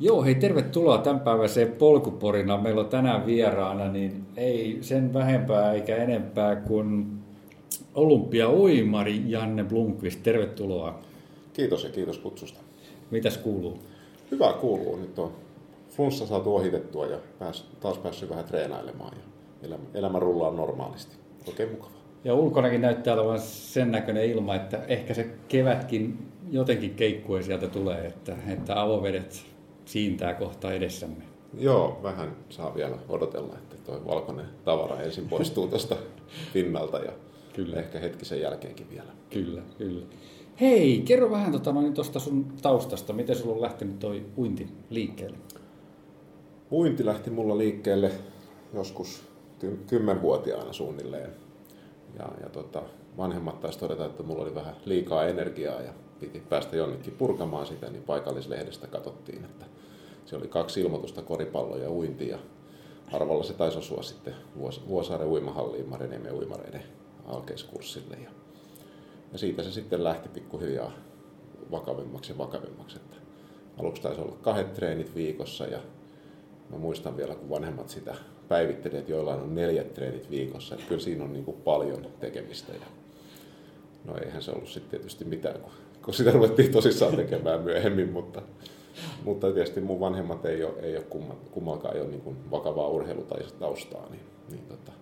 Joo, 0.00 0.24
hei 0.24 0.34
tervetuloa 0.34 0.98
tämänpäiväiseen 0.98 1.72
polkuporina. 1.72 2.58
Meillä 2.58 2.80
on 2.80 2.88
tänään 2.88 3.26
vieraana, 3.26 3.88
niin 3.88 4.24
ei 4.36 4.78
sen 4.80 5.14
vähempää 5.14 5.72
eikä 5.72 5.96
enempää 5.96 6.56
kuin 6.56 7.06
olympiauimari 7.94 9.22
Janne 9.26 9.64
Blomqvist. 9.64 10.22
Tervetuloa. 10.22 10.98
Kiitos 11.52 11.84
ja 11.84 11.90
kiitos 11.90 12.18
kutsusta. 12.18 12.60
Mitäs 13.10 13.38
kuuluu? 13.38 13.78
Hyvä 14.30 14.52
kuuluu. 14.52 14.96
Nyt 14.96 15.18
on 15.18 15.32
flunssa 15.88 16.26
saatu 16.26 16.56
ohitettua 16.56 17.06
ja 17.06 17.18
pääs, 17.38 17.66
taas 17.80 17.98
päässyt 17.98 18.30
vähän 18.30 18.44
treenailemaan 18.44 19.12
ja 19.16 19.22
elämä, 19.66 19.84
elämä 19.94 20.18
rullaa 20.18 20.50
normaalisti. 20.50 21.16
Oikein 21.48 21.70
mukava. 21.70 21.90
Ja 22.24 22.34
ulkonakin 22.34 22.80
näyttää 22.80 23.14
olevan 23.14 23.40
sen 23.40 23.92
näköinen 23.92 24.24
ilma, 24.24 24.54
että 24.54 24.80
ehkä 24.88 25.14
se 25.14 25.30
kevätkin 25.48 26.18
jotenkin 26.50 26.94
keikkue 26.94 27.42
sieltä 27.42 27.68
tulee, 27.68 28.06
että, 28.06 28.36
että 28.48 28.82
avovedet 28.82 29.51
siintää 29.84 30.34
kohta 30.34 30.72
edessämme. 30.72 31.24
Joo, 31.58 32.00
vähän 32.02 32.36
saa 32.48 32.74
vielä 32.74 32.98
odotella, 33.08 33.54
että 33.54 33.76
tuo 33.76 34.02
valkoinen 34.06 34.46
tavara 34.64 35.00
ensin 35.00 35.28
poistuu 35.28 35.68
tuosta 35.68 35.96
pinnalta 36.52 36.98
ja 36.98 37.12
kyllä. 37.52 37.76
ehkä 37.76 37.98
hetki 37.98 38.24
sen 38.24 38.40
jälkeenkin 38.40 38.90
vielä. 38.90 39.12
Kyllä, 39.30 39.62
kyllä. 39.78 40.06
Hei, 40.60 41.02
kerro 41.04 41.30
vähän 41.30 41.50
tuosta 41.50 41.72
noin 41.72 41.94
sun 42.18 42.52
taustasta. 42.62 43.12
Miten 43.12 43.36
sulla 43.36 43.54
on 43.54 43.62
lähtenyt 43.62 43.98
toi 43.98 44.26
uinti 44.38 44.68
liikkeelle? 44.90 45.36
Uinti 46.72 47.06
lähti 47.06 47.30
mulla 47.30 47.58
liikkeelle 47.58 48.10
joskus 48.74 49.22
kymmenvuotiaana 49.86 50.72
suunnilleen. 50.72 51.30
Ja, 52.18 52.28
ja 52.42 52.48
tota, 52.48 52.82
vanhemmat 53.16 53.60
taisi 53.60 53.78
todeta, 53.78 54.04
että 54.04 54.22
mulla 54.22 54.42
oli 54.42 54.54
vähän 54.54 54.76
liikaa 54.84 55.26
energiaa 55.26 55.80
ja 55.80 55.92
piti 56.20 56.42
päästä 56.48 56.76
jonnekin 56.76 57.14
purkamaan 57.18 57.66
sitä, 57.66 57.90
niin 57.90 58.02
paikallislehdestä 58.02 58.86
katsottiin, 58.86 59.44
että 59.44 59.66
se 60.32 60.36
oli 60.36 60.48
kaksi 60.48 60.80
ilmoitusta, 60.80 61.22
koripallo 61.22 61.76
ja 61.76 61.90
uinti. 61.90 62.28
Ja 62.28 62.38
arvalla 63.12 63.44
se 63.44 63.52
taisi 63.52 63.78
osua 63.78 64.02
sitten 64.02 64.34
Vuosaaren 64.88 65.28
uimahalliin 65.28 65.88
Mariniemen 65.88 66.32
uimareiden 66.34 66.82
alkeiskurssille. 67.24 68.16
Ja, 68.24 68.30
ja 69.32 69.38
siitä 69.38 69.62
se 69.62 69.72
sitten 69.72 70.04
lähti 70.04 70.28
pikkuhiljaa 70.28 70.92
vakavimmaksi 71.70 72.32
ja 72.32 72.38
vakavimmaksi. 72.38 72.96
Että 72.96 73.16
aluksi 73.78 74.02
taisi 74.02 74.20
olla 74.20 74.36
kahdet 74.42 74.74
treenit 74.74 75.14
viikossa 75.14 75.64
ja 75.64 75.78
mä 76.70 76.78
muistan 76.78 77.16
vielä, 77.16 77.34
kun 77.34 77.50
vanhemmat 77.50 77.88
sitä 77.88 78.14
päivitteli, 78.48 78.96
että 78.96 79.12
joillain 79.12 79.40
on 79.40 79.54
neljät 79.54 79.94
treenit 79.94 80.30
viikossa. 80.30 80.74
Että 80.74 80.86
kyllä 80.88 81.02
siinä 81.02 81.24
on 81.24 81.32
niin 81.32 81.44
kuin 81.44 81.56
paljon 81.56 82.06
tekemistä. 82.20 82.72
Ja 82.72 82.86
no 84.04 84.16
eihän 84.24 84.42
se 84.42 84.50
ollut 84.50 84.68
sitten 84.68 84.90
tietysti 84.90 85.24
mitään, 85.24 85.60
kun, 85.60 85.72
kun 86.04 86.14
sitä 86.14 86.30
ruvettiin 86.30 86.72
tosissaan 86.72 87.16
tekemään 87.16 87.60
myöhemmin, 87.60 88.12
mutta, 88.12 88.42
mutta 89.24 89.52
tietysti 89.52 89.80
mun 89.80 90.00
vanhemmat 90.00 90.44
ei 90.44 90.64
ole, 90.64 90.80
ei 90.80 90.96
ole 90.96 91.04
kumma, 91.04 91.34
kummallakaan 91.50 91.94
ei 91.94 92.00
ole 92.00 92.10
niin 92.10 92.50
vakavaa 92.50 92.88
urheilutaustaa, 92.88 94.08
niin, 94.10 94.22
niin 94.50 94.66
tota, 94.68 94.92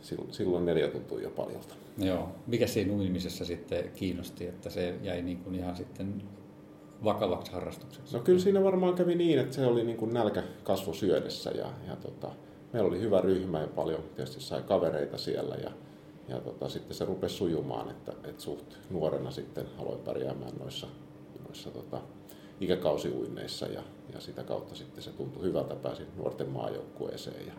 silloin, 0.00 0.32
silloin 0.32 0.64
neljä 0.64 0.88
tuntui 0.88 1.22
jo 1.22 1.30
paljolta. 1.30 1.74
Joo. 1.98 2.28
Mikä 2.46 2.66
siinä 2.66 2.92
uimisessa 2.92 3.44
sitten 3.44 3.90
kiinnosti, 3.94 4.46
että 4.46 4.70
se 4.70 4.94
jäi 5.02 5.22
niin 5.22 5.38
kuin 5.38 5.54
ihan 5.54 5.76
sitten 5.76 6.22
vakavaksi 7.04 7.52
harrastukseksi? 7.52 8.16
No 8.16 8.22
kyllä 8.22 8.38
siinä 8.38 8.64
varmaan 8.64 8.94
kävi 8.94 9.14
niin, 9.14 9.38
että 9.38 9.54
se 9.54 9.66
oli 9.66 9.84
niin 9.84 9.96
kuin 9.96 10.14
nälkä 10.14 10.42
kasvu 10.64 10.94
syödessä 10.94 11.50
ja, 11.50 11.66
ja 11.88 11.96
tota, 11.96 12.30
meillä 12.72 12.88
oli 12.88 13.00
hyvä 13.00 13.20
ryhmä 13.20 13.60
ja 13.60 13.66
paljon 13.66 14.00
tietysti 14.16 14.40
sai 14.40 14.62
kavereita 14.62 15.18
siellä 15.18 15.54
ja, 15.54 15.70
ja 16.28 16.40
tota, 16.40 16.68
sitten 16.68 16.96
se 16.96 17.04
rupesi 17.04 17.34
sujumaan, 17.34 17.90
että, 17.90 18.12
että 18.24 18.42
suht 18.42 18.74
nuorena 18.90 19.30
sitten 19.30 19.66
aloin 19.78 19.98
pärjäämään 19.98 20.56
noissa, 20.60 20.86
noissa 21.54 21.70
tota, 21.70 22.00
ikäkausiuinneissa 22.60 23.66
ja, 23.66 23.82
ja 24.14 24.20
sitä 24.20 24.42
kautta 24.42 24.74
sitten 24.74 25.02
se 25.02 25.10
tuntui 25.10 25.42
hyvältä, 25.42 25.74
pääsin 25.74 26.06
nuorten 26.16 26.48
maajoukkueeseen 26.48 27.46
ja, 27.46 27.52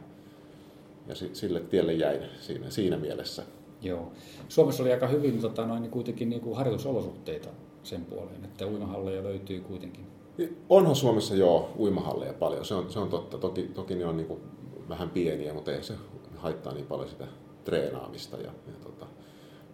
ja 1.07 1.16
sit, 1.16 1.35
sille 1.35 1.59
tielle 1.59 1.94
jäin 1.94 2.22
siinä, 2.39 2.69
siinä 2.69 2.97
mielessä. 2.97 3.44
Joo. 3.81 4.11
Suomessa 4.50 4.83
oli 4.83 4.91
aika 4.94 5.07
hyvin 5.07 5.41
tota, 5.41 5.66
noin, 5.66 5.81
niin 5.81 5.91
kuitenkin 5.91 6.29
niin 6.29 6.41
kuin 6.41 6.57
harjoitusolosuhteita 6.57 7.50
sen 7.83 8.06
puoleen, 8.06 8.45
että 8.45 8.67
uimahalleja 8.67 9.23
löytyy 9.23 9.59
kuitenkin. 9.59 10.06
Onhan 10.69 10.95
Suomessa 10.95 11.35
jo 11.35 11.73
uimahalleja 11.79 12.33
paljon, 12.33 12.66
se 12.66 12.73
on, 12.75 12.91
se 12.91 13.00
on 13.00 13.09
totta. 13.09 13.38
Toki, 13.38 13.63
toki 13.63 13.95
ne 13.95 14.06
on 14.06 14.17
niin 14.17 14.27
kuin 14.27 14.39
vähän 14.89 15.09
pieniä, 15.09 15.53
mutta 15.53 15.72
ei 15.72 15.83
se 15.83 15.94
haittaa 16.35 16.73
niin 16.73 16.85
paljon 16.85 17.09
sitä 17.09 17.27
treenaamista. 17.63 18.38
Ja, 18.38 18.51
ja 18.67 18.73
tota, 18.83 19.06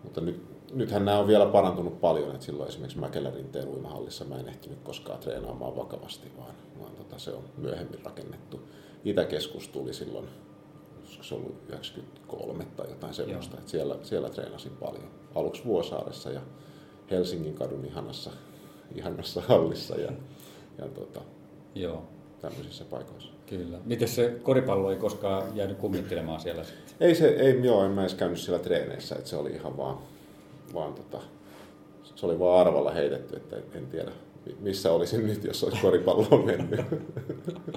mutta 0.04 0.22
nyt, 0.22 0.51
nythän 0.74 1.06
nämä 1.06 1.20
on 1.20 1.28
vielä 1.28 1.46
parantunut 1.46 2.02
paljon, 2.02 2.32
että 2.32 2.46
silloin 2.46 2.70
esimerkiksi 2.70 3.00
Mäkelärinteen 3.00 3.68
uimahallissa 3.68 4.26
mä 4.26 4.36
en 4.36 4.50
ehtinyt 4.50 4.80
koskaan 4.84 5.20
treenaamaan 5.20 5.76
vakavasti, 5.76 6.32
vaan, 6.38 6.54
vaan 6.80 6.96
tota, 6.96 7.20
se 7.20 7.32
on 7.32 7.44
myöhemmin 7.58 8.00
rakennettu. 8.06 8.60
Itäkeskus 9.06 9.68
tuli 9.68 9.94
silloin, 9.94 10.28
olisiko 11.00 11.24
se 11.24 11.36
ollut 11.36 11.56
93 11.68 12.66
tai 12.78 12.90
jotain 12.90 13.14
sellaista, 13.14 13.58
että 13.58 13.72
siellä, 13.72 13.96
siellä 14.04 14.30
treenasin 14.30 14.72
paljon. 14.80 15.12
Aluksi 15.36 15.66
Vuosaaressa 15.66 16.30
ja 16.30 16.42
Helsingin 17.12 17.54
kadun 17.54 17.86
ihanassa, 17.86 18.32
ihanassa 18.96 19.42
hallissa 19.48 19.96
ja, 19.96 20.12
ja 20.78 20.88
tota, 20.88 21.22
Joo. 21.76 22.04
tämmöisissä 22.42 22.86
paikoissa. 22.86 23.32
Kyllä. 23.46 23.78
Miten 23.86 24.08
se 24.08 24.40
koripallo 24.44 24.92
ei 24.92 24.98
koskaan 24.98 25.58
jäänyt 25.58 25.78
kummittelemaan 25.78 26.40
siellä 26.40 26.64
sitten? 26.64 26.96
Ei 27.00 27.16
se, 27.16 27.28
ei, 27.28 27.66
joo, 27.66 27.86
en 27.86 27.92
mä 27.92 28.02
edes 28.02 28.14
käynyt 28.14 28.40
siellä 28.40 28.60
treeneissä, 28.60 29.16
että 29.16 29.30
se 29.30 29.36
oli 29.36 29.52
ihan 29.52 29.78
vaan, 29.78 29.98
vaan 30.74 30.94
tota, 30.94 31.22
se 32.16 32.26
oli 32.26 32.40
vaan 32.40 32.68
arvalla 32.68 32.92
heitetty, 32.92 33.36
että 33.36 33.58
en 33.74 33.88
tiedä 33.88 34.12
missä 34.60 34.92
olisin 34.92 35.28
nyt, 35.28 35.44
jos 35.44 35.64
olisi 35.64 35.82
koripalloon 35.82 36.46
mennyt. 36.46 36.80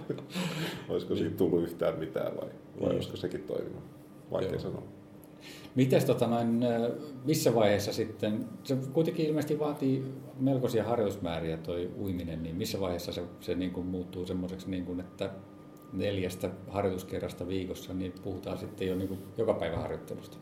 olisiko 0.89 1.17
siitä 1.17 1.37
tullut 1.37 1.63
yhtään 1.63 1.99
mitään 1.99 2.37
vai, 2.37 2.47
vai 2.47 2.51
niin. 2.81 2.93
olisiko 2.95 3.17
sekin 3.17 3.43
toiminut? 3.43 3.83
Vaikea 4.31 4.51
Joo. 4.51 4.61
sanoa. 4.61 4.83
Miten 5.75 6.07
tota 6.07 6.27
noin, 6.27 6.61
missä 7.25 7.55
vaiheessa 7.55 7.93
sitten, 7.93 8.45
se 8.63 8.77
kuitenkin 8.93 9.27
ilmeisesti 9.27 9.59
vaatii 9.59 10.05
melkoisia 10.41 10.85
harjoitusmääriä 10.85 11.57
toi 11.57 11.91
uiminen, 12.01 12.43
niin 12.43 12.57
missä 12.57 12.81
vaiheessa 12.81 13.13
se, 13.13 13.23
se 13.41 13.55
niin 13.55 13.71
kuin 13.71 13.87
muuttuu 13.87 14.27
semmoiseksi, 14.27 14.71
niin 14.71 14.85
kuin, 14.85 15.01
että 15.01 15.31
neljästä 15.93 16.51
harjoituskerrasta 16.69 17.49
viikossa, 17.49 17.95
niin 17.95 18.13
puhutaan 18.23 18.59
sitten 18.59 18.89
jo 18.89 18.95
niin 18.95 19.09
kuin 19.09 19.21
joka 19.39 19.55
päivä 19.55 19.77
harjoittelusta? 19.77 20.37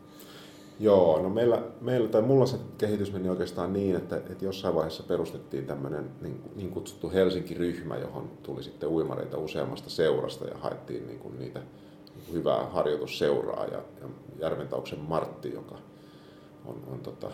Joo, 0.79 1.21
no 1.21 1.29
meillä, 1.29 1.63
meillä 1.81 2.07
tai 2.07 2.21
mulla 2.21 2.45
se 2.45 2.57
kehitys 2.77 3.13
meni 3.13 3.29
oikeastaan 3.29 3.73
niin, 3.73 3.95
että, 3.95 4.17
että 4.17 4.45
jossain 4.45 4.75
vaiheessa 4.75 5.03
perustettiin 5.03 5.65
tämmöinen 5.65 6.11
niin, 6.21 6.41
niin 6.55 6.69
kutsuttu 6.69 7.11
Helsinki-ryhmä, 7.11 7.97
johon 7.97 8.29
tuli 8.43 8.63
sitten 8.63 8.89
uimareita 8.89 9.37
useammasta 9.37 9.89
seurasta 9.89 10.45
ja 10.45 10.57
haettiin 10.57 11.07
niin 11.07 11.19
kuin 11.19 11.39
niitä 11.39 11.59
niin 12.15 12.33
hyvää 12.33 12.65
harjoitusseuraa 12.65 13.65
ja, 13.65 13.77
ja 14.01 14.07
Järventauksen 14.39 14.99
Martti, 14.99 15.53
joka 15.53 15.75
on, 16.65 16.75
on 16.91 16.99
tota, 16.99 17.31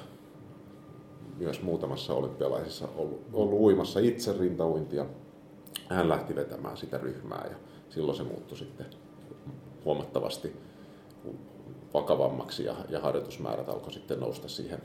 myös 1.37 1.61
muutamassa 1.61 2.13
olympialaisissa 2.13 2.87
ollut, 2.95 3.21
ollut 3.33 3.59
uimassa 3.59 3.99
itse 3.99 4.33
rintauintia. 4.39 5.05
Hän 5.89 6.09
lähti 6.09 6.35
vetämään 6.35 6.77
sitä 6.77 6.97
ryhmää 6.97 7.47
ja 7.49 7.55
silloin 7.89 8.17
se 8.17 8.23
muuttui 8.23 8.57
sitten 8.57 8.85
huomattavasti 9.85 10.55
vakavammaksi 11.93 12.63
ja, 12.63 12.75
ja 12.89 12.99
harjoitusmäärät 12.99 13.69
alkoi 13.69 13.93
sitten 13.93 14.19
nousta 14.19 14.47
siihen 14.47 14.79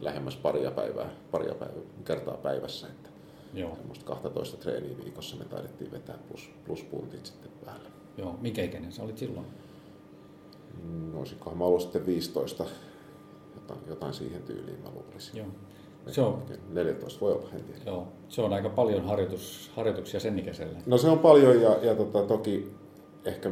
lähemmäs 0.00 0.36
paria 0.36 0.70
päivää, 0.70 1.10
paria 1.30 1.54
päivää, 1.54 1.82
kertaa 2.04 2.36
päivässä. 2.36 2.86
Että 2.86 3.08
Joo. 3.54 3.78
12 4.04 4.56
treeniä 4.56 4.98
viikossa 5.04 5.36
me 5.36 5.44
taidettiin 5.44 5.90
vetää 5.90 6.18
plus, 6.28 6.50
plus 6.66 6.82
puntit 6.82 7.26
sitten 7.26 7.50
päälle. 7.64 7.88
Joo, 8.18 8.36
mikä 8.40 8.62
ikäinen 8.62 8.92
sä 8.92 9.02
olit 9.02 9.18
silloin? 9.18 9.46
No 11.12 11.18
olisikohan 11.18 11.58
mä 11.58 11.64
ollut 11.64 11.82
sitten 11.82 12.06
15, 12.06 12.64
jotain, 13.54 13.80
jotain 13.88 14.14
siihen 14.14 14.42
tyyliin 14.42 14.80
mä 14.82 14.88
luulisin. 14.90 15.36
Joo. 15.36 15.46
Se 16.10 16.20
on, 16.20 16.42
14 16.68 17.20
voi 17.20 17.32
olla, 17.32 17.48
en 17.52 17.64
tiedä. 17.64 17.80
Joo, 17.86 18.08
se 18.28 18.42
on 18.42 18.52
aika 18.52 18.68
paljon 18.68 19.04
harjoitus, 19.04 19.70
harjoituksia 19.76 20.20
sen 20.20 20.38
ikäisellä. 20.38 20.78
No 20.86 20.98
se 20.98 21.08
on 21.08 21.18
paljon 21.18 21.62
ja, 21.62 21.76
ja 21.82 21.94
tota, 21.94 22.22
toki 22.22 22.72
ehkä, 23.24 23.50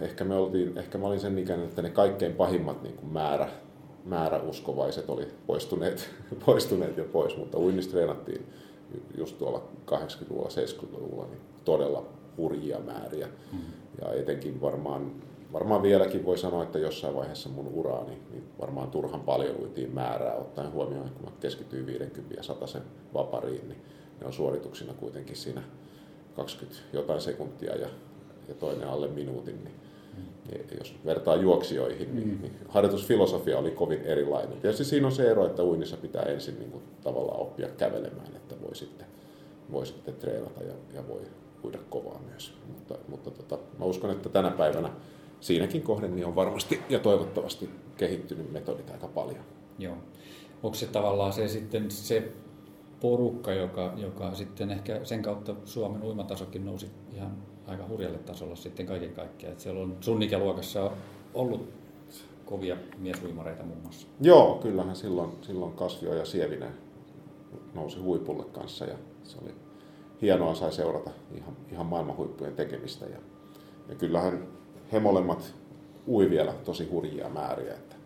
ehkä, 0.00 0.24
me 0.24 0.34
oltiin, 0.34 0.78
ehkä 0.78 0.98
mä 0.98 1.06
olin 1.06 1.20
sen 1.20 1.38
ikäinen, 1.38 1.66
että 1.66 1.82
ne 1.82 1.90
kaikkein 1.90 2.32
pahimmat 2.32 2.82
niin 2.82 2.96
kuin 2.96 3.12
määrä, 3.12 3.48
määräuskovaiset 4.04 5.10
oli 5.10 5.28
poistuneet, 5.46 6.10
poistuneet 6.46 6.96
jo 6.96 7.04
pois, 7.04 7.36
mutta 7.36 7.58
uinnista 7.58 7.92
treenattiin 7.92 8.46
just 9.16 9.38
tuolla 9.38 9.68
80-luvulla, 9.90 10.48
70-luvulla 10.48 11.26
niin 11.26 11.40
todella 11.64 12.06
hurjia 12.36 12.78
määriä. 12.78 13.26
Mm. 13.52 13.58
Ja 14.00 14.12
etenkin 14.12 14.60
varmaan 14.60 15.12
varmaan 15.52 15.82
vieläkin 15.82 16.24
voi 16.24 16.38
sanoa, 16.38 16.62
että 16.62 16.78
jossain 16.78 17.14
vaiheessa 17.14 17.48
mun 17.48 17.68
uraani 17.74 18.18
niin 18.30 18.44
varmaan 18.60 18.90
turhan 18.90 19.20
paljon 19.20 19.56
uitiin 19.60 19.90
määrää, 19.90 20.34
ottaen 20.34 20.72
huomioon, 20.72 21.10
kun 21.10 21.24
mä 21.24 21.30
keskityin 21.40 21.86
50 21.86 22.34
ja 22.34 22.42
100 22.42 22.66
sen 22.66 22.82
vapariin, 23.14 23.68
niin 23.68 23.82
ne 24.20 24.26
on 24.26 24.32
suorituksina 24.32 24.94
kuitenkin 24.94 25.36
siinä 25.36 25.62
20 26.34 26.82
jotain 26.92 27.20
sekuntia 27.20 27.76
ja, 27.76 27.88
ja 28.48 28.54
toinen 28.54 28.88
alle 28.88 29.08
minuutin, 29.08 29.64
niin. 29.64 29.74
Jos 30.78 30.94
vertaa 31.04 31.36
juoksijoihin, 31.36 32.14
niin, 32.14 32.28
mm. 32.28 32.42
niin 32.42 32.52
harjoitusfilosofia 32.68 33.58
oli 33.58 33.70
kovin 33.70 34.02
erilainen. 34.02 34.60
Tietysti 34.60 34.84
siinä 34.84 35.06
on 35.06 35.12
se 35.12 35.30
ero, 35.30 35.46
että 35.46 35.64
uinnissa 35.64 35.96
pitää 35.96 36.22
ensin 36.22 36.58
niin 36.58 36.70
kuin, 36.70 36.82
tavallaan 37.04 37.40
oppia 37.40 37.68
kävelemään, 37.68 38.36
että 38.36 38.54
voi 38.62 38.76
sitten 38.76 39.06
voi 39.72 39.86
sitten 39.86 40.14
treenata 40.14 40.62
ja, 40.62 40.72
ja 40.94 41.08
voi 41.08 41.20
uida 41.64 41.78
kovaa 41.90 42.20
myös. 42.30 42.54
Mutta, 42.66 42.94
mutta 43.08 43.30
tota, 43.30 43.58
mä 43.78 43.84
uskon, 43.84 44.10
että 44.10 44.28
tänä 44.28 44.50
päivänä 44.50 44.90
siinäkin 45.40 45.82
kohden 45.82 46.16
niin 46.16 46.26
on 46.26 46.34
varmasti 46.34 46.80
ja 46.88 46.98
toivottavasti 46.98 47.70
kehittynyt 47.96 48.52
metodit 48.52 48.90
aika 48.90 49.08
paljon. 49.08 49.44
Joo. 49.78 49.96
Onko 50.62 50.74
se 50.74 50.86
tavallaan 50.86 51.32
se 51.32 51.48
sitten 51.48 51.90
se 51.90 52.32
porukka, 53.00 53.52
joka, 53.52 53.92
joka 53.96 54.34
sitten 54.34 54.70
ehkä 54.70 55.00
sen 55.04 55.22
kautta 55.22 55.54
Suomen 55.64 56.02
uimatasokin 56.02 56.64
nousi 56.64 56.90
ihan 57.14 57.36
aika 57.66 57.88
hurjalle 57.88 58.18
tasolle 58.18 58.56
sitten 58.56 58.86
kaiken 58.86 59.12
kaikkiaan. 59.12 59.52
Että 59.52 59.62
siellä 59.62 59.82
on 59.82 59.96
sun 60.00 60.22
ikäluokassa 60.22 60.90
ollut 61.34 61.68
kovia 62.44 62.76
miesuimareita 62.98 63.62
muun 63.62 63.80
muassa. 63.82 64.06
Joo, 64.20 64.54
kyllähän 64.54 64.96
silloin, 64.96 65.30
silloin 65.42 65.72
Kasvio 65.72 66.14
ja 66.14 66.24
Sievinen 66.24 66.74
nousi 67.74 67.98
huipulle 68.00 68.44
kanssa 68.44 68.84
ja 68.84 68.96
se 69.24 69.36
oli 69.42 69.54
hienoa 70.22 70.54
sai 70.54 70.72
seurata 70.72 71.10
ihan, 71.34 71.56
ihan 71.72 71.86
maailman 71.86 72.16
huippujen 72.16 72.56
tekemistä. 72.56 73.06
Ja, 73.06 73.18
ja 73.88 73.94
kyllähän 73.94 74.48
he 74.92 75.00
molemmat 75.00 75.54
ui 76.08 76.30
vielä 76.30 76.52
tosi 76.52 76.88
hurjia 76.88 77.28
määriä, 77.28 77.74
että 77.74 77.96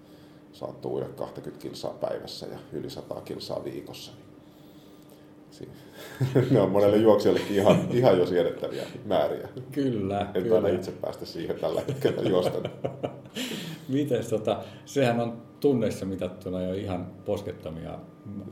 saattoi 0.53 0.93
uida 0.93 1.09
20 1.09 1.63
kilsaa 1.63 1.93
päivässä 1.93 2.47
ja 2.47 2.59
yli 2.73 2.91
100 2.91 3.21
kilsaa 3.21 3.65
viikossa. 3.65 4.13
ne 6.51 6.61
on 6.61 6.71
monelle 6.71 6.97
juoksijallekin 6.97 7.57
ihan, 7.57 7.79
ihan 7.91 8.19
jo 8.19 8.27
siedettäviä 8.27 8.83
määriä. 9.05 9.49
Kyllä. 9.73 10.21
En 10.35 10.43
kyllä. 10.43 10.69
itse 10.69 10.91
päästä 10.91 11.27
siihen 11.27 11.57
tällä 11.57 11.83
hetkellä 11.89 12.23
juosta. 12.23 12.69
Mites, 13.89 14.29
tota, 14.29 14.63
sehän 14.85 15.21
on 15.21 15.43
tunneissa 15.61 16.07
mitattuna 16.07 16.63
jo 16.63 16.75
ihan 16.75 17.07
poskettomia 17.25 17.99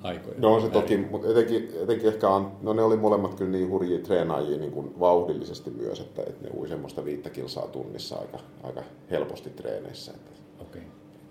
aikoja. 0.03 0.35
No 0.39 0.55
on 0.55 0.63
se 0.63 0.69
toki, 0.69 0.97
mutta 0.97 1.29
etenkin, 1.29 1.71
etenkin 1.83 2.09
ehkä, 2.09 2.27
no 2.63 2.73
ne 2.73 2.83
oli 2.83 2.97
molemmat 2.97 3.35
kyllä 3.35 3.51
niin 3.51 3.71
hurjia 3.71 3.99
treenaajia 3.99 4.59
niin 4.59 4.73
kuin 4.73 5.01
vauhdillisesti 5.01 5.71
myös, 5.71 6.01
että, 6.01 6.23
että 6.23 6.45
ne 6.45 6.51
ui 6.57 6.69
semmoista 6.69 7.05
viittä 7.05 7.31
kilsaa 7.31 7.67
tunnissa 7.67 8.17
aika, 8.17 8.39
aika 8.63 8.83
helposti 9.11 9.51
treeneissä. 9.51 10.13
Että 10.13 10.31
okay. 10.61 10.83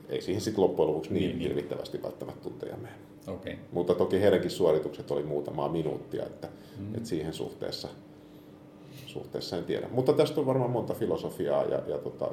Ei 0.09 0.21
siihen 0.21 0.41
sitten 0.41 0.63
loppujen 0.63 0.87
lopuksi 0.89 1.13
niin, 1.13 1.29
niin 1.29 1.39
hirvittävästi 1.39 2.03
välttämättä 2.03 2.43
tunteja 2.43 2.77
mene. 2.77 2.95
Okay. 3.27 3.55
Mutta 3.71 3.93
toki 3.93 4.21
heidänkin 4.21 4.51
suoritukset 4.51 5.11
oli 5.11 5.23
muutamaa 5.23 5.69
minuuttia, 5.69 6.25
että, 6.25 6.47
mm. 6.79 6.95
että 6.95 7.09
siihen 7.09 7.33
suhteessa, 7.33 7.87
suhteessa 9.05 9.57
en 9.57 9.63
tiedä. 9.63 9.87
Mutta 9.91 10.13
tästä 10.13 10.39
on 10.39 10.45
varmaan 10.45 10.71
monta 10.71 10.93
filosofiaa 10.93 11.63
ja, 11.63 11.81
ja, 11.87 11.97
tota, 11.97 12.29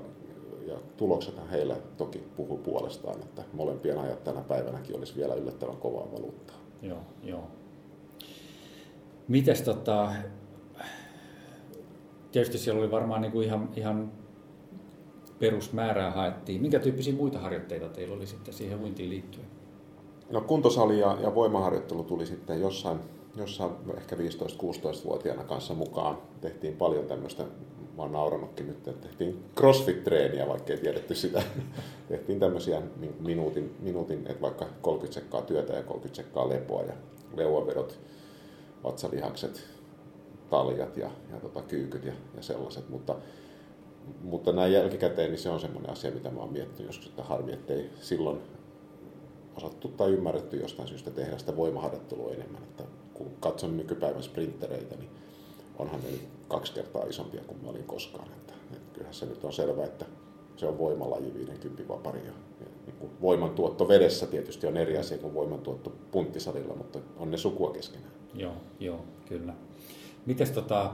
ja 0.67 0.75
tuloksethan 0.97 1.49
heillä 1.49 1.77
toki 1.97 2.19
puhuu 2.37 2.59
puolestaan, 2.59 3.21
että 3.21 3.43
molempien 3.53 3.99
ajat 3.99 4.25
tänä 4.25 4.41
päivänäkin 4.41 4.97
olisi 4.97 5.17
vielä 5.17 5.35
yllättävän 5.35 5.77
kovaa 5.77 6.13
valuuttaa. 6.13 6.57
Joo, 6.83 7.01
joo. 7.23 7.49
Mites 9.29 9.63
tota, 9.63 10.13
tietysti 12.33 12.59
siellä 12.59 12.81
oli 12.81 12.91
varmaan 12.91 13.23
niin 13.23 13.33
kuin 13.33 13.47
ihan, 13.47 13.69
ihan 13.77 14.13
perusmäärää 15.39 16.11
haettiin. 16.11 16.61
Minkä 16.61 16.79
tyyppisiä 16.79 17.15
muita 17.15 17.39
harjoitteita 17.39 17.89
teillä 17.89 18.17
oli 18.17 18.27
sitten 18.27 18.55
siihen 18.55 18.81
uintiin 18.81 19.11
liittyen? 19.11 19.54
No 20.31 20.41
kuntosali 20.41 20.99
ja, 20.99 21.19
ja 21.23 21.35
voimaharjoittelu 21.35 22.03
tuli 22.03 22.27
sitten 22.27 22.61
jossain, 22.61 22.99
jossain 23.37 23.71
ehkä 23.97 24.17
15-16-vuotiaana 24.17 25.45
kanssa 25.45 25.75
mukaan. 25.75 26.19
Tehtiin 26.41 26.77
paljon 26.77 27.07
tämmöistä, 27.07 27.43
mä 27.97 28.03
oon 28.03 28.13
nauranutkin 28.13 28.67
nyt, 28.67 28.89
että 28.89 29.09
tehtiin 29.09 29.45
crossfit-treeniä, 29.61 30.49
vaikka 30.49 30.73
ei 30.73 30.79
tiedetty 30.79 31.15
sitä. 31.15 31.43
tehtiin 32.09 32.41
tämmöisiä 32.41 32.83
minuutin, 33.21 33.77
minuutin, 33.81 34.19
että 34.27 34.43
vaikka 34.43 34.67
30 34.83 35.15
sekkaa 35.21 35.43
työtä 35.43 35.73
ja 35.73 35.83
30 35.83 36.17
sekkaa 36.17 36.49
lepoa 36.49 36.83
ja 36.83 36.95
leuavedot, 37.37 37.99
vatsalihakset, 38.85 39.65
taljat 40.51 40.97
ja, 40.97 41.11
ja 41.33 41.41
tota, 41.41 41.63
kyykyt 41.63 42.05
ja, 42.05 42.13
ja 42.37 42.43
sellaiset, 42.43 42.89
mutta 42.89 43.17
mutta 44.23 44.53
näin 44.53 44.73
jälkikäteen 44.73 45.31
niin 45.31 45.39
se 45.39 45.51
on 45.51 45.61
semmoinen 45.61 45.93
asia, 45.93 46.11
mitä 46.11 46.31
mä 46.31 46.41
oon 46.41 46.53
miettinyt 46.53 46.89
joskus, 46.89 47.07
että 47.07 47.23
harmi, 47.23 47.53
ettei 47.53 47.91
silloin 48.01 48.39
osattu 49.57 49.89
tai 49.89 50.11
ymmärretty 50.11 50.57
jostain 50.57 50.89
syystä 50.89 51.11
tehdä 51.11 51.39
sitä 51.39 51.57
voimaharjoittelua 51.57 52.33
enemmän. 52.33 52.63
Että 52.63 52.85
kun 53.15 53.31
katson 53.41 53.77
nykypäivän 53.77 54.23
sprinttereitä, 54.23 54.97
niin 54.97 55.11
onhan 55.79 56.01
ne 56.01 56.09
kaksi 56.49 56.73
kertaa 56.73 57.05
isompia 57.05 57.41
kuin 57.47 57.59
mä 57.65 57.71
olin 57.71 57.85
koskaan. 57.85 58.29
Että, 58.29 58.53
että 58.73 58.93
kyllähän 58.93 59.15
se 59.15 59.27
nyt 59.27 59.45
on 59.45 59.53
selvää, 59.53 59.85
että 59.85 60.07
se 60.57 60.67
on 60.67 60.79
voimalaji 60.79 61.35
50 61.35 61.89
vapari. 61.89 62.19
Ja, 62.19 62.33
ja 62.61 62.67
niin 62.87 62.97
kuin 62.99 63.11
voimantuotto 63.21 63.89
vedessä 63.89 64.27
tietysti 64.27 64.67
on 64.67 64.77
eri 64.77 64.99
asia 64.99 65.19
kuin 65.19 65.35
voimantuotto 65.35 65.93
punttisalilla, 66.11 66.75
mutta 66.75 66.99
on 67.17 67.31
ne 67.31 67.37
sukua 67.37 67.71
keskenään. 67.71 68.13
Joo, 68.35 68.55
joo, 68.81 69.01
kyllä. 69.29 69.55
Mites 70.27 70.51
tota, 70.51 70.91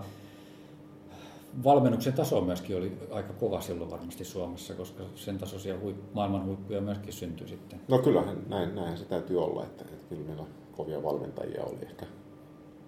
valmennuksen 1.65 2.13
taso 2.13 2.41
myöskin 2.41 2.77
oli 2.77 2.93
aika 3.11 3.33
kova 3.33 3.61
silloin 3.61 3.91
varmasti 3.91 4.25
Suomessa, 4.25 4.75
koska 4.75 5.05
sen 5.15 5.39
tasoisia 5.39 5.79
huip, 5.79 5.97
maailman 6.15 6.47
huippuja 6.47 6.81
myöskin 6.81 7.13
syntyi 7.13 7.49
sitten. 7.49 7.81
No 7.89 7.99
kyllähän 7.99 8.43
näin, 8.49 8.75
näin 8.75 8.99
se 8.99 9.05
täytyy 9.05 9.45
olla, 9.45 9.65
että, 9.65 9.85
että 9.85 10.09
kyllä 10.09 10.27
meillä 10.27 10.45
kovia 10.73 11.03
valmentajia 11.03 11.65
oli. 11.65 11.79
Ehkä 11.83 12.07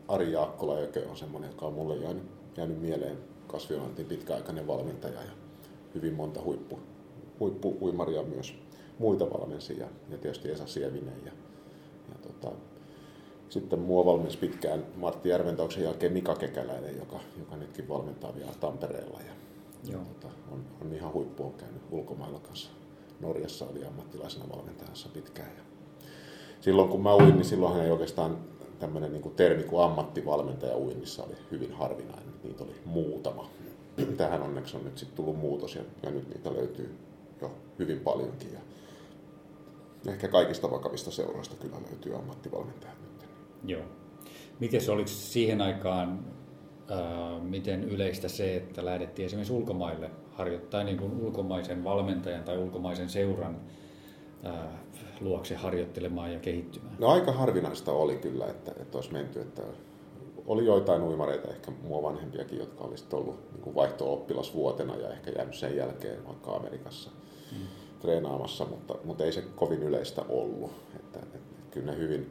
Ari 0.08 0.32
Jaakkola 0.32 0.78
Jökö 0.78 1.10
on 1.10 1.16
semmoinen, 1.16 1.50
joka 1.50 1.66
on 1.66 1.72
mulle 1.72 1.96
jäänyt, 1.96 2.22
jäänyt 2.56 2.80
mieleen 2.80 3.18
kasviointiin 3.46 4.08
pitkäaikainen 4.08 4.66
valmentaja 4.66 5.22
ja 5.22 5.32
hyvin 5.94 6.14
monta 6.14 6.42
huippu, 6.42 6.78
huippu-uimaria 7.40 8.22
myös 8.22 8.54
muita 8.98 9.30
valmensi 9.30 9.78
ja, 9.78 9.86
ja 10.08 10.18
tietysti 10.18 10.50
Esa 10.50 10.66
Sievinen 10.66 11.24
ja, 11.24 11.32
ja 12.08 12.14
tota, 12.22 12.56
sitten 13.52 13.78
mua 13.78 14.04
valmensi 14.04 14.38
pitkään 14.38 14.86
Martti 14.96 15.28
Järventauksen 15.28 15.84
jälkeen 15.84 16.12
Mika 16.12 16.34
Kekäläinen, 16.34 16.96
joka, 16.96 17.20
joka 17.38 17.56
nytkin 17.56 17.88
valmentaa 17.88 18.34
vielä 18.34 18.52
Tampereella. 18.60 19.18
Ja, 19.26 19.32
Joo. 19.92 20.02
Tota, 20.02 20.34
on, 20.52 20.64
on, 20.82 20.92
ihan 20.92 21.12
huippu, 21.12 21.44
on 21.44 21.52
käynyt 21.52 21.82
ulkomailla 21.90 22.38
kanssa. 22.38 22.70
Norjassa 23.20 23.64
oli 23.64 23.84
ammattilaisena 23.84 24.56
valmentajassa 24.56 25.08
pitkään. 25.08 25.48
Ja 25.56 25.62
silloin 26.60 26.88
kun 26.88 27.02
mä 27.02 27.14
uin, 27.14 27.34
niin 27.34 27.44
silloinhan 27.44 27.84
ei 27.84 27.90
oikeastaan 27.90 28.38
tämmöinen 28.78 29.12
niin 29.12 29.22
kuin 29.22 29.34
termi 29.34 29.62
kuin 29.62 29.84
ammattivalmentaja 29.84 30.76
uinnissa 30.76 31.24
oli 31.24 31.34
hyvin 31.50 31.72
harvinainen. 31.72 32.34
Niitä 32.44 32.64
oli 32.64 32.74
muutama. 32.84 33.50
Tähän 34.16 34.42
onneksi 34.42 34.76
on 34.76 34.84
nyt 34.84 34.98
sitten 34.98 35.16
tullut 35.16 35.38
muutos 35.40 35.74
ja, 35.74 35.82
ja 36.02 36.10
nyt 36.10 36.28
niitä 36.28 36.52
löytyy 36.52 36.94
jo 37.40 37.50
hyvin 37.78 38.00
paljonkin. 38.00 38.52
Ja 38.52 38.60
ehkä 40.12 40.28
kaikista 40.28 40.70
vakavista 40.70 41.10
seuroista 41.10 41.56
kyllä 41.56 41.76
löytyy 41.90 42.16
ammattivalmentajat. 42.16 43.01
Joo. 43.64 43.82
Miten 44.60 44.80
se 44.80 44.92
oliko 44.92 45.08
siihen 45.08 45.60
aikaan, 45.60 46.24
ää, 46.88 47.38
miten 47.40 47.84
yleistä 47.84 48.28
se, 48.28 48.56
että 48.56 48.84
lähdettiin 48.84 49.26
esimerkiksi 49.26 49.52
ulkomaille 49.52 50.10
harjoittaa 50.32 50.84
niin 50.84 50.98
kuin 50.98 51.12
ulkomaisen 51.20 51.84
valmentajan 51.84 52.44
tai 52.44 52.58
ulkomaisen 52.58 53.08
seuran 53.08 53.60
ää, 54.42 54.78
luokse 55.20 55.54
harjoittelemaan 55.54 56.32
ja 56.32 56.38
kehittymään? 56.38 56.96
No 56.98 57.08
aika 57.08 57.32
harvinaista 57.32 57.92
oli 57.92 58.16
kyllä, 58.16 58.46
että, 58.46 58.72
että 58.80 58.98
olisi 58.98 59.12
menty, 59.12 59.40
että 59.40 59.62
oli 60.46 60.66
joitain 60.66 61.02
uimareita, 61.02 61.48
ehkä 61.48 61.70
mua 61.82 62.02
vanhempiakin, 62.02 62.58
jotka 62.58 62.84
olisivat 62.84 63.14
ollut 63.14 63.52
niin 63.52 63.62
kuin 63.62 63.74
vaihto-oppilasvuotena 63.74 64.96
ja 64.96 65.10
ehkä 65.10 65.30
jäänyt 65.30 65.54
sen 65.54 65.76
jälkeen 65.76 66.26
vaikka 66.26 66.50
Amerikassa 66.50 67.10
mm. 67.52 67.58
treenaamassa, 68.00 68.64
mutta, 68.64 68.94
mutta 69.04 69.24
ei 69.24 69.32
se 69.32 69.42
kovin 69.56 69.82
yleistä 69.82 70.22
ollut. 70.28 70.72
Että, 70.96 71.18
että 71.18 71.38
kyllä 71.70 71.92
ne 71.92 71.98
hyvin, 71.98 72.30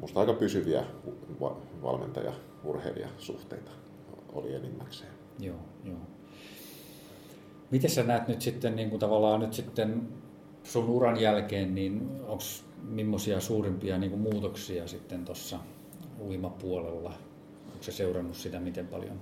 musta 0.00 0.20
aika 0.20 0.32
pysyviä 0.32 0.84
valmentaja-urheilijasuhteita 1.82 3.70
oli 4.32 4.54
enimmäkseen. 4.54 5.10
Joo, 5.38 5.56
joo. 5.84 5.98
Miten 7.70 7.90
sä 7.90 8.02
näet 8.02 8.28
nyt 8.28 8.42
sitten 8.42 8.76
niin 8.76 8.90
kuin 8.90 9.00
tavallaan 9.00 9.40
nyt 9.40 9.52
sitten 9.52 10.08
sun 10.64 10.88
uran 10.88 11.20
jälkeen, 11.20 11.74
niin 11.74 12.10
onko 12.26 12.44
millaisia 12.82 13.40
suurimpia 13.40 13.98
niin 13.98 14.10
kuin 14.10 14.22
muutoksia 14.22 14.86
sitten 14.86 15.24
tuossa 15.24 15.58
uimapuolella? 16.26 17.12
Onko 17.66 17.82
se 17.82 17.92
seurannut 17.92 18.36
sitä 18.36 18.60
miten 18.60 18.86
paljon? 18.86 19.20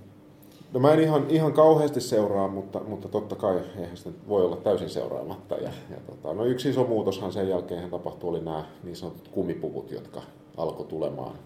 No 0.72 0.80
mä 0.80 0.92
en 0.92 1.00
ihan, 1.00 1.30
ihan 1.30 1.52
kauheasti 1.52 2.00
seuraa, 2.00 2.48
mutta, 2.48 2.80
mutta 2.80 3.08
totta 3.08 3.36
kai 3.36 3.60
eihän 3.78 3.96
sitä 3.96 4.10
voi 4.28 4.44
olla 4.44 4.56
täysin 4.56 4.88
seuraamatta. 4.88 5.54
Ja, 5.54 5.70
ja 5.90 5.96
tota, 6.06 6.34
no 6.34 6.44
yksi 6.44 6.70
iso 6.70 6.84
muutoshan 6.84 7.32
sen 7.32 7.48
jälkeen 7.48 7.90
tapahtui, 7.90 8.30
oli 8.30 8.40
nämä 8.40 8.64
niin 8.82 8.96
sanotut 8.96 9.28
kumipuvut, 9.28 9.90
jotka 9.90 10.22
alkoi 10.56 10.86
tulemaan 10.86 11.38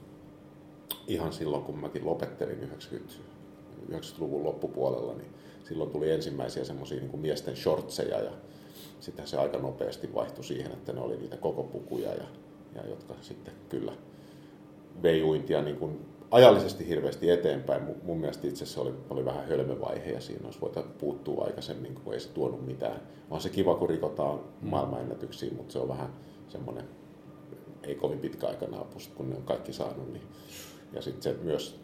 ihan 1.06 1.32
silloin, 1.32 1.62
kun 1.62 1.78
mäkin 1.78 2.06
lopettelin 2.06 2.60
90, 2.60 3.14
90-luvun 3.90 4.44
loppupuolella, 4.44 5.14
niin 5.14 5.30
silloin 5.64 5.90
tuli 5.90 6.10
ensimmäisiä 6.10 6.64
semmoisia 6.64 7.00
niin 7.00 7.20
miesten 7.20 7.56
shortseja 7.56 8.20
ja 8.20 8.30
sitten 9.00 9.26
se 9.26 9.36
aika 9.36 9.58
nopeasti 9.58 10.14
vaihtui 10.14 10.44
siihen, 10.44 10.72
että 10.72 10.92
ne 10.92 11.00
oli 11.00 11.16
niitä 11.16 11.36
koko 11.36 11.62
pukuja 11.62 12.14
ja, 12.14 12.24
ja 12.74 12.86
jotka 12.88 13.14
sitten 13.20 13.54
kyllä 13.68 13.92
vei 15.02 15.22
uintia 15.22 15.62
niin 15.62 15.76
kuin 15.76 16.06
ajallisesti 16.30 16.88
hirveästi 16.88 17.30
eteenpäin. 17.30 17.82
Mun 18.02 18.18
mielestä 18.18 18.48
itse 18.48 18.66
se 18.66 18.80
oli, 18.80 18.94
oli 19.10 19.24
vähän 19.24 19.48
hölmövaihe 19.48 20.10
ja 20.10 20.20
siinä 20.20 20.44
olisi 20.44 20.60
voitu 20.60 20.82
puuttua 20.98 21.44
aikaisemmin, 21.44 21.94
kun 21.94 22.14
ei 22.14 22.20
se 22.20 22.28
tuonut 22.28 22.66
mitään. 22.66 23.00
On 23.30 23.40
se 23.40 23.48
kiva, 23.48 23.74
kun 23.74 23.88
rikotaan 23.88 24.38
mm. 24.38 24.68
maailmanennätyksiin, 24.68 25.54
mutta 25.56 25.72
se 25.72 25.78
on 25.78 25.88
vähän 25.88 26.12
semmoinen 26.48 26.84
ei 27.82 27.94
kovin 27.94 28.18
pitkä 28.18 28.46
aika 28.46 28.66
naapusta, 28.66 29.14
kun 29.14 29.30
ne 29.30 29.36
on 29.36 29.42
kaikki 29.42 29.72
saanut, 29.72 30.12
niin 30.12 30.22
ja 30.92 31.02
sitten 31.02 31.22
se 31.22 31.42
myös 31.42 31.80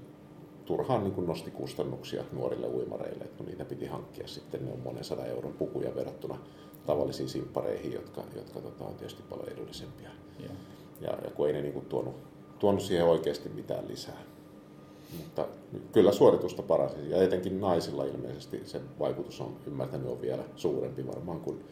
turhaan 0.64 1.02
niin 1.04 1.14
kuin 1.14 1.26
nosti 1.26 1.50
kustannuksia 1.50 2.24
nuorille 2.32 2.66
uimareille, 2.66 3.24
että 3.24 3.44
niitä 3.44 3.64
piti 3.64 3.86
hankkia 3.86 4.28
sitten 4.28 4.64
ne 4.64 4.72
on 4.72 4.80
monen 4.80 5.04
sadan 5.04 5.26
euron 5.26 5.52
pukuja 5.52 5.94
verrattuna 5.94 6.38
tavallisiin 6.86 7.28
simppareihin, 7.28 7.92
jotka, 7.92 8.22
jotka 8.36 8.60
tota, 8.60 8.84
on 8.84 8.94
tietysti 8.94 9.22
paljon 9.30 9.48
edullisempia. 9.48 10.10
Ja, 10.38 10.50
ja, 11.00 11.18
ja 11.24 11.30
kun 11.30 11.46
ei 11.46 11.52
ne 11.52 11.62
niin 11.62 11.72
kuin 11.72 11.86
tuonut, 11.86 12.14
tuonut 12.58 12.82
siihen 12.82 13.06
oikeasti 13.06 13.48
mitään 13.48 13.88
lisää. 13.88 14.22
Mutta 15.18 15.48
kyllä 15.92 16.12
suoritusta 16.12 16.62
paransi 16.62 17.10
ja 17.10 17.22
etenkin 17.22 17.60
naisilla 17.60 18.04
ilmeisesti 18.04 18.60
se 18.64 18.80
vaikutus 18.98 19.40
on 19.40 19.56
ymmärtänyt 19.66 20.08
on 20.08 20.20
vielä 20.20 20.42
suurempi 20.56 21.06
varmaan 21.06 21.40
kuin 21.40 21.64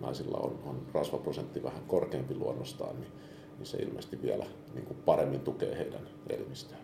naisilla 0.00 0.38
on, 0.38 0.58
on 0.66 0.82
rasvaprosentti 0.92 1.62
vähän 1.62 1.82
korkeampi 1.86 2.34
luonnostaan, 2.34 3.00
niin, 3.00 3.12
niin 3.60 3.66
se 3.66 3.78
ilmeisesti 3.78 4.22
vielä 4.22 4.46
niin 4.74 4.86
kuin 4.86 4.96
paremmin 5.04 5.40
tukee 5.40 5.78
heidän 5.78 6.08
elimistöään. 6.28 6.82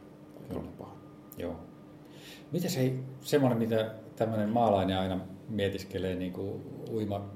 Joo. 1.38 1.56
Miten 2.52 2.70
se 2.70 2.92
semmoinen, 3.20 3.58
mitä 3.58 3.94
tämmöinen 4.16 4.48
maalainen 4.48 4.98
aina 4.98 5.20
mietiskelee 5.48 6.14
niin 6.14 6.32
kuin 6.32 6.62
uima 6.90 7.30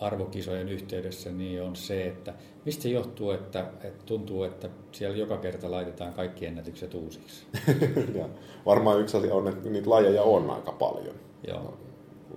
arvokisojen 0.00 0.68
yhteydessä, 0.68 1.30
niin 1.30 1.62
on 1.62 1.76
se, 1.76 2.06
että 2.06 2.34
mistä 2.64 2.82
se 2.82 2.88
johtuu, 2.88 3.30
että, 3.30 3.60
että 3.60 4.04
tuntuu, 4.06 4.42
että 4.42 4.70
siellä 4.92 5.16
joka 5.16 5.36
kerta 5.36 5.70
laitetaan 5.70 6.12
kaikki 6.12 6.46
ennätykset 6.46 6.94
uusiksi? 6.94 7.46
ja 8.18 8.28
varmaan 8.66 9.00
yksi 9.00 9.16
asia 9.16 9.34
on, 9.34 9.48
että 9.48 9.70
niitä 9.70 9.90
lajeja 9.90 10.22
on 10.22 10.50
aika 10.50 10.72
paljon. 10.72 11.14
Joo. 11.46 11.62
No, 11.62 11.78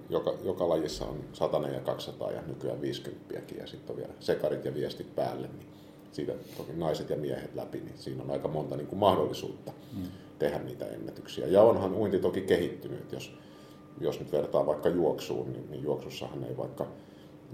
joka, 0.10 0.34
joka 0.44 0.70
lajissa 0.70 1.06
on 1.06 1.24
100 1.34 1.58
ja 1.58 1.80
200 1.80 2.32
ja 2.32 2.42
nykyään 2.42 2.82
50 2.82 3.36
ja 3.58 3.68
sitten 3.68 3.94
on 3.94 3.98
vielä 3.98 4.14
sekarit 4.20 4.66
ja 4.66 4.74
viestit 4.74 5.16
päälle, 5.16 5.48
niin 5.48 5.71
siitä 6.12 6.34
toki 6.58 6.74
naiset 6.74 7.10
ja 7.10 7.18
miehet 7.18 7.56
läpi, 7.56 7.78
niin 7.78 7.98
siinä 7.98 8.24
on 8.24 8.32
aika 8.32 8.48
monta 8.48 8.76
niin 8.78 8.88
kuin 8.88 9.00
mahdollisuutta 9.00 9.72
mm. 9.98 10.04
tehdä 10.40 10.60
niitä 10.60 10.86
ennätyksiä. 10.86 11.48
Ja 11.48 11.64
onhan 11.64 11.94
uinti 11.94 12.20
toki 12.20 12.42
kehittynyt, 12.42 13.12
jos, 13.12 13.34
jos 14.02 14.20
nyt 14.20 14.32
vertaa 14.32 14.66
vaikka 14.66 14.90
juoksuun, 14.90 15.54
niin, 15.54 15.72
niin 15.72 15.84
juoksussahan 15.84 16.44
ei 16.44 16.58
vaikka 16.58 16.88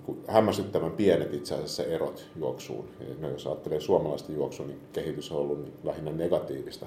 niin 0.07 0.17
hämmästyttävän 0.27 0.91
pienet 0.91 1.33
itse 1.33 1.55
asiassa 1.55 1.83
erot 1.83 2.25
juoksuun. 2.35 2.89
No, 3.19 3.29
jos 3.29 3.47
ajattelee 3.47 3.79
suomalaista 3.79 4.31
juoksua, 4.31 4.65
niin 4.65 4.79
kehitys 4.93 5.31
on 5.31 5.37
ollut 5.37 5.63
niin 5.63 5.73
lähinnä 5.83 6.11
negatiivista. 6.11 6.85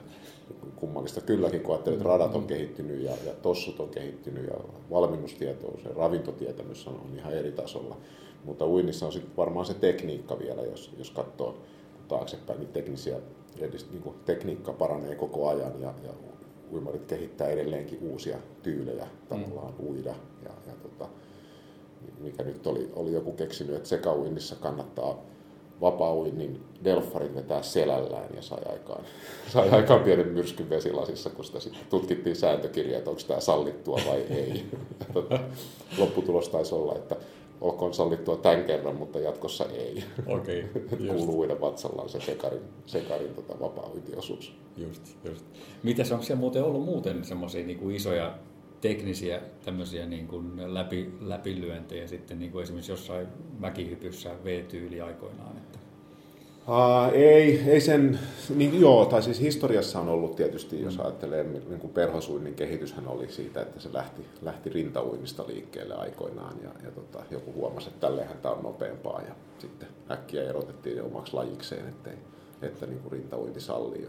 Kummallista 0.77 1.21
kylläkin, 1.21 1.61
kun 1.61 1.75
ajattelee, 1.75 1.97
että 1.97 2.09
radat 2.09 2.35
on 2.35 2.47
kehittynyt 2.47 3.03
ja, 3.03 3.13
ja 3.27 3.33
tossut 3.43 3.81
on 3.81 3.89
kehittynyt 3.89 4.47
ja 4.47 4.55
valmennustietous 4.91 5.85
ja 5.85 5.91
ravintotietämys 5.97 6.87
on, 6.87 6.95
on 6.95 7.19
ihan 7.19 7.33
eri 7.33 7.53
tasolla. 7.53 7.97
Mutta 8.45 8.67
uinnissa 8.67 9.07
on 9.07 9.13
sitten 9.13 9.37
varmaan 9.37 9.67
se 9.67 9.75
tekniikka 9.75 10.39
vielä, 10.39 10.63
jos, 10.63 10.91
jos 10.99 11.11
katsoo 11.11 11.59
taaksepäin, 12.09 12.61
niin, 12.61 12.73
teknisiä, 12.73 13.17
niin 13.91 14.03
kuin 14.03 14.17
tekniikka 14.25 14.73
paranee 14.73 15.15
koko 15.15 15.49
ajan 15.49 15.81
ja, 15.81 15.95
ja 16.05 16.11
uimarit 16.73 17.07
kehittää 17.07 17.49
edelleenkin 17.49 17.99
uusia 18.03 18.39
tyylejä 18.63 19.07
tavallaan 19.29 19.75
mm. 19.79 19.87
uida. 19.87 20.15
Ja, 20.43 20.51
ja 20.67 20.73
tota, 20.83 21.09
mikä 22.21 22.43
nyt 22.43 22.67
oli, 22.67 22.91
oli 22.97 23.13
joku 23.13 23.33
keksinyt, 23.33 23.77
että 23.77 23.89
sekauinnissa 23.89 24.57
kannattaa 24.57 25.23
vapaa-uinnin 25.81 26.63
delfarit 26.85 27.35
vetää 27.35 27.63
selällään 27.63 28.29
ja 28.37 28.43
sai 28.43 28.63
aikaan, 28.73 29.05
sai 29.53 29.71
aikaan 29.71 30.01
pienen 30.01 30.29
myrskyn 30.29 30.71
vesilasissa, 30.71 31.31
kun 31.31 31.45
sitä 31.45 31.61
sitten 31.61 31.83
tutkittiin 31.91 32.37
sääntökirjaa, 32.37 32.99
että 32.99 33.11
onko 33.11 33.23
tämä 33.27 33.41
sallittua 33.41 34.01
vai 34.07 34.21
ei. 34.21 34.65
Tota, 35.15 35.39
lopputulos 35.99 36.49
taisi 36.49 36.75
olla, 36.75 36.95
että 36.95 37.17
olkoon 37.61 37.95
sallittua 37.95 38.37
tämän 38.37 38.65
kerran, 38.65 38.97
mutta 38.97 39.21
jatkossa 39.21 39.65
ei. 39.65 40.05
Okei. 40.27 40.65
Okay, 40.93 41.07
Kuuluu 41.09 41.39
uida 41.39 41.61
vatsallaan 41.61 42.09
se 42.09 42.21
sekarin, 42.21 42.63
sekarin 42.87 43.35
tota, 43.35 43.61
vapaa-uintiosuus. 43.61 44.53
Just, 44.77 45.03
just. 45.25 45.45
Mitäs 45.83 46.13
onko 46.13 46.25
siellä 46.25 46.41
muuten 46.41 46.65
ollut 46.65 46.85
muuten 46.85 47.25
semmoisia 47.25 47.67
niin 47.67 47.91
isoja 47.91 48.35
teknisiä 48.81 49.41
tämmöisiä 49.65 50.07
niin 50.07 50.29
kuin 50.29 50.75
läpi, 50.75 51.13
läpilyöntejä 51.21 52.07
sitten 52.07 52.39
niin 52.39 52.53
kuin 52.53 52.63
esimerkiksi 52.63 52.93
jossain 52.93 53.27
mäkihypyssä 53.59 54.31
V-tyyli 54.45 55.01
aikoinaan? 55.01 55.57
Että... 55.57 55.79
Uh, 56.71 57.13
ei, 57.13 57.63
ei 57.67 57.81
sen, 57.81 58.19
niin 58.55 58.81
joo, 58.81 59.05
tai 59.05 59.23
siis 59.23 59.41
historiassa 59.41 60.01
on 60.01 60.09
ollut 60.09 60.37
tietysti, 60.37 60.83
jos 60.83 60.99
mm. 60.99 61.05
ajattelee, 61.05 61.45
niin 61.45 61.81
kuin 61.81 61.93
perhosuinnin 61.93 62.55
kehityshän 62.55 63.09
oli 63.09 63.29
siitä, 63.29 63.63
että 63.63 63.81
se 63.81 63.93
lähti, 63.93 64.27
lähti 64.43 64.71
rintauinnista 64.71 65.45
liikkeelle 65.47 65.95
aikoinaan 65.95 66.55
ja, 66.63 66.71
ja 66.85 66.91
tota, 66.91 67.25
joku 67.31 67.53
huomasi, 67.53 67.89
että 67.89 68.07
tälleen 68.07 68.29
tämä 68.43 68.55
on 68.55 68.63
nopeampaa 68.63 69.21
ja 69.29 69.35
sitten 69.59 69.89
äkkiä 70.11 70.43
erotettiin 70.43 70.97
jo 70.97 71.07
omaksi 71.07 71.35
lajikseen, 71.35 71.89
ettei, 71.89 72.15
että 72.63 72.87
niin 72.87 73.01
kuin 73.01 73.13
rintauinti 73.13 73.61
sallii. 73.61 74.09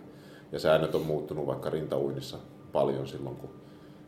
Ja 0.52 0.60
säännöt 0.60 0.96
on 0.96 1.06
muuttunut 1.06 1.48
vaikka 1.48 1.70
rintauinnissa 1.70 2.38
paljon 2.72 3.08
silloin, 3.08 3.36
kun 3.36 3.50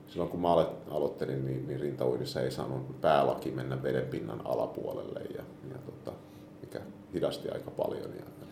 silloin 0.08 0.30
kun 0.30 0.40
mä 0.40 0.52
aloittelin, 0.92 1.46
niin, 1.46 1.68
niin 1.68 1.80
rintauinnissa 1.80 2.42
ei 2.42 2.52
saanut 2.52 3.02
päälaki 3.02 3.52
mennä 3.52 3.84
vedenpinnan 3.84 4.42
alapuolelle, 4.46 5.20
ja, 5.20 5.44
ja 5.70 5.78
tota, 5.86 6.18
mikä 6.62 6.82
hidasti 7.14 7.50
aika 7.50 7.72
paljon. 7.72 8.10
Ja, 8.20 8.43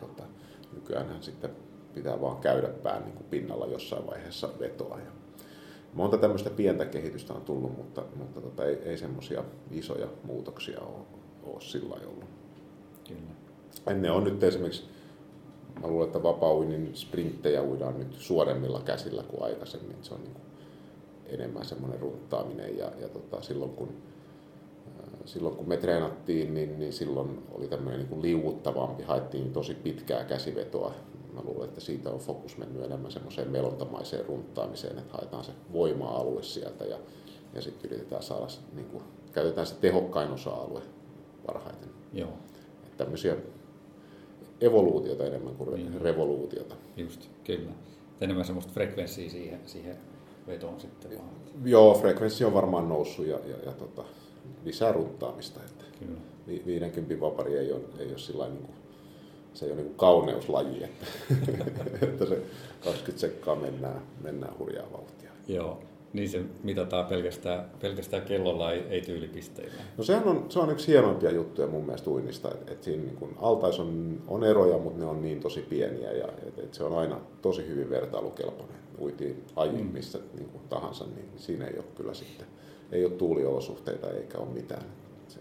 nykyään 1.00 1.24
sitten 1.24 1.50
pitää 1.94 2.22
vaan 2.22 2.38
käydä 2.38 2.68
pään 2.68 3.04
niin 3.04 3.16
kuin 3.16 3.28
pinnalla 3.30 3.66
jossain 3.66 4.08
vaiheessa 4.08 4.50
vetoa. 4.60 5.00
Ja 5.00 5.12
monta 5.94 6.18
tämmöistä 6.18 6.50
pientä 6.50 6.86
kehitystä 6.86 7.34
on 7.34 7.42
tullut, 7.42 7.78
mutta, 7.78 8.04
mutta 8.16 8.42
tota, 8.42 8.66
ei, 8.66 8.76
ei 8.76 8.98
semmoisia 8.98 9.44
isoja 9.72 10.08
muutoksia 10.24 10.80
ole, 10.80 11.06
ole 11.44 11.62
sillä 11.62 11.96
ollut. 12.06 12.30
Kyllä. 13.08 13.32
Ennen 13.88 14.12
on 14.12 14.24
nyt 14.24 14.44
esimerkiksi, 14.44 14.84
mä 15.82 15.88
luulen, 15.88 16.08
että 16.08 16.24
vapaa 16.24 16.54
sprinttejä 16.94 17.64
uidaan 17.64 18.00
nyt 18.00 18.14
suoremmilla 18.14 18.82
käsillä 18.82 19.24
kuin 19.24 19.44
aikaisemmin. 19.44 19.98
Se 20.02 20.14
on 20.14 20.24
niin 20.24 20.34
kuin 20.34 20.46
enemmän 21.26 21.66
semmoinen 21.66 22.00
runttaaminen 22.00 22.78
ja, 22.78 22.92
ja 23.00 23.10
tota, 23.10 23.42
silloin 23.42 23.72
kun 23.72 23.94
silloin 25.26 25.56
kun 25.56 25.70
me 25.70 25.78
treenattiin, 25.78 26.54
niin, 26.54 26.80
niin 26.80 26.94
silloin 26.94 27.44
oli 27.52 27.68
tämmöinen 27.68 28.00
niin 28.00 28.10
kuin 28.10 28.22
liuuttavampi, 28.22 29.04
haettiin 29.04 29.54
tosi 29.54 29.74
pitkää 29.74 30.24
käsivetoa. 30.24 30.94
Mä 31.34 31.42
luulen, 31.44 31.70
että 31.70 31.82
siitä 31.82 32.10
on 32.10 32.20
fokus 32.20 32.58
mennyt 32.58 32.84
enemmän 32.84 33.12
semmoiseen 33.12 33.52
melontamaiseen 33.52 34.26
runttaamiseen, 34.26 34.98
että 34.98 35.14
haetaan 35.14 35.44
se 35.44 35.52
voima-alue 35.74 36.44
sieltä 36.44 36.86
ja, 36.86 36.98
ja 37.54 37.62
sitten 37.62 37.92
yritetään 37.92 38.24
saada, 38.24 38.48
niin 38.74 38.86
kuin, 38.86 39.04
käytetään 39.34 39.68
se 39.68 39.76
tehokkain 39.76 40.32
osa-alue 40.32 40.82
parhaiten. 41.46 41.90
Joo. 42.14 42.30
Että 42.84 42.98
tämmöisiä 42.98 43.36
evoluutiota 44.62 45.26
enemmän 45.26 45.56
kuin 45.56 45.74
niin. 45.74 46.02
revoluutiota. 46.02 46.76
Just, 46.98 47.30
kyllä. 47.44 47.72
Enemmän 48.22 48.46
semmoista 48.46 48.74
frekvenssiä 48.74 49.30
siihen, 49.30 49.60
siihen 49.66 49.98
vetoon 50.48 50.80
sitten 50.80 51.18
vaan. 51.18 51.30
Joo, 51.66 51.94
frekvenssi 51.94 52.46
on 52.46 52.54
varmaan 52.54 52.90
noussut 52.90 53.26
ja, 53.26 53.40
ja, 53.46 53.56
ja 53.66 53.72
tota, 53.72 54.04
lisää 54.66 54.92
runttaamista. 54.92 55.60
Että 55.66 55.86
Kyllä. 56.00 56.20
50 56.66 57.22
vapari 57.22 57.58
ei 57.58 57.72
ole, 57.72 57.82
ei 58.00 58.08
ole 58.08 58.18
sillä 58.18 58.48
niin 58.48 58.62
kuin, 58.62 58.76
se 59.54 59.66
ei 59.66 59.72
ole 59.72 59.82
niin 59.82 59.96
kauneuslaji, 59.96 60.84
että, 60.84 61.06
että 62.06 62.26
se 62.26 62.42
20 62.84 63.18
sekkaa 63.18 63.56
mennään, 63.56 64.02
mennään 64.24 64.58
hurjaa 64.60 64.92
vauhtia. 64.92 65.32
Joo, 65.48 65.80
niin 66.14 66.30
se 66.30 66.44
mitataan 66.64 67.06
pelkästään, 67.06 67.66
pelkästään 67.82 68.24
kellolla, 68.24 68.72
ei, 68.72 68.80
ei 68.90 69.02
tyylipisteillä. 69.02 69.82
No 69.98 70.04
sehän 70.04 70.28
on, 70.28 70.46
se 70.50 70.60
on 70.60 70.72
yksi 70.72 70.88
hienoimpia 70.88 71.32
juttuja 71.32 71.68
mun 71.68 71.86
mielestä 71.86 72.10
uinnista, 72.10 72.52
että, 72.52 72.72
että 72.72 72.86
siinä 72.86 73.04
niin 73.04 73.16
kun 73.16 73.36
altais 73.42 73.80
on, 73.80 74.22
on 74.28 74.44
eroja, 74.44 74.78
mutta 74.78 75.00
ne 75.00 75.06
on 75.06 75.22
niin 75.22 75.40
tosi 75.40 75.62
pieniä 75.62 76.12
ja 76.12 76.28
että, 76.48 76.62
että 76.62 76.78
se 76.78 76.84
on 76.84 76.98
aina 76.98 77.20
tosi 77.42 77.68
hyvin 77.68 77.90
vertailukelpoinen 77.90 78.82
uitiin 79.02 79.44
aiemmin 79.56 79.86
mm. 79.86 79.92
missä 79.92 80.20
niin 80.34 80.50
kuin 80.50 80.64
tahansa, 80.70 81.06
niin 81.06 81.30
siinä 81.38 81.68
ei 81.68 81.78
ole 81.78 81.86
kyllä 81.96 82.14
sitten, 82.14 82.48
ei 82.92 83.06
ole 83.06 83.14
tuuliolosuhteita 83.14 84.10
eikä 84.10 84.38
ole 84.38 84.50
mitään. 84.54 84.84
Se, 85.28 85.40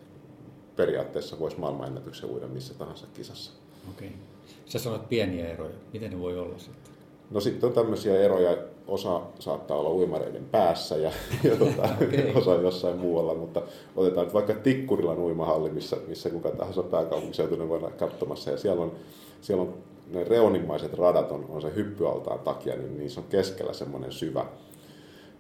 periaatteessa 0.77 1.39
voisi 1.39 1.61
maailmanennätyksen 1.61 2.31
uida 2.31 2.47
missä 2.47 2.75
tahansa 2.75 3.07
kisassa. 3.15 3.53
Okei. 3.91 4.09
Okay. 4.09 4.19
Sä 4.67 4.79
sanoit 4.79 5.09
pieniä 5.09 5.49
eroja. 5.49 5.75
Miten 5.93 6.11
ne 6.11 6.21
voi 6.21 6.39
olla 6.39 6.59
sitten? 6.59 6.91
No 7.31 7.41
sitten 7.41 7.69
on 7.69 7.75
tämmöisiä 7.75 8.21
eroja, 8.21 8.57
osa 8.87 9.21
saattaa 9.39 9.77
olla 9.77 9.91
uimareiden 9.91 10.45
päässä 10.45 10.97
ja, 10.97 11.13
ja 11.45 11.57
tota, 11.57 11.83
okay. 12.03 12.33
osa 12.35 12.55
jossain 12.55 12.99
muualla, 12.99 13.35
mutta 13.35 13.63
otetaan 13.97 14.27
nyt 14.27 14.35
vaikka 14.35 14.55
Tikkurilan 14.55 15.19
uimahalli, 15.19 15.71
missä, 15.71 15.97
missä 16.09 16.31
kuka 16.31 16.51
tahansa 16.51 16.83
pääkaupunkiseutuinen 16.83 17.69
voi 17.69 17.79
olla 17.79 17.91
katsomassa 17.91 18.51
ja 18.51 18.57
siellä 18.57 18.83
on, 18.83 18.93
siellä 19.41 19.63
on 19.63 19.75
ne 20.11 20.25
reunimmaiset 20.25 20.95
radat 20.95 21.33
on, 21.33 21.47
on 21.49 21.63
se 21.63 21.75
hyppyaltaan 21.75 22.39
takia, 22.39 22.77
niin 22.77 22.99
niissä 22.99 23.21
on 23.21 23.27
keskellä 23.31 23.73
semmoinen 23.73 24.13
syvä, 24.13 24.47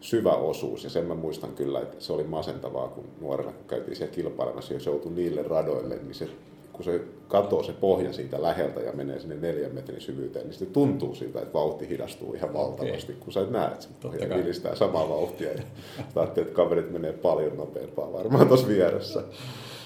syvä 0.00 0.33
osuus. 0.33 0.85
Ja 0.85 0.90
sen 0.90 1.04
mä 1.04 1.14
muistan 1.14 1.52
kyllä, 1.52 1.80
että 1.80 1.97
se 1.99 2.12
oli 2.12 2.25
masentavaa, 2.25 2.88
kun 2.88 3.04
nuorena 3.21 3.52
kun 3.52 3.66
käytiin 3.66 3.97
siellä 3.97 4.14
kilpailemassa, 4.14 4.75
jos 4.75 4.87
joutui 4.87 5.12
niille 5.12 5.42
radoille, 5.42 5.97
niin 5.97 6.14
se, 6.14 6.28
kun 6.73 6.85
se 6.85 7.00
katoo 7.28 7.62
se 7.62 7.73
pohja 7.73 8.12
siitä 8.12 8.42
läheltä 8.42 8.80
ja 8.80 8.92
menee 8.92 9.21
sinne 9.21 9.35
neljän 9.35 9.75
metrin 9.75 10.00
syvyyteen, 10.00 10.45
niin 10.45 10.52
sitten 10.52 10.73
tuntuu 10.73 11.14
siltä, 11.14 11.38
että 11.40 11.52
vauhti 11.52 11.88
hidastuu 11.88 12.35
ihan 12.35 12.54
valtavasti, 12.54 13.12
okay. 13.12 13.25
kun 13.25 13.33
sä 13.33 13.40
et 13.40 13.50
näe, 13.50 13.66
että 13.66 13.83
se 13.83 13.88
pohja 14.02 14.37
vilistää 14.37 14.75
samaa 14.75 15.09
vauhtia. 15.09 15.52
Ja 15.52 15.62
ajattelet, 16.16 16.49
että 16.49 16.57
kaverit 16.57 16.90
menee 16.90 17.12
paljon 17.12 17.57
nopeampaa 17.57 18.12
varmaan 18.12 18.49
tuossa 18.49 18.69
vieressä. 18.69 19.23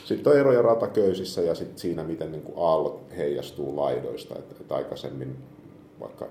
Sitten 0.05 0.33
on 0.33 0.39
eroja 0.39 0.63
rataköysissä 0.63 1.41
ja 1.41 1.55
sitten 1.55 1.79
siinä, 1.79 2.05
miten 2.05 2.33
niin 2.33 2.43
kuin 2.43 2.59
aallot 2.59 3.01
heijastuu 3.17 3.77
laidoista. 3.77 4.35
Et, 4.39 4.61
et 4.61 4.73
aikaisemmin 4.73 5.37
vaikka 6.01 6.29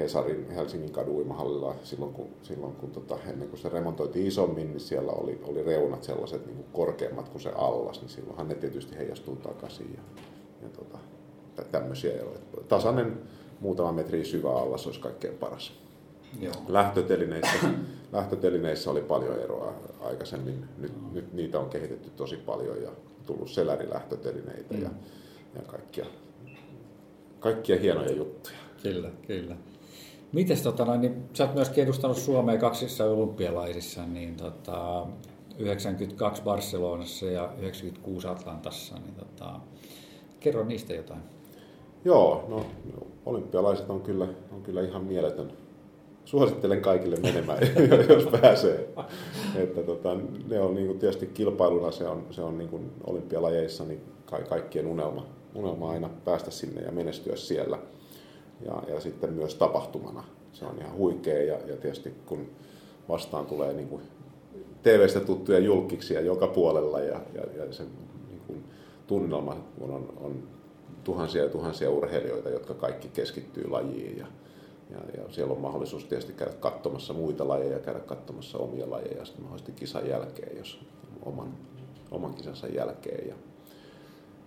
Hesarin 0.00 0.50
Helsingin 0.50 0.92
kaduimahallilla 0.92 1.74
silloin, 1.82 2.12
kun, 2.12 2.28
silloin 2.42 2.72
kun 2.72 2.90
tota, 2.90 3.18
ennen 3.26 3.48
kuin 3.48 3.60
se 3.60 3.68
remontoitiin 3.68 4.26
isommin, 4.26 4.70
niin 4.70 4.80
siellä 4.80 5.12
oli, 5.12 5.40
oli 5.42 5.62
reunat 5.62 6.02
sellaiset 6.02 6.46
niin 6.46 6.56
kuin 6.56 6.66
korkeammat 6.72 7.28
kuin 7.28 7.42
se 7.42 7.50
allas, 7.50 8.00
niin 8.00 8.08
silloinhan 8.08 8.48
ne 8.48 8.54
tietysti 8.54 8.96
heijastuu 8.96 9.36
takaisin 9.36 9.94
ja, 9.96 10.22
ja 10.62 10.68
tota, 10.68 10.98
tämmöisiä 11.70 12.12
eroja. 12.12 12.38
Tasainen 12.68 13.18
muutama 13.60 13.92
metri 13.92 14.24
syvä 14.24 14.50
allas 14.50 14.86
olisi 14.86 15.00
kaikkein 15.00 15.34
paras. 15.34 15.72
Joo. 16.40 16.54
Lähtötelineissä, 16.68 17.56
lähtötelineissä 18.12 18.90
oli 18.90 19.02
paljon 19.02 19.38
eroa 19.38 19.74
aikaisemmin. 20.00 20.64
Nyt, 20.78 21.12
nyt 21.12 21.32
niitä 21.32 21.60
on 21.60 21.70
kehitetty 21.70 22.10
tosi 22.10 22.36
paljon 22.36 22.82
ja 22.82 22.90
tullut 23.26 23.50
selärilähtötelineitä 23.50 24.74
mm. 24.74 24.82
ja, 24.82 24.90
ja 25.54 25.62
kaikkia, 25.62 26.06
kaikkia 27.40 27.78
hienoja 27.78 28.12
juttuja. 28.12 28.56
Kyllä, 28.82 29.10
kyllä. 29.26 29.56
Mites 30.32 30.62
tota 30.62 30.84
noin, 30.84 31.00
niin 31.00 31.24
sä 31.32 31.44
oot 31.44 31.54
myöskin 31.54 31.84
edustanut 31.84 32.16
Suomea 32.16 32.58
kaksissa 32.58 33.04
olympialaisissa, 33.04 34.06
niin 34.06 34.36
tota, 34.36 35.06
92 35.58 36.42
Barcelonassa 36.42 37.26
ja 37.26 37.52
96 37.58 38.26
Atlantassa, 38.26 38.94
niin 38.94 39.14
tota, 39.14 39.60
kerro 40.40 40.64
niistä 40.64 40.94
jotain. 40.94 41.20
Joo, 42.04 42.44
no 42.48 42.66
olympialaiset 43.26 43.90
on 43.90 44.00
kyllä, 44.00 44.28
on 44.52 44.62
kyllä 44.62 44.82
ihan 44.82 45.04
mieletön. 45.04 45.52
Suosittelen 46.24 46.82
kaikille 46.82 47.16
menemään, 47.16 47.58
jos 48.08 48.40
pääsee. 48.40 48.88
Että 49.56 49.82
tota, 49.82 50.16
ne 50.48 50.60
on 50.60 50.74
niin 50.74 50.86
kuin 50.86 50.98
tietysti 50.98 51.26
kilpailuna, 51.26 51.90
se 51.90 52.06
on, 52.08 52.26
se 52.30 52.42
on 52.42 52.58
niin 52.58 52.70
kuin 52.70 52.92
olympialajeissa 53.06 53.84
niin 53.84 54.00
kaikkien 54.48 54.86
unelma, 54.86 55.26
unelma 55.54 55.90
aina 55.90 56.10
päästä 56.24 56.50
sinne 56.50 56.82
ja 56.82 56.92
menestyä 56.92 57.36
siellä 57.36 57.78
ja, 58.64 58.82
ja 58.88 59.00
sitten 59.00 59.32
myös 59.32 59.54
tapahtumana. 59.54 60.24
Se 60.52 60.64
on 60.64 60.78
ihan 60.78 60.96
huikea 60.96 61.42
ja, 61.42 61.58
ja 61.66 61.76
tietysti 61.76 62.14
kun 62.26 62.46
vastaan 63.08 63.46
tulee 63.46 63.72
niin 63.72 63.88
kuin 63.88 64.02
TV-stä 64.82 65.20
tuttuja 65.20 65.58
julkiksia 65.58 66.20
joka 66.20 66.46
puolella 66.46 67.00
ja, 67.00 67.20
ja, 67.34 67.64
ja 67.64 67.72
se 67.72 67.82
niin 68.28 68.40
kuin 68.46 68.64
tunnelma, 69.06 69.56
kun 69.78 69.90
on, 69.90 70.12
on 70.16 70.42
tuhansia 71.04 71.42
ja 71.42 71.48
tuhansia 71.48 71.90
urheilijoita, 71.90 72.50
jotka 72.50 72.74
kaikki 72.74 73.08
keskittyy 73.08 73.70
lajiin 73.70 74.18
ja, 74.18 74.26
ja, 74.90 74.98
ja 75.16 75.32
siellä 75.32 75.52
on 75.52 75.60
mahdollisuus 75.60 76.04
tietysti 76.04 76.32
käydä 76.32 76.52
katsomassa 76.52 77.12
muita 77.12 77.48
lajeja, 77.48 77.78
käydä 77.78 78.00
katsomassa 78.00 78.58
omia 78.58 78.90
lajeja 78.90 79.18
ja 79.18 79.24
sitten 79.24 79.42
mahdollisesti 79.42 79.72
kisan 79.72 80.08
jälkeen, 80.08 80.56
jos 80.58 80.80
oman, 81.22 81.54
oman 82.10 82.34
kisansa 82.34 82.66
jälkeen. 82.66 83.28
Ja, 83.28 83.34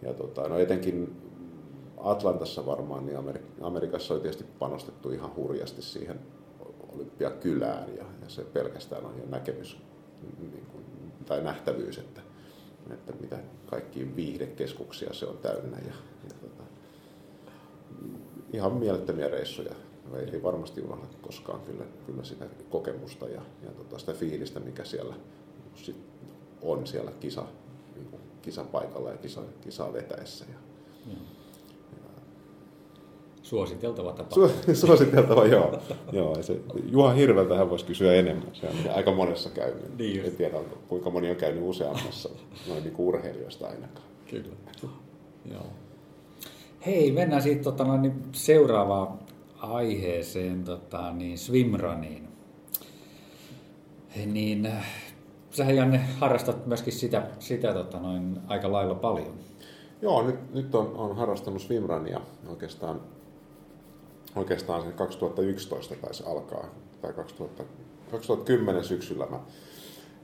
ja 0.01 0.13
tota, 0.13 0.49
no 0.49 0.57
etenkin 0.57 1.15
Atlantassa 2.03 2.65
varmaan, 2.65 3.05
niin 3.05 3.17
Amerikassa 3.61 4.13
on 4.13 4.21
tietysti 4.21 4.45
panostettu 4.59 5.11
ihan 5.11 5.35
hurjasti 5.35 5.81
siihen 5.81 6.19
olympiakylään 6.93 7.95
ja, 7.97 8.03
ja 8.21 8.29
se 8.29 8.43
pelkästään 8.43 9.05
on 9.05 9.17
jo 9.17 9.25
näkemys 9.25 9.77
niin 10.39 10.65
kuin, 10.71 10.83
tai 11.25 11.41
nähtävyys, 11.41 11.97
että, 11.97 12.21
että 12.91 13.13
mitä 13.21 13.37
kaikkiin 13.65 14.15
viihdekeskuksia 14.15 15.13
se 15.13 15.25
on 15.25 15.37
täynnä 15.37 15.77
ja, 15.77 15.93
ja 16.23 16.35
tota, 16.41 16.63
ihan 18.53 18.73
mielettömiä 18.73 19.27
reissuja. 19.27 19.75
Ei, 20.15 20.29
ei 20.29 20.43
varmasti 20.43 20.81
unohda 20.81 21.05
koskaan 21.21 21.61
kyllä, 21.61 21.83
kyllä 22.05 22.23
sitä 22.23 22.45
kokemusta 22.69 23.29
ja, 23.29 23.41
ja 23.63 23.71
tota, 23.71 23.99
sitä 23.99 24.13
fiilistä, 24.13 24.59
mikä 24.59 24.83
siellä 24.83 25.15
sit 25.75 25.95
on 26.61 26.87
siellä 26.87 27.11
kisa, 27.19 27.45
niin 27.95 28.07
kuin 28.07 28.21
kisapaikalla 28.41 29.09
ja 29.09 29.17
kisa, 29.17 29.41
kisaa 29.61 29.93
vetäessä. 29.93 30.45
Ja, 30.49 30.57
mm. 31.05 31.32
Suositeltava 33.53 34.13
tapa. 34.13 34.35
Su- 34.35 34.75
suositeltava, 34.85 35.45
joo. 35.45 35.79
joo 36.11 36.43
se, 36.43 36.59
Juha 36.91 37.13
Hirveltä 37.13 37.55
hän 37.55 37.69
voisi 37.69 37.85
kysyä 37.85 38.13
enemmän. 38.13 38.47
Se 38.53 38.67
on 38.67 38.95
aika 38.95 39.11
monessa 39.11 39.49
käynyt. 39.49 39.97
Niin 39.97 40.25
en 40.25 40.31
tiedä, 40.31 40.57
kuinka 40.87 41.09
moni 41.09 41.29
on 41.29 41.35
käynyt 41.35 41.63
useammassa 41.63 42.29
noin 42.67 42.83
niin 42.83 42.93
urheilijoista 42.97 43.67
ainakaan. 43.67 44.07
Kyllä. 44.29 44.55
joo. 45.51 45.65
Hei, 46.85 47.11
mennään 47.11 47.41
siitä 47.41 47.63
tota, 47.63 47.97
niin 47.97 48.23
seuraavaan 48.31 49.19
aiheeseen, 49.57 50.63
tota, 50.63 51.11
niin 51.11 51.37
swimruniin. 51.37 52.27
Niin, 54.25 54.69
sähän 55.51 55.75
Janne 55.75 55.97
harrastat 55.97 56.65
myöskin 56.65 56.93
sitä, 56.93 57.27
sitä 57.39 57.73
tota, 57.73 57.99
noin, 57.99 58.39
aika 58.47 58.71
lailla 58.71 58.95
paljon. 58.95 59.33
Joo, 60.01 60.23
nyt, 60.23 60.53
nyt 60.53 60.75
on, 60.75 60.95
on 60.95 61.15
harrastanut 61.15 61.61
swimrunia 61.61 62.21
oikeastaan 62.49 63.01
oikeastaan 64.35 64.81
se 64.81 64.91
2011 64.91 65.95
taisi 66.01 66.23
alkaa, 66.25 66.65
tai 67.01 67.13
2000, 67.13 67.63
2010 68.11 68.83
syksyllä 68.83 69.25
mä 69.25 69.39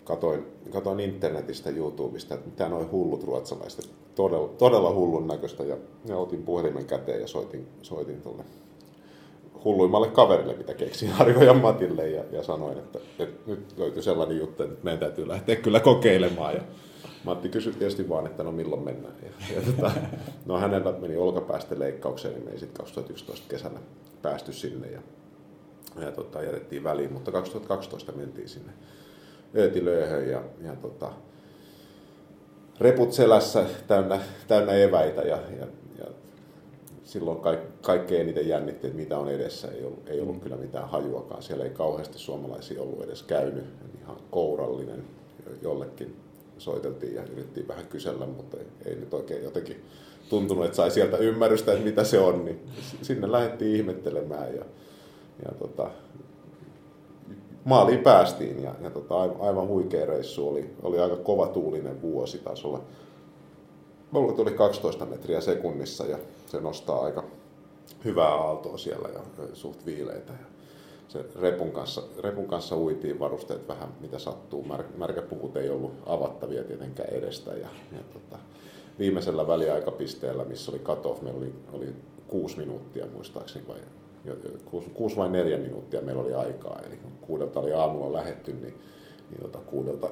katoin, 0.04 0.45
katoin 0.72 1.00
internetistä, 1.00 1.69
YouTubesta, 1.69 2.36
että 2.36 2.50
mitä 2.50 2.69
noin 2.69 2.91
hullut 2.91 3.24
ruotsalaiset, 3.24 3.89
todella, 4.15 4.48
todella 4.48 4.93
hullun 4.93 5.28
näköistä, 5.28 5.63
ja, 5.63 5.78
ja 6.06 6.17
otin 6.17 6.43
puhelimen 6.43 6.86
käteen 6.86 7.22
ja 7.22 7.28
soitin, 7.28 7.67
soitin 7.82 8.22
tuolle 8.22 8.43
hulluimmalle 9.63 10.08
kaverille, 10.08 10.54
mitä 10.54 10.74
keksin 10.74 11.12
Harjo 11.12 11.43
ja 11.43 11.54
Matille, 11.54 12.10
ja, 12.10 12.24
ja 12.32 12.43
sanoin, 12.43 12.78
että, 12.78 13.00
että 13.19 13.52
nyt 13.52 13.78
löytyy 13.78 14.02
sellainen 14.02 14.38
juttu, 14.38 14.63
että 14.63 14.84
meidän 14.84 15.00
täytyy 15.00 15.28
lähteä 15.28 15.56
kyllä 15.56 15.80
kokeilemaan, 15.80 16.54
ja 16.54 16.62
Matti 17.24 17.50
kysyi 17.50 17.74
tietysti 17.74 18.10
vaan, 18.10 18.28
että 18.28 18.44
no 18.44 18.52
milloin 18.52 18.84
mennään. 18.84 19.14
Ja, 19.24 19.56
ja 19.56 19.62
tota, 19.62 19.92
no 20.46 20.58
hänellä 20.58 20.92
meni 20.92 21.18
olkapäästä 21.18 21.80
leikkaukseen, 21.80 22.34
niin 22.34 22.46
me 22.46 22.52
ei 22.52 22.60
sitten 22.60 22.78
2011 22.78 23.46
kesällä 23.50 23.80
päästy 24.22 24.54
sinne 24.54 24.88
ja, 24.88 25.02
ja 26.02 26.12
tota, 26.12 26.44
jätettiin 26.44 26.84
väliin, 26.84 27.14
mutta 27.14 27.32
2012 27.32 28.12
mentiin 28.12 28.50
sinne 28.50 28.72
Öötilööhön 29.56 30.30
ja, 30.30 30.44
ja 30.62 30.76
tota, 30.76 31.12
reput 32.80 33.14
selässä 33.14 33.66
täynnä, 33.88 34.20
täynnä 34.48 34.74
eväitä 34.74 35.22
ja, 35.22 35.40
ja, 35.60 35.68
ja 36.00 36.06
silloin 37.04 37.40
kaik, 37.40 37.60
kaikkein 37.82 38.22
eniten 38.22 38.48
jännitti, 38.48 38.88
että 38.88 39.00
mitä 39.00 39.18
on 39.18 39.30
edessä. 39.30 39.72
Ei 39.72 39.84
ollut, 39.84 40.10
ei 40.10 40.22
ollut 40.22 40.44
kyllä 40.44 40.56
mitään 40.56 40.90
hajuakaan. 40.90 41.44
Siellä 41.44 41.64
ei 41.64 41.70
kauheasti 41.70 42.20
suomalaisia 42.20 42.82
ollut 42.82 43.04
edes 43.04 43.24
käynyt. 43.24 43.66
Ihan 44.02 44.18
kourallinen 44.32 45.04
jollekin 45.62 46.16
soiteltiin 46.60 47.15
ja 47.15 47.24
yritettiin 47.24 47.67
vähän 47.67 47.88
kysellä, 47.88 48.26
mutta 48.26 48.58
ei, 48.58 48.65
ei 48.86 48.95
nyt 48.95 49.13
oikein 49.13 49.43
jotenkin 49.43 49.84
tuntunut, 50.30 50.65
että 50.65 50.76
sai 50.76 50.91
sieltä 50.91 51.17
ymmärrystä, 51.17 51.72
että 51.72 51.86
mitä 51.86 52.04
se 52.04 52.19
on, 52.19 52.45
niin 52.45 52.60
sinne 53.02 53.32
lähdettiin 53.32 53.76
ihmettelemään 53.76 54.56
ja, 54.56 54.65
ja 55.45 55.52
tota, 55.60 55.91
maaliin 57.65 58.00
päästiin 58.00 58.63
ja, 58.63 58.76
ja 58.82 58.89
tota, 58.89 59.22
aivan 59.22 59.67
huikea 59.67 60.06
reissu 60.06 60.50
oli, 60.50 60.69
oli 60.84 61.00
aika 61.00 61.15
kova 61.15 61.48
tuulinen 61.48 62.02
vuosi, 62.02 62.38
taisi 62.38 62.67
olla, 62.67 62.82
mulla 64.12 64.34
tuli 64.34 64.52
12 64.52 65.06
metriä 65.06 65.41
sekunnissa 65.41 66.06
ja 66.06 66.17
se 66.45 66.62
nostaa 66.62 67.04
aika 67.06 67.24
hyvää 68.06 68.34
aaltoa 68.34 68.78
siellä 68.78 69.10
ja 69.13 69.19
suht 69.54 69.86
viileitä. 69.86 70.34
Ja 70.34 70.49
se 71.10 71.26
repun 71.41 71.72
kanssa, 71.72 72.02
repun 72.19 72.48
kanssa 72.48 72.78
uitiin 72.78 73.19
varusteet 73.19 73.67
vähän 73.67 73.89
mitä 74.00 74.19
sattuu. 74.19 74.63
Mär, 74.63 74.84
märkäpuvut 74.98 75.58
ei 75.58 75.69
ollut 75.69 75.93
avattavia 76.06 76.63
tietenkään 76.63 77.10
edestä. 77.10 77.52
Ja, 77.52 77.67
ja 77.91 78.00
tota, 78.13 78.38
viimeisellä 79.00 79.48
väliaikapisteellä, 79.48 80.45
missä 80.45 80.72
oli 80.72 80.80
cut-off, 80.80 81.22
meillä 81.22 81.39
oli, 81.39 81.54
oli 81.74 81.88
kuusi 82.28 82.58
minuuttia 82.58 83.06
muistaakseni 83.13 83.67
vai 83.67 83.78
kuusi, 84.65 84.89
kuusi 84.89 85.15
vai 85.17 85.30
neljä 85.30 85.58
minuuttia 85.58 86.02
meillä 86.02 86.22
oli 86.22 86.34
aikaa. 86.34 86.80
Eli 86.88 86.98
kun 86.98 87.12
kuudelta 87.22 87.60
oli 87.60 87.74
aamulla 87.74 88.13
lähetty, 88.13 88.54
niin, 88.54 88.74
niin 89.30 89.41
tota, 89.41 89.58
kuudelta, 89.58 90.10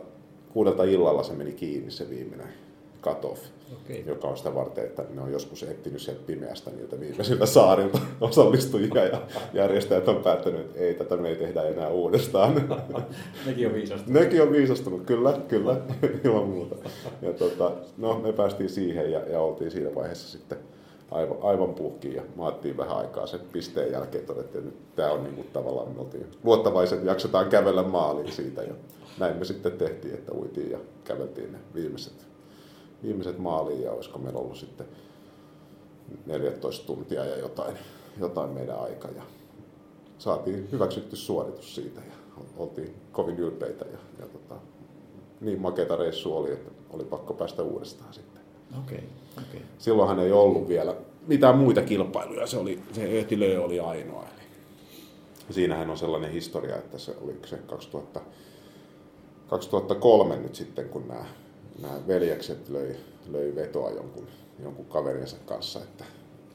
kuudelta 0.53 0.83
illalla 0.83 1.23
se 1.23 1.33
meni 1.33 1.51
kiinni 1.51 1.91
se 1.91 2.09
viimeinen 2.09 2.66
cut-off, 3.01 3.41
okay. 3.73 4.03
joka 4.05 4.27
on 4.27 4.37
sitä 4.37 4.55
varten, 4.55 4.83
että 4.83 5.03
ne 5.13 5.21
on 5.21 5.31
joskus 5.31 5.63
etsinyt 5.63 6.01
sieltä 6.01 6.21
pimeästä 6.25 6.71
niiltä 6.71 6.99
viimeisiltä 6.99 7.45
saarilta 7.45 7.99
osallistujia 8.21 9.05
ja 9.05 9.21
järjestäjät 9.53 10.07
on 10.07 10.23
päättänyt, 10.23 10.61
että 10.61 10.79
ei, 10.79 10.93
tätä 10.93 11.17
me 11.17 11.29
ei 11.29 11.35
tehdä 11.35 11.63
enää 11.63 11.89
uudestaan. 11.89 12.79
Nekin 13.45 13.67
on 13.67 13.73
viisastunut. 13.73 14.21
Nekin 14.21 14.41
on 14.41 14.51
viisastunut, 14.51 15.05
kyllä, 15.05 15.39
kyllä, 15.47 15.81
ilman 16.23 16.47
muuta. 16.49 16.75
Ja 17.21 17.33
tota, 17.33 17.71
no, 17.97 18.19
me 18.19 18.33
päästiin 18.33 18.69
siihen 18.69 19.11
ja, 19.11 19.19
ja 19.19 19.39
oltiin 19.39 19.71
siinä 19.71 19.95
vaiheessa 19.95 20.37
sitten 20.37 20.57
aivan, 21.11 21.37
aivan 21.41 21.73
puhkiin 21.73 22.15
ja 22.15 22.21
maattiin 22.35 22.77
vähän 22.77 22.97
aikaa 22.97 23.27
sen 23.27 23.39
pisteen 23.51 23.91
jälkeen 23.91 24.25
todettiin, 24.25 24.63
että 24.63 24.75
nyt 24.75 24.95
tämä 24.95 25.11
on 25.11 25.23
niin 25.23 25.35
kuin 25.35 25.47
tavallaan, 25.53 25.91
me 25.91 26.01
oltiin 26.01 26.27
luottavaiset, 26.43 27.03
jaksetaan 27.03 27.49
kävellä 27.49 27.83
maaliin 27.83 28.31
siitä 28.31 28.63
ja 28.63 28.73
näin 29.19 29.37
me 29.37 29.45
sitten 29.45 29.71
tehtiin, 29.71 30.13
että 30.13 30.31
uitiin 30.31 30.71
ja 30.71 30.77
käveltiin 31.03 31.51
ne 31.51 31.57
viimeiset 31.75 32.26
viimeiset 33.03 33.37
maaliin 33.37 33.81
ja 33.81 33.91
olisiko 33.91 34.19
meillä 34.19 34.39
ollut 34.39 34.57
sitten 34.57 34.87
14 36.25 36.85
tuntia 36.87 37.25
ja 37.25 37.37
jotain, 37.37 37.77
jotain 38.19 38.49
meidän 38.49 38.79
aika. 38.79 39.07
Ja 39.07 39.21
saatiin 40.17 40.71
hyväksytty 40.71 41.15
suoritus 41.15 41.75
siitä 41.75 42.01
ja 42.01 42.43
oltiin 42.57 42.95
kovin 43.11 43.39
ylpeitä 43.39 43.85
ja, 43.85 43.97
ja 44.19 44.25
tota, 44.27 44.55
niin 45.41 45.61
makeita 45.61 45.95
reissu 45.95 46.37
oli, 46.37 46.51
että 46.51 46.71
oli 46.89 47.03
pakko 47.03 47.33
päästä 47.33 47.63
uudestaan 47.63 48.13
sitten. 48.13 48.41
Okay, 48.83 49.03
okay. 49.37 49.59
Silloinhan 49.77 50.19
ei 50.19 50.31
ollut 50.31 50.67
vielä 50.67 50.95
mitään 51.27 51.57
muita 51.57 51.81
kilpailuja, 51.81 52.47
se, 52.47 52.57
oli, 52.57 52.79
se 52.93 53.19
Ehtilö 53.19 53.61
oli 53.61 53.79
ainoa. 53.79 54.23
Eli, 54.23 54.43
siinähän 55.49 55.89
on 55.89 55.97
sellainen 55.97 56.31
historia, 56.31 56.75
että 56.75 56.97
se 56.97 57.15
oli 57.21 57.35
se 57.45 57.57
2000, 57.57 58.21
2003 59.47 60.35
nyt 60.35 60.55
sitten, 60.55 60.89
kun 60.89 61.07
nämä, 61.07 61.25
nämä 61.81 62.07
veljekset 62.07 62.69
löi, 62.69 62.95
löi 63.31 63.55
vetoa 63.55 63.91
jonkun, 63.91 64.27
jonkun 64.63 64.85
kaverinsa 64.85 65.37
kanssa, 65.45 65.79
että 65.79 66.03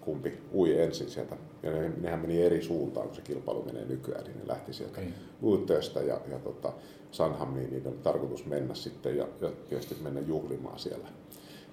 kumpi 0.00 0.38
ui 0.54 0.80
ensin 0.80 1.10
sieltä. 1.10 1.36
Ja 1.62 1.70
ne, 1.70 1.92
nehän 2.00 2.20
meni 2.20 2.42
eri 2.42 2.62
suuntaan, 2.62 3.06
kun 3.06 3.16
se 3.16 3.22
kilpailu 3.22 3.64
menee 3.64 3.84
nykyään, 3.84 4.24
niin 4.24 4.38
ne 4.38 4.48
lähti 4.48 4.72
sieltä 4.72 5.00
okay. 5.00 5.12
Uutteesta 5.42 6.00
ja, 6.00 6.20
ja 6.30 6.38
tota, 6.38 6.72
Sanhamiin, 7.10 7.70
niin 7.70 7.86
oli 7.86 7.96
tarkoitus 8.02 8.46
mennä 8.46 8.74
sitten 8.74 9.16
ja, 9.16 9.28
ja 9.40 9.50
tietysti 9.68 9.96
mennä 10.02 10.20
juhlimaan 10.20 10.78
siellä. 10.78 11.08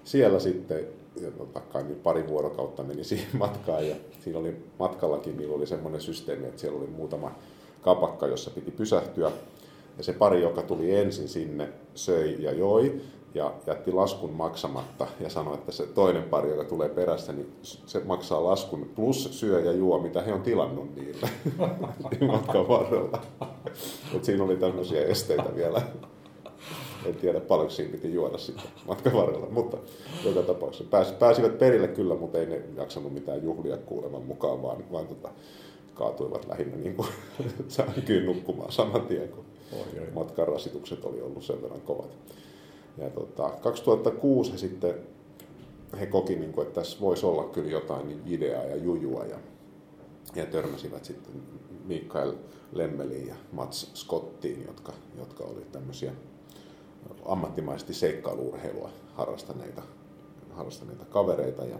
Siellä 0.03 0.39
sitten 0.39 0.87
ja 1.21 1.31
tota, 1.31 1.59
kai 1.59 1.83
niin 1.83 1.99
pari 1.99 2.27
vuorokautta 2.27 2.83
meni 2.83 3.03
siihen 3.13 3.37
matkaan 3.37 3.87
ja 3.87 3.95
siinä 4.23 4.39
oli 4.39 4.55
matkallakin, 4.79 5.37
niin 5.37 5.49
oli 5.49 5.67
semmoinen 5.67 6.01
systeemi, 6.01 6.47
että 6.47 6.61
siellä 6.61 6.79
oli 6.79 6.87
muutama 6.87 7.35
kapakka, 7.81 8.27
jossa 8.27 8.51
piti 8.51 8.71
pysähtyä. 8.71 9.31
Ja 9.97 10.03
se 10.03 10.13
pari, 10.13 10.41
joka 10.41 10.61
tuli 10.61 10.95
ensin 10.95 11.27
sinne, 11.27 11.69
söi 11.95 12.35
ja 12.39 12.51
joi 12.51 13.01
ja 13.33 13.53
jätti 13.67 13.91
laskun 13.91 14.33
maksamatta 14.33 15.07
ja 15.19 15.29
sanoi, 15.29 15.53
että 15.53 15.71
se 15.71 15.85
toinen 15.85 16.23
pari, 16.23 16.49
joka 16.49 16.63
tulee 16.63 16.89
perässä, 16.89 17.33
niin 17.33 17.51
se 17.63 17.99
maksaa 17.99 18.43
laskun 18.43 18.89
plus 18.95 19.39
syö 19.39 19.59
ja 19.59 19.71
juo, 19.71 19.99
mitä 19.99 20.21
he 20.21 20.33
on 20.33 20.41
tilannut 20.41 20.95
niille 20.95 21.29
matkan 22.31 22.67
varrella. 22.67 23.21
Et 24.15 24.23
siinä 24.23 24.43
oli 24.43 24.55
tämmöisiä 24.55 25.05
esteitä 25.05 25.55
vielä. 25.55 25.81
En 27.05 27.15
tiedä 27.15 27.39
paljonko 27.39 27.73
siinä 27.73 27.91
piti 27.91 28.13
juoda 28.13 28.37
sitten 28.37 28.65
matkan 28.87 29.13
varrella, 29.13 29.47
mutta 29.49 29.77
joka 30.25 30.41
tapauksessa 30.41 30.89
pääs, 30.89 31.11
pääsivät 31.11 31.59
perille 31.59 31.87
kyllä, 31.87 32.15
mutta 32.15 32.37
ei 32.37 32.45
ne 32.45 32.61
jaksanut 32.75 33.13
mitään 33.13 33.43
juhlia 33.43 33.77
kuuleman 33.77 34.23
mukaan, 34.23 34.61
vaan, 34.61 34.91
vaan 34.91 35.07
tota, 35.07 35.29
kaatuivat 35.93 36.47
lähinnä 36.47 36.77
niin 36.77 36.95
kuin 36.95 37.07
nukkumaan 38.25 38.71
saman 38.71 39.01
tien, 39.01 39.29
kun 39.29 39.45
matkan 40.13 40.47
rasitukset 40.47 41.05
oli 41.05 41.21
ollut 41.21 41.43
sen 41.43 41.61
verran 41.61 41.81
kovat. 41.81 42.17
Ja 42.97 43.09
tota, 43.09 43.49
2006 43.61 44.51
he 44.51 44.57
sitten 44.57 44.95
he 45.99 46.05
koki, 46.05 46.35
niin 46.35 46.53
kuin, 46.53 46.67
että 46.67 46.81
tässä 46.81 46.99
voisi 47.01 47.25
olla 47.25 47.43
kyllä 47.43 47.69
jotain 47.69 48.07
niin 48.07 48.21
ideaa 48.25 48.63
ja 48.63 48.75
jujua 48.75 49.25
ja, 49.25 49.37
ja 50.35 50.45
törmäsivät 50.45 51.05
sitten 51.05 51.33
Mikael 51.85 52.33
Lemmeliin 52.73 53.27
ja 53.27 53.35
Mats 53.51 53.91
Scottiin, 53.93 54.65
jotka, 54.67 54.93
jotka 55.17 55.43
oli 55.43 55.65
tämmöisiä 55.71 56.11
ammattimaisesti 57.25 57.93
seikkailuurheilua 57.93 58.89
harrastaneita, 59.13 59.81
harrastaneita 60.51 61.05
kavereita. 61.05 61.65
Ja, 61.65 61.79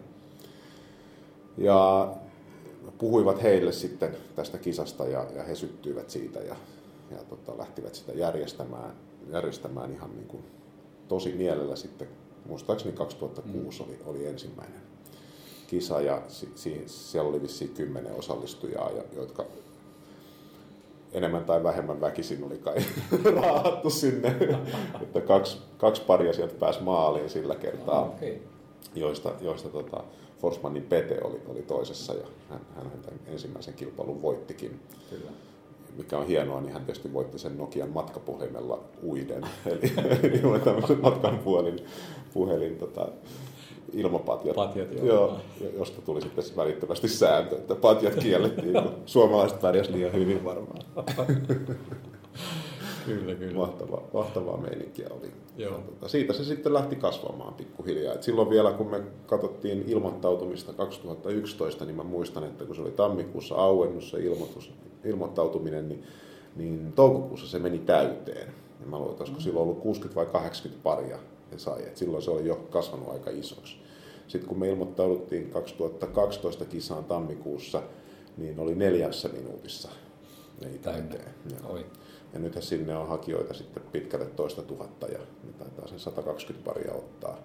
ja 1.58 2.14
puhuivat 2.98 3.44
heille 3.44 3.72
sitten 3.72 4.18
tästä 4.36 4.58
kisasta 4.58 5.08
ja, 5.08 5.26
ja 5.36 5.44
he 5.44 5.56
syttyivät 5.56 6.10
siitä 6.10 6.40
ja, 6.40 6.56
ja 7.12 7.18
tota, 7.30 7.58
lähtivät 7.58 7.96
sitä 7.96 8.12
järjestämään, 8.12 8.94
järjestämään 9.32 9.92
ihan 9.92 10.16
niin 10.16 10.28
kuin 10.28 10.44
tosi 11.10 11.32
mielellä 11.32 11.76
sitten, 11.76 12.08
muistaakseni 12.46 12.96
2006 12.96 13.84
mm. 13.84 13.90
oli, 13.90 14.00
oli 14.06 14.26
ensimmäinen 14.26 14.82
kisa 15.68 16.02
ja 16.02 16.22
si, 16.28 16.52
si, 16.56 16.84
siellä 16.86 17.30
oli 17.30 17.42
vissiin 17.42 17.74
kymmenen 17.74 18.14
osallistujaa, 18.14 18.92
ja, 18.92 19.04
jotka 19.16 19.46
enemmän 21.12 21.46
tai 21.46 21.64
vähemmän 21.64 22.02
väkisin 22.02 22.44
oli 22.44 22.58
kai 22.58 22.76
raahattu 23.36 23.90
sinne, 23.90 24.36
että 25.04 25.22
kaksi, 25.22 25.58
kaksi 25.78 26.02
paria 26.02 26.34
sieltä 26.34 26.54
pääsi 26.60 26.82
maaliin 26.82 27.30
sillä 27.30 27.56
kertaa, 27.56 28.02
oh, 28.02 28.08
okay. 28.08 28.36
joista, 28.96 29.34
joista 29.42 29.70
tota, 29.70 30.04
Forsmanin 30.42 30.84
Pete 30.84 31.20
oli, 31.24 31.42
oli 31.48 31.62
toisessa 31.62 32.14
ja 32.14 32.28
hän, 32.50 32.62
hän 32.76 32.92
tämän 32.92 33.20
ensimmäisen 33.28 33.74
kilpailun 33.74 34.22
voittikin. 34.22 34.80
Kyllä 35.10 35.32
mikä 36.00 36.18
on 36.18 36.28
hienoa, 36.28 36.62
niin 36.62 36.74
hän 36.74 36.86
tietysti 36.86 37.14
voitti 37.14 37.40
sen 37.40 37.58
Nokian 37.58 37.90
matkapuhelimella 37.90 38.80
uiden. 39.04 39.44
Eli, 39.72 39.94
eli 40.24 40.60
tämmöisen 40.60 41.02
matkan 41.02 41.40
puhelin, 41.40 41.80
puhelin 42.34 42.76
tota, 42.76 43.08
ilmapatjat, 43.94 44.56
Patjat, 44.56 44.94
joo. 44.94 45.06
Joo, 45.06 45.40
josta 45.78 46.02
tuli 46.02 46.22
sitten 46.22 46.44
välittömästi 46.56 47.08
sääntö, 47.08 47.56
että 47.56 47.76
patjat 47.76 48.16
kiellettiin, 48.16 48.74
kun 48.74 48.96
suomalaiset 49.06 49.62
pärjäsivät 49.62 49.96
liian 49.96 50.14
hyvin 50.14 50.44
varmaan. 50.44 50.82
kyllä, 53.14 53.36
kyllä. 53.36 53.54
Mahtavaa, 53.54 54.02
mahtavaa 54.14 54.58
meininkiä 54.58 55.08
oli. 55.20 55.32
Joo. 55.58 55.80
Tota, 55.80 56.08
siitä 56.08 56.34
se 56.34 56.44
sitten 56.44 56.74
lähti 56.74 56.96
kasvamaan 56.96 57.54
pikkuhiljaa. 57.54 58.14
Et 58.14 58.24
silloin 58.24 58.50
vielä, 58.50 58.72
kun 58.72 58.92
me 58.92 59.02
katsottiin 59.26 59.84
ilmoittautumista 59.88 60.74
2011, 60.74 61.86
niin 61.86 61.96
mä 61.96 62.04
muistan, 62.04 62.44
että 62.44 62.66
kun 62.66 62.76
se 62.76 62.82
oli 62.82 62.92
tammikuussa 62.92 63.56
auennut 63.56 64.04
se 64.04 64.20
ilmoitus, 64.20 64.72
ilmoittautuminen, 65.06 65.90
niin, 65.90 66.04
niin 66.56 66.94
toukokuussa 66.94 67.48
se 67.48 67.60
meni 67.60 67.80
täyteen. 67.80 68.54
Ja 68.80 68.88
mä 68.88 68.98
luulen, 68.98 69.12
että 69.12 69.24
olisiko 69.24 69.40
silloin 69.40 69.64
ollut 69.64 69.80
60 69.80 70.16
vai 70.16 70.26
80 70.26 70.84
paria 70.84 71.20
he 71.52 71.58
sai. 71.58 71.84
Et 71.84 71.98
silloin 71.98 72.24
se 72.24 72.32
oli 72.32 72.48
jo 72.48 72.56
kasvanut 72.56 73.10
aika 73.10 73.30
isoksi. 73.30 73.76
Sitten 74.28 74.50
kun 74.50 74.60
me 74.60 74.70
ilmoittauduttiin 74.70 75.50
2012 75.50 76.66
kisaan 76.66 77.04
tammikuussa, 77.04 77.82
niin 78.38 78.60
oli 78.60 78.76
neljässä 78.76 79.30
minuutissa 79.30 79.90
meni 80.62 80.78
täyteen. 80.78 81.34
Ja 82.34 82.40
nythän 82.40 82.64
sinne 82.64 82.98
on 82.98 83.08
hakijoita 83.08 83.54
sitten 83.54 83.84
pitkälle 83.92 84.26
toista 84.26 84.62
tuhatta 84.62 85.08
ja 85.08 85.20
ne 85.20 85.54
taitaa 85.60 85.88
sen 85.88 86.00
120 86.00 86.66
paria 86.70 86.94
ottaa. 86.94 87.38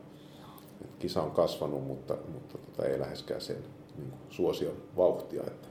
Et 0.84 0.96
kisa 0.98 1.22
on 1.22 1.30
kasvanut, 1.30 1.86
mutta, 1.86 2.16
mutta 2.32 2.58
tota, 2.58 2.86
ei 2.88 3.00
läheskään 3.00 3.40
sen 3.40 3.56
niin 3.96 4.10
kuin, 4.10 4.20
suosion 4.30 4.76
vauhtia. 4.96 5.42
Että 5.46 5.68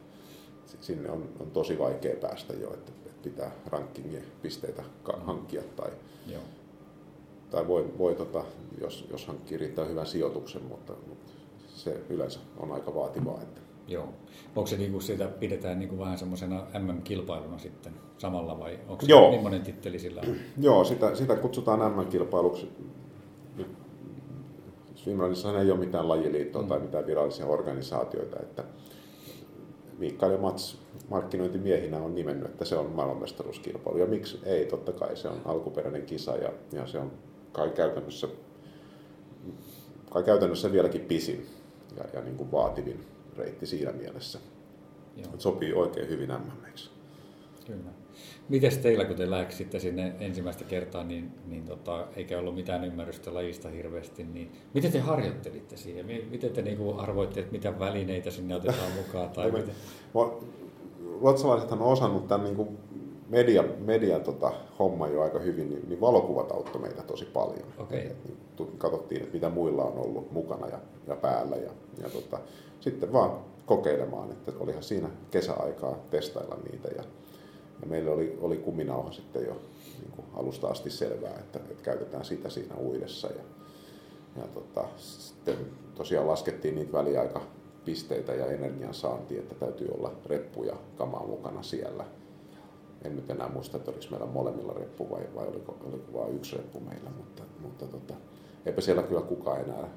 sinne 0.82 1.12
on, 1.12 1.30
on 1.40 1.52
tosi 1.52 1.80
vaikea 1.80 2.16
päästä 2.16 2.54
jo, 2.54 2.74
että, 2.74 2.92
että 3.06 3.24
pitää 3.24 3.52
rankingien 3.66 4.26
pisteitä 4.42 4.84
hankkia 5.26 5.62
tai, 5.76 5.92
Joo. 6.28 6.42
tai 7.50 7.68
voi, 7.68 7.94
voi 7.98 8.16
tota, 8.16 8.44
jos, 8.82 9.08
jos 9.12 9.26
hankkii 9.26 9.58
riittää 9.58 9.86
hyvän 9.86 10.06
sijoituksen, 10.06 10.64
mutta, 10.64 10.94
mutta 11.08 11.32
se 11.68 12.02
yleensä 12.10 12.40
on 12.58 12.72
aika 12.72 12.96
vaativaa. 12.96 13.42
Että 13.42 13.62
Joo. 13.88 14.14
Onko 14.56 14.68
se 14.68 14.78
niinku 14.78 15.00
sitä 15.00 15.28
pidetään 15.28 15.80
niinku 15.80 16.00
vähän 16.00 16.18
semmoisena 16.18 16.66
MM-kilpailuna 16.80 17.58
sitten 17.58 17.94
samalla 18.18 18.60
vai 18.60 18.80
onko 18.88 19.06
se 19.06 19.12
Joo. 19.12 19.32
millainen 19.32 19.62
titteli 19.62 20.00
sillä 20.00 20.22
on? 20.22 20.36
Joo, 20.68 20.84
sitä, 20.84 21.16
sitä 21.16 21.36
kutsutaan 21.36 21.92
MM-kilpailuksi. 21.92 22.72
Swimrunissahan 24.96 25.62
ei 25.62 25.72
ole 25.72 25.80
mitään 25.80 26.10
lajiliittoa 26.10 26.62
mm. 26.62 26.68
tai 26.68 26.80
mitään 26.80 27.08
virallisia 27.08 27.46
organisaatioita, 27.46 28.40
että 28.40 28.64
Mikael 29.98 30.32
ja 30.32 30.38
Mats 30.38 30.78
markkinointimiehinä 31.10 31.98
on 31.98 32.16
nimennyt, 32.16 32.46
että 32.46 32.66
se 32.66 32.76
on 32.76 32.92
maailmanmestaruuskilpailu. 32.92 33.98
Ja 33.98 34.06
miksi 34.06 34.40
ei? 34.46 34.66
Totta 34.66 34.92
kai 34.92 35.16
se 35.16 35.28
on 35.28 35.38
alkuperäinen 35.46 36.06
kisa 36.06 36.36
ja, 36.36 36.50
ja 36.72 36.88
se 36.88 37.00
on 37.00 37.12
kai 37.52 37.70
käytännössä, 37.70 38.28
kai 40.10 40.24
käytännössä 40.24 40.72
vieläkin 40.72 41.02
pisin 41.02 41.46
ja, 41.98 42.04
ja 42.14 42.22
niin 42.22 42.38
kuin 42.38 42.52
vaativin 42.52 43.06
reitti 43.38 43.66
siinä 43.66 43.92
mielessä. 43.92 44.40
Joo. 45.18 45.32
Sopii 45.38 45.74
oikein 45.74 46.10
hyvin 46.10 46.30
MMX. 46.30 46.90
Kyllä. 47.68 47.92
Miten 48.50 48.80
teillä, 48.80 49.06
kun 49.06 49.16
te 49.16 49.30
läksitte 49.30 49.80
sinne 49.80 50.16
ensimmäistä 50.20 50.64
kertaa, 50.64 51.04
niin, 51.04 51.32
niin 51.48 51.66
tota, 51.66 52.08
eikä 52.16 52.40
ollut 52.40 52.56
mitään 52.56 52.86
ymmärrystä 52.86 53.34
lajista 53.34 53.70
hirveästi, 53.70 54.24
niin 54.24 54.52
miten 54.74 54.92
te 54.92 55.00
harjoittelitte 55.00 55.78
siihen? 55.78 56.06
Miten 56.06 56.52
te 56.52 56.62
niin 56.62 56.78
kuin 56.78 57.00
arvoitte, 57.00 57.40
että 57.40 57.52
mitä 57.52 57.80
välineitä 57.80 58.32
sinne 58.32 58.56
otetaan 58.56 58.92
mukaan? 59.06 59.30
Tai 59.30 59.52
me, 59.52 59.60
miten? 59.60 59.76
Ruotsalaisethan 61.22 61.82
on 61.82 61.92
osannut 61.92 62.28
tämän 62.28 62.44
niin 62.44 62.56
kuin 62.56 62.78
media, 63.30 63.64
media 63.80 64.20
tota, 64.20 64.52
homma 64.80 65.08
jo 65.08 65.22
aika 65.22 65.40
hyvin, 65.40 65.70
niin, 65.70 65.90
niin 65.90 66.02
valokuvat 66.02 66.52
auttoi 66.52 66.82
meitä 66.82 67.02
tosi 67.02 67.26
paljon. 67.26 67.66
Okay. 67.78 67.98
Et, 68.00 68.18
niin, 68.26 68.78
katsottiin, 68.78 69.22
että 69.22 69.34
mitä 69.34 69.50
muilla 69.50 69.84
on 69.84 69.98
ollut 69.98 70.32
mukana 70.32 70.68
ja, 70.68 70.80
ja 71.08 71.16
päällä. 71.16 71.56
Ja, 71.56 71.72
ja 72.04 72.10
tota, 72.10 72.40
sitten 72.84 73.14
vaan 73.14 73.32
kokeilemaan, 73.66 74.32
että 74.32 74.52
olihan 74.60 74.84
siinä 74.84 75.10
kesäaikaa 75.32 75.98
testailla 76.10 76.58
niitä. 76.72 76.88
Ja, 76.88 77.04
ja 77.82 77.88
meillä 77.88 78.12
oli, 78.12 78.38
oli 78.42 78.58
kuminauha 78.58 79.12
sitten 79.12 79.46
jo 79.46 79.54
niin 80.00 80.12
kuin 80.16 80.26
alusta 80.34 80.68
asti 80.68 80.90
selvää, 80.90 81.40
että, 81.40 81.60
että 81.70 81.84
käytetään 81.84 82.26
sitä 82.26 82.50
siinä 82.50 82.76
uidessa. 82.76 83.28
Ja, 83.28 83.44
ja 84.36 84.48
tota, 84.54 84.86
sitten 84.98 85.58
tosiaan 85.96 86.28
laskettiin 86.28 86.76
niitä 86.76 86.94
väliaikapisteitä 86.94 88.34
ja 88.34 88.46
energian 88.46 88.94
saantia, 88.94 89.40
että 89.40 89.56
täytyy 89.56 89.88
olla 89.98 90.12
reppu 90.26 90.64
ja 90.64 90.76
kamaa 90.98 91.28
mukana 91.28 91.64
siellä. 91.64 92.06
En 93.04 93.16
nyt 93.16 93.30
enää 93.30 93.50
muista, 93.50 93.78
että 93.78 93.92
oliko 93.92 94.06
meillä 94.12 94.26
molemmilla 94.26 94.74
reppu 94.74 95.10
vai, 95.10 95.22
vai 95.36 95.48
oliko, 95.48 95.78
oliko 95.84 96.20
vain 96.20 96.36
yksi 96.36 96.58
reppu 96.58 96.80
meillä, 96.80 97.10
mutta, 97.18 97.44
mutta 97.62 97.86
tota, 97.86 98.14
eipä 98.66 98.82
siellä 98.82 99.04
kyllä 99.04 99.22
kukaan 99.22 99.62
enää 99.62 99.90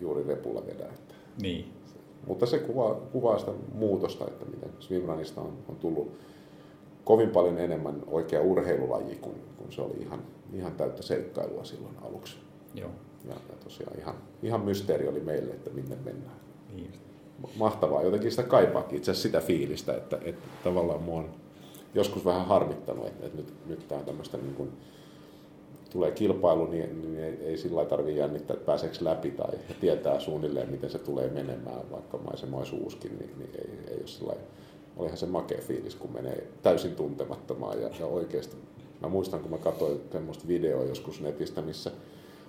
juuri 0.00 0.22
repulla 0.22 0.66
vedä. 0.66 0.84
Että 0.84 1.14
niin. 1.40 1.77
Mutta 2.26 2.46
se 2.46 2.58
kuvaa, 2.58 2.94
kuvaa 2.94 3.38
sitä 3.38 3.52
muutosta, 3.74 4.24
että 4.26 4.44
miten 4.44 4.70
swimrunista 4.78 5.40
on, 5.40 5.52
on 5.68 5.76
tullut 5.76 6.12
kovin 7.04 7.30
paljon 7.30 7.58
enemmän 7.58 8.02
oikea 8.06 8.40
urheilulaji, 8.40 9.16
kun, 9.16 9.34
kun 9.56 9.72
se 9.72 9.82
oli 9.82 9.94
ihan, 10.00 10.22
ihan 10.52 10.72
täyttä 10.72 11.02
seikkailua 11.02 11.64
silloin 11.64 11.94
aluksi. 12.02 12.36
Joo. 12.74 12.90
Ja, 13.24 13.34
ja 13.34 13.56
tosiaan 13.64 13.98
ihan, 13.98 14.14
ihan 14.42 14.60
mysteeri 14.60 15.08
oli 15.08 15.20
meille, 15.20 15.52
että 15.52 15.70
minne 15.70 15.96
mennään. 16.04 16.36
Niin. 16.74 16.92
Mahtavaa, 17.58 18.02
jotenkin 18.02 18.30
sitä 18.30 18.42
kaipaakin 18.42 18.98
itse 18.98 19.10
asiassa 19.10 19.28
sitä 19.28 19.40
fiilistä, 19.40 19.96
että, 19.96 20.18
että 20.24 20.48
tavallaan 20.64 21.02
mua 21.02 21.18
on 21.18 21.30
joskus 21.94 22.24
vähän 22.24 22.46
harmittanut, 22.46 23.06
että, 23.06 23.26
että 23.26 23.38
nyt, 23.38 23.52
nyt 23.66 23.88
tämä 23.88 23.98
on 23.98 24.04
tämmöistä 24.04 24.36
niin 24.36 24.54
kuin, 24.54 24.72
tulee 25.90 26.10
kilpailu, 26.10 26.66
niin, 26.66 27.02
niin 27.02 27.24
ei, 27.24 27.38
ei 27.40 27.58
sillä 27.58 27.84
tarvitse 27.84 28.20
jännittää, 28.20 28.54
että 28.54 28.66
pääseekö 28.66 28.96
läpi 29.00 29.30
tai 29.30 29.54
tietää 29.80 30.20
suunnilleen, 30.20 30.70
miten 30.70 30.90
se 30.90 30.98
tulee 30.98 31.30
menemään, 31.30 31.90
vaikka 31.90 32.18
maisema 32.18 32.56
olisi 32.56 32.76
uuskin, 32.76 33.18
niin, 33.18 33.38
niin 33.38 33.50
ei, 33.54 33.70
ei 33.88 33.96
ole 33.96 34.06
sillä 34.06 34.32
olihan 34.98 35.18
se 35.18 35.26
makea 35.26 35.60
fiilis, 35.60 35.94
kun 35.94 36.12
menee 36.12 36.46
täysin 36.62 36.94
tuntemattomaan 36.94 37.82
ja, 37.82 37.90
ja 38.00 38.06
oikeasti. 38.06 38.56
Mä 39.00 39.08
muistan, 39.08 39.40
kun 39.40 39.50
mä 39.50 39.58
katsoin 39.58 40.00
semmoista 40.12 40.48
videoa 40.48 40.84
joskus 40.84 41.20
netistä, 41.20 41.62
missä, 41.62 41.90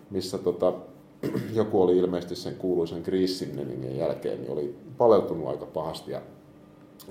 missä 0.09 0.37
tota, 0.37 0.73
joku 1.53 1.81
oli 1.81 1.97
ilmeisesti 1.97 2.35
sen 2.35 2.55
kuuluisen 2.55 3.01
Grissimnenin 3.01 3.97
jälkeen, 3.97 4.41
niin 4.41 4.51
oli 4.51 4.75
paleltunut 4.97 5.47
aika 5.47 5.65
pahasti 5.65 6.11
ja, 6.11 6.21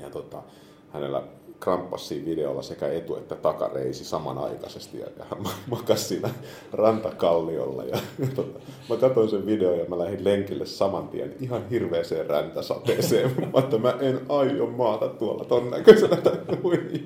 ja 0.01 0.11
tota, 0.11 0.43
hänellä 0.91 1.23
kramppasi 1.61 2.07
siinä 2.07 2.27
videolla 2.27 2.63
sekä 2.63 2.89
etu- 2.89 3.17
että 3.17 3.35
takareisi 3.35 4.05
samanaikaisesti 4.05 4.99
ja, 4.99 5.07
ja 5.19 5.25
makasi 5.67 6.05
siinä 6.05 6.31
rantakalliolla. 6.73 7.85
Ja, 7.85 7.99
ja 8.19 8.27
tota, 8.37 8.59
mä 8.89 8.97
katsoin 8.97 9.29
sen 9.29 9.47
videon 9.47 9.79
ja 9.79 9.85
mä 9.85 9.99
lähdin 9.99 10.25
lenkille 10.25 10.67
saman 10.67 11.09
tien 11.09 11.35
ihan 11.41 11.69
hirveeseen 11.69 12.27
räntäsateeseen, 12.27 13.31
mutta 13.55 13.79
mä 13.79 13.95
en 14.01 14.21
aio 14.29 14.67
maata 14.67 15.09
tuolla 15.09 15.45
ton 15.45 15.71
näköisenä 15.71 16.17
tämän 16.17 16.49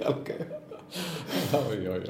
jälkeen. 0.04 0.46
Oi, 1.68 1.88
oi, 1.88 2.02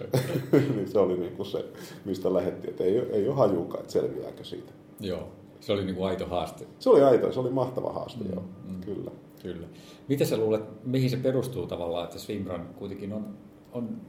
oi. 0.53 0.61
niin 0.75 0.89
se 0.89 0.99
oli 0.99 1.17
niin 1.19 1.37
kuin 1.37 1.47
se, 1.47 1.65
mistä 2.05 2.35
lähettiin, 2.35 2.71
että 2.71 2.85
ei, 2.85 2.99
ei 2.99 3.29
ole 3.29 3.37
hajukaan, 3.37 3.81
että 3.81 3.93
selviääkö 3.93 4.45
siitä. 4.45 4.73
Joo, 5.01 5.29
se 5.61 5.73
oli 5.73 5.85
niin 5.85 5.97
kuin 5.97 6.09
aito 6.09 6.27
haaste. 6.27 6.67
Se 6.79 6.91
oli 6.91 7.03
aito, 7.03 7.33
se 7.33 7.41
oli 7.41 7.51
mahtava 7.51 7.93
haaste, 7.93 8.25
mm, 8.25 8.33
joo, 8.33 8.43
mm. 8.69 8.81
kyllä. 8.81 9.11
Kyllä. 9.43 9.67
Mitä 10.09 10.25
sä 10.25 10.37
luulet, 10.37 10.85
mihin 10.85 11.11
se 11.11 11.17
perustuu 11.17 11.67
tavallaan, 11.67 12.05
että 12.05 12.19
swimrun 12.19 12.67
kuitenkin 12.79 13.13
on, 13.13 13.39
on 13.73 14.01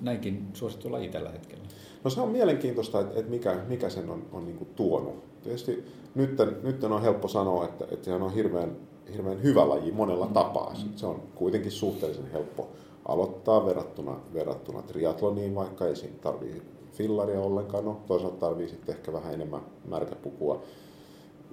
näinkin 0.00 0.48
suosittu 0.52 0.92
laji 0.92 1.08
tällä 1.08 1.30
hetkellä? 1.30 1.64
No 2.04 2.10
se 2.10 2.20
on 2.20 2.28
mielenkiintoista, 2.28 3.00
että, 3.00 3.18
että 3.18 3.30
mikä, 3.30 3.56
mikä 3.68 3.88
sen 3.88 4.10
on, 4.10 4.26
on 4.32 4.44
niin 4.44 4.66
tuonut. 4.76 5.42
Tietysti 5.42 5.84
nyt, 6.14 6.30
nyt 6.62 6.84
on 6.84 7.02
helppo 7.02 7.28
sanoa, 7.28 7.64
että, 7.64 7.84
että 7.90 8.04
se 8.04 8.12
on 8.12 8.34
hirveän, 8.34 8.76
hirveän 9.12 9.42
hyvä 9.42 9.68
laji 9.68 9.92
monella 9.92 10.26
mm. 10.26 10.32
tapaa. 10.32 10.74
Mm. 10.84 10.92
Se 10.96 11.06
on 11.06 11.22
kuitenkin 11.34 11.72
suhteellisen 11.72 12.32
helppo 12.32 12.68
aloittaa 13.08 13.66
verrattuna, 13.66 14.20
verrattuna 14.34 14.82
triatloniin, 14.82 15.54
vaikka 15.54 15.86
ei 15.86 15.96
siinä 15.96 16.16
tarvitse 16.20 16.62
fillaria 16.92 17.40
ollenkaan. 17.40 17.84
No, 17.84 18.00
toisaalta 18.06 18.36
tarvii 18.36 18.68
sitten 18.68 18.96
ehkä 18.96 19.12
vähän 19.12 19.34
enemmän 19.34 19.60
märkäpukua. 19.88 20.62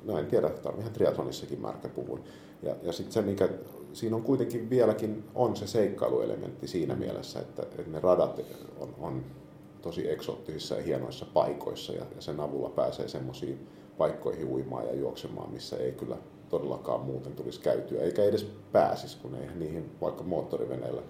No 0.05 0.17
en 0.17 0.25
tiedä, 0.25 0.49
tarvii 0.49 0.81
ihan 0.81 0.93
triatlonissakin 0.93 1.61
märkäpuvun. 1.61 2.23
Ja, 2.63 2.75
ja 2.83 2.93
sitten 2.93 3.13
se, 3.13 3.21
mikä 3.21 3.49
siinä 3.93 4.15
on 4.15 4.23
kuitenkin 4.23 4.69
vieläkin 4.69 5.23
on 5.35 5.55
se 5.55 5.67
seikkailuelementti 5.67 6.67
siinä 6.67 6.95
mielessä, 6.95 7.39
että, 7.39 7.61
että 7.61 7.91
ne 7.91 7.99
radat 7.99 8.41
on, 8.79 8.95
on 8.99 9.23
tosi 9.81 10.11
eksoottisissa 10.11 10.75
ja 10.75 10.83
hienoissa 10.83 11.25
paikoissa 11.33 11.93
ja, 11.93 12.05
ja 12.15 12.21
sen 12.21 12.39
avulla 12.39 12.69
pääsee 12.69 13.07
semmoisiin 13.07 13.67
paikkoihin 13.97 14.47
uimaan 14.47 14.85
ja 14.85 14.95
juoksemaan, 14.95 15.51
missä 15.51 15.77
ei 15.77 15.91
kyllä 15.91 16.17
todellakaan 16.49 17.01
muuten 17.01 17.33
tulisi 17.33 17.59
käytyä, 17.59 18.01
eikä 18.01 18.23
edes 18.23 18.43
pääsisi, 18.71 19.17
kun 19.17 19.35
ei 19.35 19.47
niihin 19.55 19.91
vaikka 20.01 20.23
moottoriveneillä 20.23 21.01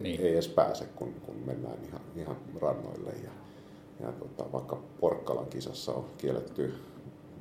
niin. 0.00 0.20
ei 0.20 0.32
edes 0.32 0.48
pääse, 0.48 0.84
kun, 0.84 1.14
kun 1.26 1.36
mennään 1.46 1.78
ihan, 1.88 2.00
ihan 2.16 2.36
rannoille. 2.60 3.10
Ja, 3.24 3.30
ja 4.00 4.12
tota, 4.12 4.52
vaikka 4.52 4.82
Porkkalan 5.00 5.46
kisassa 5.46 5.92
on 5.92 6.04
kielletty 6.18 6.74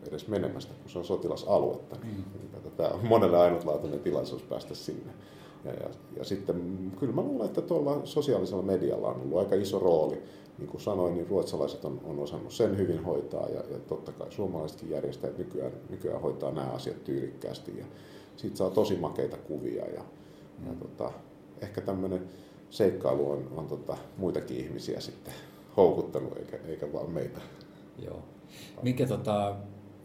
edes 0.08 0.28
menemästä, 0.28 0.74
kun 0.82 0.92
se 0.92 1.00
on 1.00 1.06
sotilasaluetta. 1.06 1.96
Niin, 2.04 2.16
mm. 2.18 2.61
Tämä 2.82 2.94
on 2.94 3.08
monelle 3.08 3.38
ainutlaatuinen 3.38 4.00
tilaisuus 4.00 4.44
päästä 4.44 4.76
sinne. 4.76 5.12
Ja, 5.66 5.74
ja, 5.74 5.90
ja 6.18 6.26
sitten 6.26 6.92
kyllä 7.00 7.14
mä 7.14 7.22
luulen, 7.22 7.48
että 7.48 7.62
tuolla 7.62 8.02
sosiaalisella 8.04 8.64
medialla 8.64 9.08
on 9.08 9.22
ollut 9.22 9.40
aika 9.40 9.56
iso 9.56 9.80
rooli. 9.80 10.22
Niin 10.58 10.70
kuin 10.70 10.82
sanoin, 10.82 11.14
niin 11.14 11.28
ruotsalaiset 11.28 11.86
on, 11.86 12.02
on 12.04 12.20
osannut 12.20 12.54
sen 12.54 12.78
hyvin 12.78 13.04
hoitaa 13.04 13.48
ja, 13.50 13.64
ja 13.72 13.80
totta 13.88 14.12
kai 14.12 14.32
suomalaisetkin 14.32 14.90
järjestäjät 14.90 15.38
nykyään, 15.38 15.72
nykyään 15.90 16.22
hoitaa 16.22 16.52
nämä 16.52 16.68
asiat 16.68 17.04
tyylikkäästi. 17.04 17.78
Ja 17.78 17.86
siitä 18.36 18.58
saa 18.58 18.70
tosi 18.70 18.96
makeita 18.96 19.38
kuvia 19.38 19.86
ja, 19.86 20.02
mm. 20.60 20.68
ja 20.68 20.74
tota, 20.80 21.12
ehkä 21.62 21.82
tämmöinen 21.82 22.30
seikkailu 22.70 23.32
on, 23.32 23.48
on 23.56 23.68
tota, 23.68 23.98
muitakin 24.18 24.58
ihmisiä 24.58 25.00
sitten 25.00 25.34
houkuttanut 25.78 26.38
eikä, 26.38 26.58
eikä 26.68 26.94
vaan 26.94 27.10
meitä. 27.10 27.42
Joo. 28.06 28.20
Minkä 28.82 29.08
tota, 29.08 29.56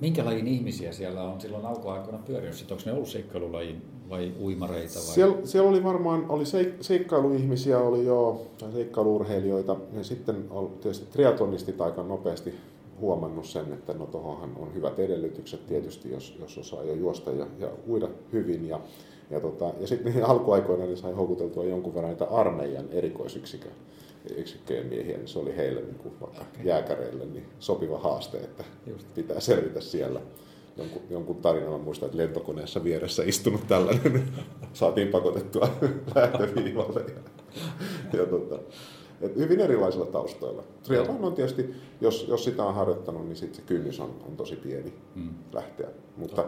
Minkä 0.01 0.25
lajin 0.25 0.47
ihmisiä 0.47 0.93
siellä 0.93 1.23
on 1.23 1.41
silloin 1.41 1.67
alkuaikoina 1.67 2.19
pyörinyt? 2.19 2.71
Onko 2.71 2.83
ne 2.87 2.93
ollut 2.93 3.09
seikkailulajin 3.09 3.83
vai 4.09 4.33
uimareita? 4.41 4.95
Vai? 4.95 5.03
Siellä, 5.03 5.37
siellä 5.45 5.71
oli 5.71 5.85
varmaan 5.85 6.27
oli 6.29 6.47
seik, 6.47 6.69
seikkailuihmisiä, 6.81 7.79
oli 7.79 8.07
jo 8.07 8.47
tai 8.59 8.71
ja 9.93 10.05
sitten 10.05 10.45
oli 10.51 10.69
tietysti 10.81 11.07
triatlonistit 11.13 11.81
aika 11.81 12.03
nopeasti 12.03 12.55
huomannut 13.01 13.47
sen, 13.47 13.73
että 13.73 13.93
no 13.93 14.07
tuohonhan 14.07 14.51
on 14.59 14.75
hyvät 14.75 14.99
edellytykset 14.99 15.67
tietysti, 15.67 16.11
jos, 16.11 16.37
jos 16.41 16.59
osaa 16.59 16.83
jo 16.83 16.95
juosta 16.95 17.31
ja, 17.31 17.47
ja 17.59 17.69
uida 17.89 18.09
hyvin. 18.33 18.69
Ja, 18.69 18.81
ja, 19.31 19.41
tota, 19.41 19.73
ja 19.81 19.87
sitten 19.87 20.25
alkuaikoina 20.25 20.87
ne 20.87 20.97
sai 20.97 21.13
houkuteltua 21.13 21.65
jonkun 21.65 21.95
verran 21.95 22.11
niitä 22.11 22.25
armeijan 22.25 22.89
erikoisyksikön 22.91 23.73
yksikköjen 24.35 24.87
miehiä, 24.87 25.17
niin 25.17 25.29
se 25.29 25.39
oli 25.39 25.57
heille 25.57 25.81
niin 25.81 25.99
kuin 25.99 26.15
vaikka 26.21 26.41
okay. 26.41 26.65
jääkäreille 26.65 27.25
niin 27.25 27.47
sopiva 27.59 27.99
haaste, 27.99 28.39
että 28.39 28.65
Just. 28.87 29.15
pitää 29.15 29.41
selvitä 29.41 29.81
siellä. 29.81 30.21
Jonkun, 30.77 31.03
jonkun 31.11 31.37
tarinan 31.37 31.73
mä 31.73 31.79
muistan, 31.79 32.07
että 32.07 32.19
lentokoneessa 32.19 32.85
vieressä 32.85 33.23
istunut 33.27 33.67
tällainen, 33.69 34.29
saatiin 34.73 35.09
pakotettua 35.09 35.69
lähtöviivalle. 36.15 37.01
Ja, 37.01 38.21
ja 38.21 38.27
tota, 38.27 38.59
et 39.21 39.37
hyvin 39.37 39.61
erilaisilla 39.61 40.07
taustoilla. 40.07 40.63
Triathlon 40.83 41.25
on 41.25 41.35
tietysti, 41.35 41.75
jos, 42.01 42.27
jos 42.29 42.45
sitä 42.45 42.65
on 42.65 42.75
harjoittanut, 42.75 43.27
niin 43.27 43.37
sit 43.37 43.55
se 43.55 43.63
kynnys 43.63 44.01
on, 44.01 44.15
on 44.29 44.37
tosi 44.37 44.57
pieni 44.57 44.93
mm. 45.15 45.31
lähteä. 45.53 45.89
Mutta, 46.17 46.45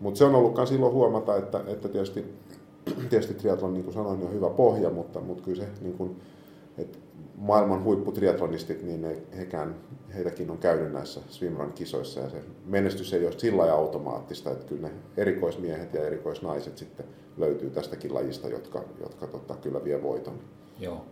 mutta 0.00 0.18
se 0.18 0.24
on 0.24 0.34
ollutkaan 0.34 0.66
silloin 0.66 0.92
huomata, 0.92 1.36
että, 1.36 1.60
että 1.66 1.88
tietysti, 1.88 2.24
tietysti 3.10 3.34
triathlon, 3.34 3.74
niin 3.74 3.84
kuin 3.84 3.94
sanoin, 3.94 4.22
on 4.22 4.32
hyvä 4.32 4.50
pohja, 4.50 4.90
mutta, 4.90 5.20
mutta 5.20 5.42
kyllä 5.42 5.64
se 5.64 5.70
niin 5.80 5.96
kuin, 5.96 6.16
että 6.78 6.98
maailman 7.36 7.84
huipputriatlonistit, 7.84 8.82
niin 8.82 9.02
ne, 9.02 9.16
hekään, 9.36 9.74
heitäkin 10.14 10.50
on 10.50 10.58
käynyt 10.58 10.92
näissä 10.92 11.20
swimrun 11.28 11.72
kisoissa 11.72 12.20
ja 12.20 12.30
se 12.30 12.42
menestys 12.66 13.12
ei 13.12 13.26
ole 13.26 13.38
sillä 13.38 13.58
lailla 13.58 13.74
automaattista, 13.74 14.50
että 14.50 14.66
kyllä 14.66 14.88
ne 14.88 14.94
erikoismiehet 15.16 15.94
ja 15.94 16.06
erikoisnaiset 16.06 16.78
sitten 16.78 17.06
löytyy 17.36 17.70
tästäkin 17.70 18.14
lajista, 18.14 18.48
jotka, 18.48 18.84
jotka 19.00 19.26
tota, 19.26 19.56
kyllä 19.56 19.84
vie 19.84 20.02
voiton. 20.02 20.38
Joo. 20.80 21.04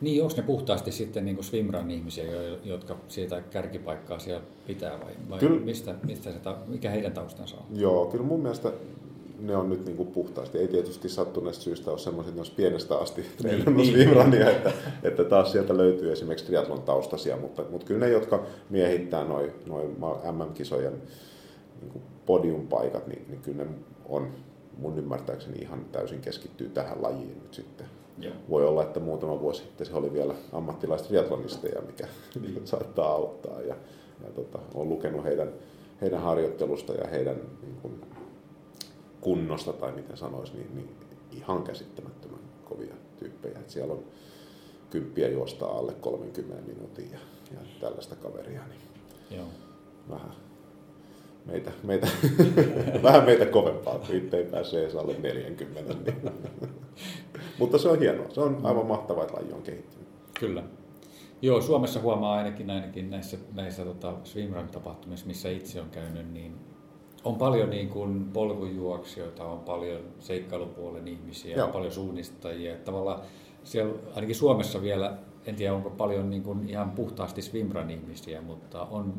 Niin, 0.00 0.22
onko 0.22 0.34
ne 0.36 0.42
puhtaasti 0.42 0.92
sitten 0.92 1.24
niin 1.24 1.44
swimrun 1.44 1.90
ihmisiä, 1.90 2.24
jotka 2.64 2.96
siitä 3.08 3.40
kärkipaikkaa 3.40 4.18
siellä 4.18 4.44
pitää 4.66 5.00
vai, 5.00 5.12
vai 5.30 5.38
kyllä, 5.38 5.60
mistä, 5.60 5.94
mistä 6.06 6.32
se, 6.32 6.38
mikä 6.66 6.90
heidän 6.90 7.12
taustansa 7.12 7.56
on? 7.56 7.80
Joo, 7.80 8.06
kyllä 8.06 8.24
mun 8.24 8.40
mielestä 8.40 8.72
ne 9.38 9.56
on 9.56 9.68
nyt 9.68 9.84
niin 9.86 9.96
kuin 9.96 10.08
puhtaasti. 10.08 10.58
Ei 10.58 10.68
tietysti 10.68 11.08
sattuneesta 11.08 11.62
syystä 11.62 11.90
ole 11.90 11.98
semmoiset, 11.98 12.28
että 12.28 12.36
ne 12.36 12.40
olisi 12.40 12.52
pienestä 12.56 12.96
asti 12.96 13.20
niin, 13.20 13.32
treenannut 13.36 13.76
niin, 13.76 13.92
swimrunia, 13.92 14.50
että, 14.50 14.72
että 15.02 15.24
taas 15.24 15.52
sieltä 15.52 15.76
löytyy 15.76 16.12
esimerkiksi 16.12 16.46
triathlon 16.46 16.82
taustasia, 16.82 17.36
mutta, 17.36 17.64
mutta 17.70 17.86
kyllä 17.86 18.06
ne, 18.06 18.12
jotka 18.12 18.42
miehittää 18.70 19.24
noin 19.24 19.50
noi 19.66 19.90
MM-kisojen 20.32 21.02
niin 21.80 22.02
podiumpaikat, 22.26 23.06
niin, 23.06 23.24
niin 23.28 23.40
kyllä 23.40 23.64
ne 23.64 23.70
on 24.08 24.32
mun 24.78 24.98
ymmärtääkseni 24.98 25.58
ihan 25.58 25.84
täysin 25.92 26.20
keskittyy 26.20 26.68
tähän 26.68 27.02
lajiin 27.02 27.40
nyt 27.42 27.54
sitten. 27.54 27.86
Joo. 28.18 28.34
Voi 28.50 28.66
olla, 28.66 28.82
että 28.82 29.00
muutama 29.00 29.40
vuosi 29.40 29.62
sitten 29.62 29.86
se 29.86 29.94
oli 29.94 30.12
vielä 30.12 30.34
ammattilaistriatlonisteja, 30.52 31.82
mikä 31.82 32.06
niin. 32.40 32.66
saattaa 32.66 33.12
auttaa. 33.12 33.60
Ja, 33.60 33.76
ja 34.24 34.30
tota, 34.34 34.58
olen 34.74 34.88
lukenut 34.88 35.24
heidän, 35.24 35.52
heidän 36.00 36.20
harjoittelusta 36.20 36.92
ja 36.92 37.08
heidän 37.08 37.36
niin 37.62 37.76
kuin, 37.82 38.00
kunnosta 39.24 39.72
tai 39.72 39.92
miten 39.92 40.16
sanoisi, 40.16 40.52
niin, 40.52 40.74
niin 40.74 40.88
ihan 41.30 41.62
käsittämättömän 41.62 42.40
kovia 42.64 42.94
tyyppejä. 43.18 43.58
Et 43.58 43.70
siellä 43.70 43.94
on 43.94 44.04
kymppiä 44.90 45.28
juostaa 45.28 45.78
alle 45.78 45.92
30 45.92 46.62
minuutin 46.66 47.10
ja, 47.12 47.18
ja 47.52 47.60
tällaista 47.80 48.16
kaveria. 48.16 48.60
Niin 48.68 48.80
Joo. 49.38 49.46
Vähän 50.10 50.32
meitä, 51.44 51.72
meitä, 51.82 52.08
vähän 53.02 53.24
meitä 53.24 53.46
kovempaa, 53.46 54.00
itse 54.12 54.36
ei 54.36 54.44
pääse 54.44 54.80
edes 54.82 54.94
alle 54.94 55.14
40. 55.18 55.94
Niin. 55.94 56.30
Mutta 57.58 57.78
se 57.78 57.88
on 57.88 57.98
hienoa. 57.98 58.30
Se 58.30 58.40
on 58.40 58.60
aivan 58.62 58.86
mahtavaa, 58.86 59.24
että 59.24 59.36
laji 59.36 59.52
on 59.52 59.62
kehittynyt. 59.62 60.08
Kyllä. 60.40 60.62
Joo, 61.42 61.60
Suomessa 61.60 62.00
huomaa 62.00 62.34
ainakin, 62.34 62.70
ainakin 62.70 63.10
näissä, 63.10 63.36
näissä 63.52 63.84
tota, 63.84 64.14
swimrun-tapahtumissa, 64.24 65.26
missä 65.26 65.48
itse 65.48 65.80
on 65.80 65.90
käynyt, 65.90 66.32
niin 66.32 66.56
on 67.24 67.34
paljon 67.34 67.70
niin 67.70 67.88
kuin 67.88 68.24
polkujuoksijoita, 68.32 69.44
on 69.44 69.58
paljon 69.58 70.00
seikkailupuolen 70.18 71.08
ihmisiä, 71.08 71.56
Joo. 71.56 71.66
on 71.66 71.72
paljon 71.72 71.92
suunnistajia. 71.92 72.76
Tavallaan 72.84 73.20
siellä, 73.64 73.94
ainakin 74.14 74.36
Suomessa 74.36 74.82
vielä, 74.82 75.16
en 75.46 75.56
tiedä 75.56 75.74
onko 75.74 75.90
paljon 75.90 76.30
niin 76.30 76.42
kuin 76.42 76.68
ihan 76.68 76.90
puhtaasti 76.90 77.42
swimrun 77.42 77.90
ihmisiä, 77.90 78.40
mutta 78.40 78.82
on 78.82 79.14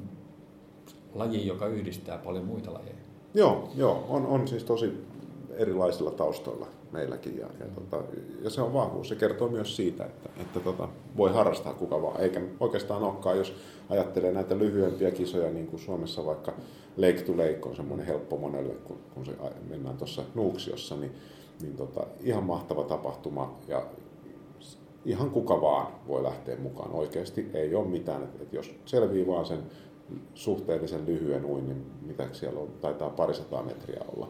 laji, 1.14 1.48
joka 1.48 1.68
yhdistää 1.68 2.18
paljon 2.18 2.46
muita 2.46 2.74
lajeja. 2.74 2.96
Joo, 3.34 3.70
joo 3.76 4.06
on, 4.10 4.26
on 4.26 4.48
siis 4.48 4.64
tosi 4.64 4.94
erilaisilla 5.58 6.12
taustoilla 6.12 6.68
meilläkin. 6.92 7.38
Ja, 7.38 7.48
ja, 7.60 7.66
tota, 7.76 8.04
ja 8.44 8.50
se 8.50 8.62
on 8.62 8.74
vahvuus. 8.74 9.10
Se 9.10 9.16
kertoo 9.16 9.48
myös 9.48 9.76
siitä, 9.76 10.06
että, 10.06 10.30
että 10.42 10.60
tota, 10.60 10.88
voi 11.18 11.34
harrastaa 11.34 11.74
kuka 11.74 12.02
vaan. 12.02 12.22
Eikä 12.22 12.42
oikeastaan 12.60 13.04
olekaan, 13.04 13.38
jos 13.38 13.56
ajattelee 13.90 14.32
näitä 14.32 14.58
lyhyempiä 14.58 15.12
kisoja, 15.12 15.52
niin 15.52 15.68
kuin 15.68 15.80
Suomessa 15.80 16.26
vaikka 16.26 16.54
Lake 16.98 17.22
to 17.22 17.32
Lake 17.32 17.60
on 17.66 17.76
semmoinen 17.76 18.06
helppo 18.06 18.38
monelle, 18.38 18.74
kun, 18.74 18.98
kun 19.14 19.26
se 19.26 19.32
mennään 19.70 19.98
tuossa 19.98 20.24
Nuuksiossa, 20.36 20.96
niin, 20.96 21.12
niin 21.62 21.76
tota, 21.76 22.08
ihan 22.24 22.44
mahtava 22.44 22.84
tapahtuma 22.84 23.60
ja 23.68 23.86
ihan 25.06 25.30
kuka 25.30 25.62
vaan 25.62 25.88
voi 26.08 26.24
lähteä 26.24 26.58
mukaan. 26.58 26.92
Oikeasti 26.92 27.50
ei 27.54 27.76
ole 27.76 27.88
mitään, 27.88 28.24
että, 28.24 28.44
että 28.44 28.56
jos 28.56 28.76
selvii 28.86 29.28
vaan 29.28 29.46
sen 29.46 29.60
suhteellisen 30.34 31.06
lyhyen 31.06 31.46
uinnin, 31.46 31.86
mitä 32.02 32.28
siellä 32.32 32.60
on, 32.60 32.68
taitaa 32.82 33.10
parisataa 33.10 33.64
metriä 33.64 34.02
olla. 34.16 34.30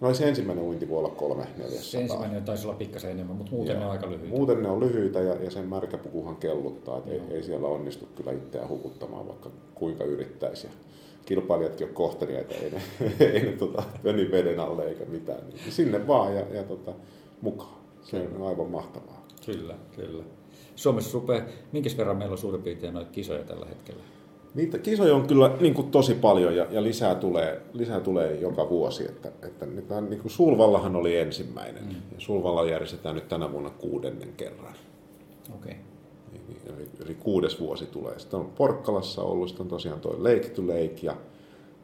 No 0.00 0.14
se 0.14 0.28
ensimmäinen 0.28 0.64
uinti 0.64 0.88
voi 0.88 0.98
olla 0.98 1.08
kolme, 1.08 1.44
neljäsataa. 1.56 1.82
Se 1.82 2.00
ensimmäinen 2.00 2.44
taisi 2.44 2.66
olla 2.66 2.76
pikkasen 2.76 3.10
enemmän, 3.10 3.36
mutta 3.36 3.52
muuten 3.52 3.72
Joo. 3.72 3.80
ne 3.80 3.86
on 3.86 3.92
aika 3.92 4.10
lyhyitä. 4.10 4.36
Muuten 4.36 4.62
ne 4.62 4.68
on 4.68 4.80
lyhyitä 4.80 5.20
ja, 5.20 5.34
ja 5.34 5.50
sen 5.50 5.68
märkäpukuhan 5.68 6.36
kelluttaa, 6.36 6.98
että 6.98 7.10
ei, 7.10 7.20
ei, 7.30 7.42
siellä 7.42 7.68
onnistu 7.68 8.08
kyllä 8.16 8.32
itseään 8.32 8.68
hukuttamaan, 8.68 9.28
vaikka 9.28 9.50
kuinka 9.74 10.04
yrittäisi. 10.04 10.66
Ja 10.66 10.72
kilpailijatkin 11.28 11.88
on 11.88 11.94
kohteliaita, 11.94 12.54
ei 12.54 12.70
ne, 12.70 12.82
ei 13.32 13.42
ne 13.42 13.52
tota, 13.52 13.82
veden 14.04 14.60
alle 14.60 14.84
eikä 14.84 15.04
mitään. 15.04 15.40
Niin 15.48 15.72
sinne 15.72 16.06
vaan 16.06 16.36
ja, 16.36 16.44
ja 16.52 16.62
tota, 16.62 16.92
mukaan. 17.40 17.78
Se 18.02 18.28
on 18.36 18.46
aivan 18.46 18.70
mahtavaa. 18.70 19.26
Kyllä, 19.46 19.74
kyllä. 19.96 20.24
Suomessa 20.76 21.18
rupeaa, 21.18 21.46
minkä 21.72 21.90
verran 21.96 22.16
meillä 22.16 22.32
on 22.32 22.38
suurin 22.38 22.62
piirtein 22.62 22.94
noita 22.94 23.10
kisoja 23.10 23.44
tällä 23.44 23.66
hetkellä? 23.66 24.02
Niitä 24.54 24.78
kisoja 24.78 25.14
on 25.14 25.26
kyllä 25.26 25.56
niin 25.60 25.74
kuin 25.74 25.90
tosi 25.90 26.14
paljon 26.14 26.56
ja, 26.56 26.66
ja 26.70 26.82
lisää, 26.82 27.14
tulee, 27.14 27.60
lisää 27.72 28.00
tulee 28.00 28.34
joka 28.34 28.68
vuosi. 28.68 29.04
Että, 29.04 29.28
että 29.42 29.66
nyt, 29.66 29.84
niin 30.08 30.20
kuin 30.20 30.32
Sulvallahan 30.32 30.96
oli 30.96 31.16
ensimmäinen 31.16 31.84
mm. 31.84 31.90
ja 31.90 32.18
Sulvalla 32.18 32.70
järjestetään 32.70 33.14
nyt 33.14 33.28
tänä 33.28 33.52
vuonna 33.52 33.70
kuudennen 33.70 34.32
kerran. 34.36 34.74
Okay. 35.54 35.74
Eli, 36.66 36.88
eli 37.04 37.14
kuudes 37.14 37.60
vuosi 37.60 37.86
tulee. 37.86 38.18
Sitten 38.18 38.40
on 38.40 38.50
Porkkalassa 38.56 39.22
ollut, 39.22 39.48
sitten 39.48 39.64
on 39.64 39.70
tosiaan 39.70 40.00
tuo 40.00 40.14
Lake 40.18 40.48
to 40.48 40.62
Lake 40.62 40.98
ja 41.02 41.16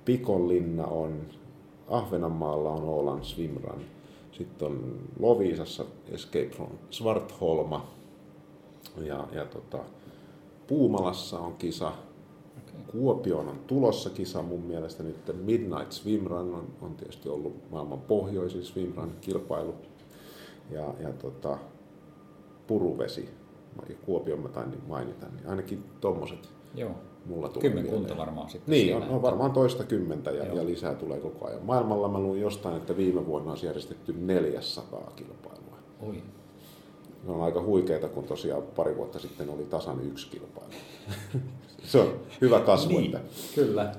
Pikonlinna 0.04 0.86
on, 0.86 1.20
Ahvenanmaalla 1.88 2.70
on 2.70 2.84
Åland 2.84 3.24
Swimrun, 3.24 3.80
sitten 4.32 4.68
on 4.68 4.98
Loviisassa 5.18 5.84
Escape 6.08 6.48
from 6.48 6.68
Svartholma 6.90 7.86
ja, 8.96 9.28
ja 9.32 9.44
tota, 9.44 9.78
Puumalassa 10.66 11.38
on 11.38 11.54
kisa, 11.54 11.92
Kuopioon 12.92 13.48
on 13.48 13.58
tulossa 13.66 14.10
kisa 14.10 14.42
mun 14.42 14.60
mielestä 14.60 15.02
nyt. 15.02 15.16
Midnight 15.44 15.92
Swim 15.92 16.26
Run 16.26 16.54
on, 16.54 16.66
on 16.82 16.94
tietysti 16.94 17.28
ollut 17.28 17.70
maailman 17.70 18.00
pohjoisin 18.00 18.64
swimrun 18.64 19.12
kilpailu. 19.20 19.74
Ja, 20.70 20.94
ja 21.00 21.12
tota, 21.12 21.58
Puruvesi, 22.66 23.28
ja 23.88 23.94
Kuopion 24.06 24.40
mä 24.40 24.48
tain 24.48 24.82
mainita, 24.88 25.26
niin 25.36 25.48
ainakin 25.48 25.84
tommoset 26.00 26.48
Joo. 26.74 26.90
mulla 27.26 27.48
tulee 27.48 27.70
Kymmenkunta 27.70 28.16
varmaan 28.16 28.50
sitten. 28.50 28.72
Niin, 28.72 28.96
on, 28.96 29.02
on, 29.02 29.22
varmaan 29.22 29.52
toista 29.52 29.84
kymmentä 29.84 30.30
ja, 30.30 30.44
ja, 30.44 30.66
lisää 30.66 30.94
tulee 30.94 31.20
koko 31.20 31.46
ajan. 31.46 31.64
Maailmalla 31.64 32.08
mä 32.08 32.18
luin 32.18 32.40
jostain, 32.40 32.76
että 32.76 32.96
viime 32.96 33.26
vuonna 33.26 33.52
on 33.52 33.58
järjestetty 33.62 34.12
400 34.12 35.12
kilpailua. 35.16 35.78
Oi. 36.00 36.22
Se 37.26 37.30
on 37.30 37.42
aika 37.42 37.62
huikeeta, 37.62 38.08
kun 38.08 38.24
tosiaan 38.24 38.62
pari 38.62 38.96
vuotta 38.96 39.18
sitten 39.18 39.50
oli 39.50 39.64
tasan 39.64 40.06
yksi 40.06 40.30
kilpailu. 40.30 40.72
se 41.90 41.98
on 41.98 42.12
hyvä 42.40 42.60
kasvu. 42.60 42.98
Niin, 42.98 43.16
että 43.16 43.30
kyllä. 43.54 43.94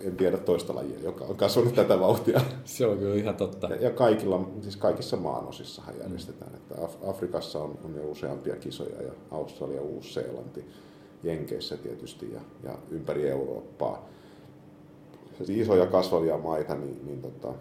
En 0.00 0.16
tiedä 0.16 0.36
toista 0.36 0.74
lajia, 0.74 1.00
joka 1.00 1.24
on 1.24 1.36
kasvanut 1.36 1.74
tätä 1.74 2.00
vauhtia. 2.00 2.40
Se 2.64 2.86
on 2.86 2.98
kyllä 2.98 3.14
ihan 3.14 3.36
totta. 3.36 3.66
Ja, 3.66 3.76
ja 3.76 3.90
kaikilla, 3.90 4.50
siis 4.62 4.76
kaikissa 4.76 5.16
maanosissahan 5.16 5.94
järjestetään. 6.00 6.50
Mm. 6.50 6.56
Että 6.56 6.74
Af- 6.74 7.08
Afrikassa 7.10 7.58
on, 7.58 7.78
on 7.84 7.94
jo 7.94 8.10
useampia 8.10 8.56
kisoja 8.56 9.02
ja 9.02 9.12
Australia, 9.30 9.82
Uusi-Seelanti, 9.82 10.64
Jenkeissä 11.22 11.76
tietysti 11.76 12.32
ja, 12.32 12.40
ja 12.62 12.78
ympäri 12.90 13.28
Eurooppaa. 13.28 14.08
Isoja 15.48 15.86
kasvavia 15.86 16.38
maita, 16.38 16.74
niin, 16.74 17.06
niin 17.06 17.22
tota, 17.22 17.54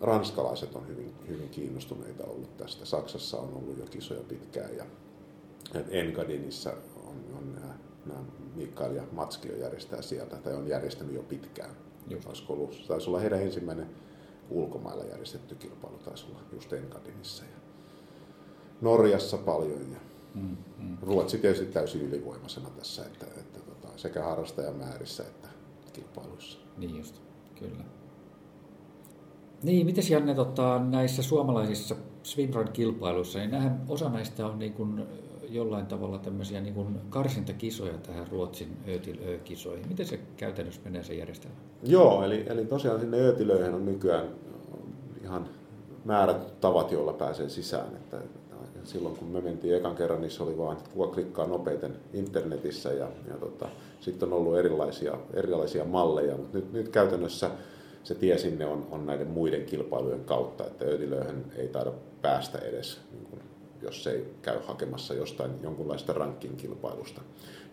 ranskalaiset 0.00 0.76
on 0.76 0.88
hyvin, 0.88 1.12
hyvin 1.28 1.48
kiinnostuneita 1.48 2.24
ollut 2.24 2.56
tästä. 2.56 2.84
Saksassa 2.84 3.38
on 3.38 3.48
ollut 3.54 3.78
jo 3.78 3.84
kisoja 3.90 4.20
pitkään 4.28 4.76
ja 4.76 4.84
Engadinissa 5.90 6.70
on, 7.06 7.16
on 7.38 7.54
nämä, 7.54 7.74
nämä 8.06 8.20
Mikael 8.54 8.94
ja 8.94 9.02
Matski 9.12 9.60
järjestää 9.60 10.02
sieltä, 10.02 10.36
tai 10.36 10.54
on 10.54 10.68
järjestänyt 10.68 11.14
jo 11.14 11.22
pitkään. 11.22 11.70
Just. 12.08 12.26
Olisiko 12.26 12.52
ollut, 12.52 12.84
taisi 12.88 13.10
olla 13.10 13.20
heidän 13.20 13.42
ensimmäinen 13.42 13.86
ulkomailla 14.50 15.04
järjestetty 15.04 15.54
kilpailu, 15.54 15.98
taisi 15.98 16.26
olla 16.30 16.40
just 16.52 16.72
Engadinissa. 16.72 17.44
Ja 17.44 17.56
Norjassa 18.80 19.38
paljon 19.38 19.92
ja 19.92 19.98
mm, 20.34 20.56
mm. 20.78 20.98
Ruotsi 21.02 21.38
tietysti 21.38 21.66
täysin 21.66 22.02
ylivoimaisena 22.02 22.70
tässä, 22.70 23.06
että, 23.06 23.26
että 23.26 23.60
tota, 23.60 23.88
sekä 23.96 24.22
harrastajamäärissä 24.22 25.22
että 25.22 25.48
kilpailuissa. 25.92 26.58
Niin 26.76 26.96
just, 26.96 27.20
kyllä. 27.58 27.84
Niin, 29.62 29.86
miten 29.86 30.04
Janne 30.10 30.34
tota, 30.34 30.78
näissä 30.78 31.22
suomalaisissa 31.22 31.96
swimrun-kilpailuissa, 32.22 33.38
niin 33.38 33.50
nähän, 33.50 33.84
osa 33.88 34.08
näistä 34.08 34.46
on 34.46 34.58
niin 34.58 34.72
kuin 34.72 35.06
jollain 35.54 35.86
tavalla 35.86 36.18
tämmöisiä 36.18 36.60
niin 36.60 36.74
kuin 36.74 37.00
karsintakisoja 37.10 37.98
tähän 37.98 38.28
Ruotsin 38.28 38.76
Öötil-kisoihin. 38.88 39.88
Miten 39.88 40.06
se 40.06 40.20
käytännössä 40.36 40.80
menee 40.84 41.02
se 41.04 41.14
järjestelmä? 41.14 41.56
Joo, 41.82 42.24
eli, 42.24 42.44
eli 42.46 42.64
tosiaan 42.64 43.00
sinne 43.00 43.16
Öötilöihin 43.16 43.74
on 43.74 43.84
nykyään 43.84 44.28
ihan 45.22 45.48
määrät 46.04 46.60
tavat, 46.60 46.92
joilla 46.92 47.12
pääsee 47.12 47.48
sisään. 47.48 47.96
Että, 47.96 48.16
silloin 48.84 49.16
kun 49.16 49.28
me 49.28 49.40
mentiin 49.40 49.76
ekan 49.76 49.96
kerran, 49.96 50.20
niin 50.20 50.30
se 50.30 50.42
oli 50.42 50.58
vain, 50.58 50.78
että 50.78 50.90
kuka 50.90 51.14
klikkaa 51.14 51.46
nopeiten 51.46 51.96
internetissä 52.12 52.92
ja, 52.92 53.08
ja 53.28 53.34
tota, 53.40 53.68
sitten 54.00 54.32
on 54.32 54.38
ollut 54.38 54.58
erilaisia, 54.58 55.18
erilaisia 55.34 55.84
malleja, 55.84 56.36
mutta 56.36 56.58
nyt, 56.58 56.72
nyt 56.72 56.88
käytännössä 56.88 57.50
se 58.02 58.14
tie 58.14 58.38
sinne 58.38 58.66
on, 58.66 58.86
on 58.90 59.06
näiden 59.06 59.28
muiden 59.28 59.64
kilpailujen 59.64 60.24
kautta, 60.24 60.66
että 60.66 60.84
öötilöihin 60.84 61.44
ei 61.56 61.68
taida 61.68 61.92
päästä 62.22 62.58
edes 62.58 63.00
niin 63.12 63.33
jos 63.84 64.04
se 64.04 64.10
ei 64.10 64.34
käy 64.42 64.58
hakemassa 64.66 65.14
jostain 65.14 65.50
jonkunlaista 65.62 66.12
ranking-kilpailusta. 66.12 67.20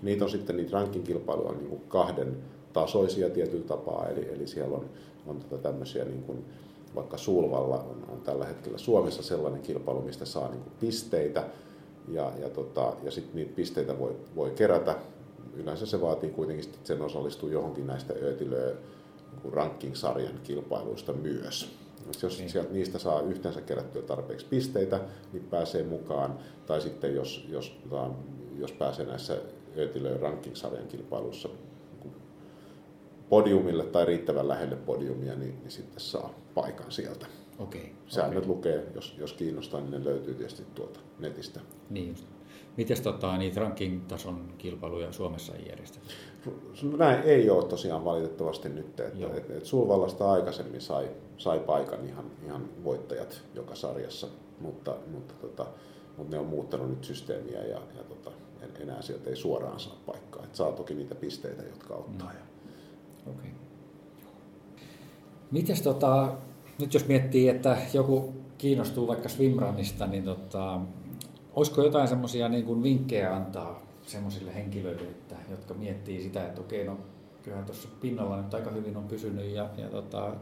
Niitä 0.02 0.24
on 0.24 0.32
sitten 0.32 0.58
niitä 0.58 0.72
ranking-kilpailuja 0.72 1.50
on 1.50 1.58
niin 1.58 1.70
kuin 1.70 1.82
kahden 1.88 2.38
tasoisia 2.74 3.30
tietyllä 3.30 3.66
tapaa, 3.66 4.08
eli, 4.08 4.30
eli 4.34 4.48
siellä 4.48 4.78
on, 4.78 4.90
on 5.28 5.40
tota 5.40 5.58
tämmöisiä 5.58 6.06
niin 6.06 6.24
kuin, 6.24 6.46
vaikka 6.96 7.18
Sulvalla 7.18 7.80
on, 7.80 8.06
on 8.10 8.22
tällä 8.22 8.46
hetkellä 8.46 8.78
Suomessa 8.78 9.24
sellainen 9.24 9.62
kilpailu, 9.62 10.02
mistä 10.02 10.26
saa 10.26 10.50
niin 10.50 10.62
kuin 10.62 10.74
pisteitä, 10.80 11.44
ja, 12.08 12.32
ja, 12.42 12.50
tota, 12.50 12.94
ja 13.04 13.12
sitten 13.12 13.36
niitä 13.36 13.56
pisteitä 13.56 14.00
voi, 14.00 14.16
voi 14.36 14.52
kerätä. 14.52 14.96
Yleensä 15.54 15.86
se 15.86 16.02
vaatii 16.02 16.30
kuitenkin, 16.30 16.66
että 16.66 16.80
sen 16.84 17.02
osallistuu 17.02 17.50
johonkin 17.50 17.88
näistä 17.88 18.14
öötilöä 18.22 18.74
niin 19.44 19.54
ranking-sarjan 19.54 20.40
kilpailuista 20.44 21.14
myös. 21.14 21.81
Jos 22.24 22.38
niin. 22.38 22.50
sieltä, 22.50 22.74
niistä 22.74 23.00
saa 23.00 23.22
yhteensä 23.22 23.62
kerättyä 23.62 24.02
tarpeeksi 24.02 24.46
pisteitä, 24.46 25.00
niin 25.34 25.44
pääsee 25.44 25.84
mukaan. 25.84 26.40
Tai 26.66 26.82
sitten 26.82 27.16
jos, 27.16 27.46
jos, 27.50 27.80
tota, 27.90 28.10
jos 28.58 28.72
pääsee 28.72 29.06
näissä 29.06 29.38
Ötilöön 29.78 30.20
ranking-sarjan 30.20 30.88
kilpailuissa 30.88 31.50
niin 32.04 32.14
podiumille 33.30 33.84
tai 33.84 34.06
riittävän 34.06 34.48
lähelle 34.48 34.76
podiumia, 34.76 35.36
niin, 35.36 35.60
niin 35.60 35.72
sitten 35.72 36.00
saa 36.00 36.34
paikan 36.54 36.92
sieltä. 36.92 37.26
Okei. 37.60 37.92
Säännöt 38.08 38.38
okay. 38.38 38.56
lukee, 38.56 38.88
jos, 38.96 39.16
jos 39.18 39.34
kiinnostaa, 39.34 39.82
niin 39.82 39.92
ne 39.92 40.04
löytyy 40.04 40.34
tietysti 40.34 40.64
tuolta 40.76 41.00
netistä. 41.20 41.60
Niin 41.90 42.10
just. 42.10 42.26
Miten 42.78 43.04
tota, 43.04 43.38
niitä 43.38 43.60
ranking-tason 43.60 44.54
kilpailuja 44.58 45.12
Suomessa 45.12 45.56
ei 45.56 45.68
järjestetä? 45.70 46.06
Näin 46.98 47.24
ei 47.24 47.50
ole 47.50 47.64
tosiaan 47.64 48.06
valitettavasti 48.06 48.70
nyt. 48.70 49.00
Että, 49.00 49.28
et, 49.38 49.50
et 49.50 49.66
Sulvallasta 49.66 50.32
aikaisemmin 50.32 50.82
sai, 50.82 51.10
sai 51.38 51.60
paikan 51.60 52.08
ihan, 52.08 52.26
ihan 52.46 52.70
voittajat 52.84 53.42
joka 53.56 53.76
sarjassa, 53.76 54.28
mutta, 54.60 54.96
mutta, 55.12 55.34
tota, 55.42 55.66
mutta 56.18 56.36
ne 56.36 56.42
on 56.42 56.48
muuttanut 56.48 56.90
nyt 56.90 57.04
systeemiä 57.04 57.64
ja, 57.64 57.82
ja 57.98 58.04
tota, 58.10 58.32
enää 58.82 59.02
sieltä 59.02 59.30
ei 59.30 59.36
suoraan 59.36 59.80
saa 59.80 59.96
paikkaa. 60.06 60.44
Et 60.44 60.56
saa 60.56 60.72
toki 60.72 60.94
niitä 60.94 61.16
pisteitä, 61.16 61.64
jotka 61.64 61.96
ottaa. 61.96 62.32
Mm. 63.26 63.32
Okay. 63.32 63.50
Mites 65.52 65.82
tota, 65.82 66.34
nyt 66.80 66.94
jos 66.94 67.08
miettii, 67.08 67.50
että 67.50 67.78
joku 67.94 68.34
kiinnostuu 68.58 69.08
vaikka 69.08 69.30
swimrunista, 69.30 70.08
niin 70.08 70.24
tota, 70.24 70.82
olisiko 71.54 71.84
jotain 71.84 72.08
semmoisia 72.08 72.50
niin 72.50 72.84
vinkkejä 72.84 73.36
antaa 73.36 73.82
semmoisille 74.04 74.56
henkilöille, 74.56 75.02
että, 75.02 75.36
jotka 75.50 75.74
miettii 75.74 76.24
sitä, 76.24 76.46
että 76.46 76.62
okei, 76.62 76.86
no 76.86 76.98
kyllähän 77.44 77.66
tuossa 77.66 77.90
pinnalla 78.02 78.42
nyt 78.42 78.54
aika 78.54 78.72
hyvin 78.72 78.98
on 78.98 79.04
pysynyt 79.04 79.46
ja, 79.46 79.70
ja 79.78 79.88
tota, 79.88 80.34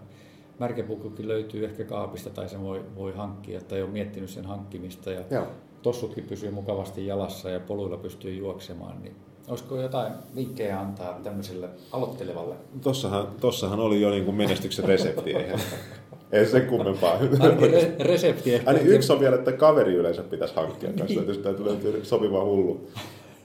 märkepukukin 0.60 1.28
löytyy 1.28 1.66
ehkä 1.66 1.84
kaapista 1.84 2.30
tai 2.30 2.50
sen 2.50 2.64
voi, 2.64 2.86
voi 2.96 3.14
hankkia 3.16 3.62
tai 3.62 3.82
on 3.82 3.90
miettinyt 3.90 4.30
sen 4.30 4.46
hankkimista 4.46 5.12
ja 5.12 5.22
Joo. 5.32 5.48
tossutkin 5.82 6.24
pysyy 6.24 6.52
mukavasti 6.52 7.08
jalassa 7.08 7.50
ja 7.50 7.60
poluilla 7.60 7.98
pystyy 7.98 8.34
juoksemaan, 8.34 9.02
niin 9.02 9.16
Olisiko 9.50 9.82
jotain 9.82 10.14
vinkkejä 10.36 10.80
antaa 10.80 11.20
tämmöiselle 11.24 11.70
aloittelevalle? 11.92 12.56
Tossahan, 12.82 13.28
tossahan 13.42 13.80
oli 13.80 14.02
jo 14.02 14.10
niin 14.10 14.26
kuin 14.26 14.36
menestyksen 14.36 14.86
resepti. 14.86 15.34
Ei 16.32 16.46
sen 16.46 16.68
kummempaa. 16.68 17.18
Ainakin 17.40 17.72
re- 17.72 18.04
resepti 18.04 18.54
ehkä. 18.54 18.70
Aini 18.70 18.84
yksi 18.84 19.14
on 19.14 19.20
vielä, 19.20 19.36
että 19.36 19.52
kaveri 19.52 19.94
yleensä 19.94 20.24
pitäisi 20.24 20.56
hankkia 20.56 20.90
kanssa, 20.90 21.20
niin. 21.20 21.32
että 21.32 21.44
täytyy 21.44 21.66
löytyä 21.66 22.04
sopiva 22.04 22.44
hullu, 22.44 22.88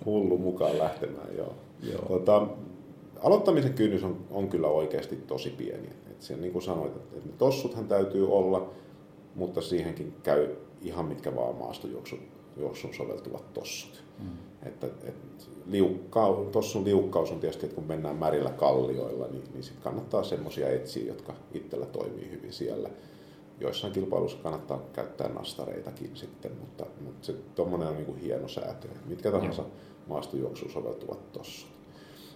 hullu 0.05 0.39
mukaan 0.39 0.79
lähtemään. 0.79 1.37
Joo. 1.37 1.55
Joo. 1.93 2.03
Tota, 2.09 2.47
aloittamisen 3.23 3.75
kynnys 3.75 4.05
on, 4.05 4.17
on 4.31 4.49
kyllä 4.49 4.69
oikeasti 4.69 5.17
tosi 5.17 5.51
pieni. 5.51 5.89
Et 6.11 6.23
sen, 6.23 6.41
niin 6.41 6.53
kuin 6.53 6.63
sanoit, 6.63 6.97
että, 6.97 7.17
ne 7.17 7.33
tossuthan 7.39 7.89
täytyy 7.89 8.33
olla, 8.33 8.71
mutta 9.35 9.61
siihenkin 9.61 10.15
käy 10.23 10.57
ihan 10.83 11.07
mitkä 11.07 11.37
vaan 11.37 11.57
maastojuoksun 11.57 12.19
juoksun 12.57 12.95
soveltuvat 12.95 13.53
tossut. 13.53 14.05
Mm. 14.19 14.29
Että, 14.63 14.87
et, 14.87 15.15
liukkau, 15.67 16.45
tossun 16.45 16.85
liukkaus 16.85 17.31
on 17.31 17.41
tietysti, 17.41 17.67
että 17.67 17.75
kun 17.75 17.87
mennään 17.87 18.17
märillä 18.17 18.51
kallioilla, 18.51 19.27
niin, 19.27 19.45
niin 19.53 19.63
sit 19.63 19.81
kannattaa 19.83 20.23
semmoisia 20.23 20.71
etsiä, 20.71 21.07
jotka 21.07 21.35
itsellä 21.55 21.87
toimii 21.87 22.31
hyvin 22.31 22.53
siellä. 22.53 22.91
Joissain 23.61 23.93
kilpailuissa 23.93 24.39
kannattaa 24.43 24.83
käyttää 24.93 25.29
nastareitakin 25.29 26.11
sitten, 26.15 26.53
mutta, 26.61 26.87
mutta 27.01 27.27
se 27.27 27.33
tuommoinen 27.55 27.89
on 27.89 27.95
niin 27.95 28.07
kuin 28.07 28.19
hieno 28.19 28.49
säätö. 28.49 28.89
Mitkä 29.07 29.31
tahansa 29.31 29.63
mm. 29.63 29.69
Maastojuoksuun 30.07 30.73
soveltuvat 30.73 31.33
tossut. 31.33 31.71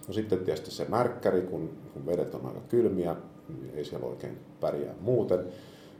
No 0.07 0.13
sitten 0.13 0.39
tietysti 0.39 0.71
se 0.71 0.85
märkkäri, 0.89 1.41
kun, 1.41 1.69
kun 1.93 2.05
vedet 2.05 2.35
on 2.35 2.45
aika 2.45 2.61
kylmiä, 2.69 3.15
niin 3.49 3.71
ei 3.75 3.85
siellä 3.85 4.05
oikein 4.05 4.37
pärjää 4.59 4.95
muuten. 5.01 5.45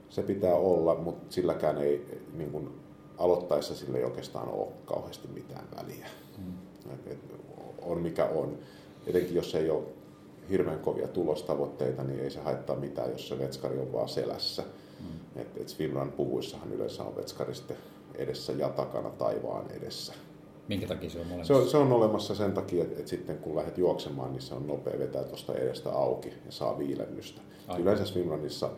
Se 0.09 0.21
pitää 0.21 0.55
olla, 0.55 0.95
mutta 0.95 1.33
silläkään 1.33 1.77
ei 1.77 2.05
niin 2.33 2.51
kuin 2.51 2.69
aloittaessa 3.17 3.75
sille 3.75 3.97
ei 3.97 4.03
oikeastaan 4.03 4.49
ole 4.49 4.67
kauheasti 4.85 5.27
mitään 5.27 5.65
väliä. 5.75 6.07
Mm. 6.37 6.53
Et, 7.07 7.19
on 7.81 8.01
mikä 8.01 8.25
on. 8.25 8.57
Etenkin 9.07 9.35
jos 9.35 9.55
ei 9.55 9.69
ole 9.69 9.83
hirveän 10.49 10.79
kovia 10.79 11.07
tulostavoitteita, 11.07 12.03
niin 12.03 12.19
ei 12.19 12.31
se 12.31 12.39
haittaa 12.39 12.75
mitään, 12.75 13.11
jos 13.11 13.27
se 13.27 13.39
vetskari 13.39 13.79
on 13.79 13.93
vaan 13.93 14.09
selässä. 14.09 14.63
Mm. 14.99 15.41
Et, 15.41 15.47
et 15.57 15.69
Swimrun 15.69 16.11
puhuissahan 16.11 16.73
yleensä 16.73 17.03
on 17.03 17.15
vetskari 17.15 17.55
sitten 17.55 17.77
edessä 18.15 18.53
ja 18.53 18.69
takana 18.69 19.09
taivaan 19.09 19.71
edessä. 19.71 20.13
Minkä 20.69 20.87
takia 20.87 21.09
se 21.09 21.19
on 21.19 21.25
olemassa? 21.27 21.53
Se 21.53 21.59
on, 21.59 21.69
se 21.69 21.77
on 21.77 21.91
olemassa 21.91 22.35
sen 22.35 22.51
takia, 22.51 22.83
että, 22.83 22.95
että 22.99 23.09
sitten 23.09 23.37
kun 23.37 23.55
lähdet 23.55 23.77
juoksemaan, 23.77 24.31
niin 24.31 24.41
se 24.41 24.55
on 24.55 24.67
nopea 24.67 24.99
vetää 24.99 25.23
tuosta 25.23 25.55
edestä 25.55 25.91
auki 25.91 26.29
ja 26.45 26.51
saa 26.51 26.77
viilennystä. 26.77 27.41
Yleensä 27.79 28.05
swimrunissa 28.05 28.69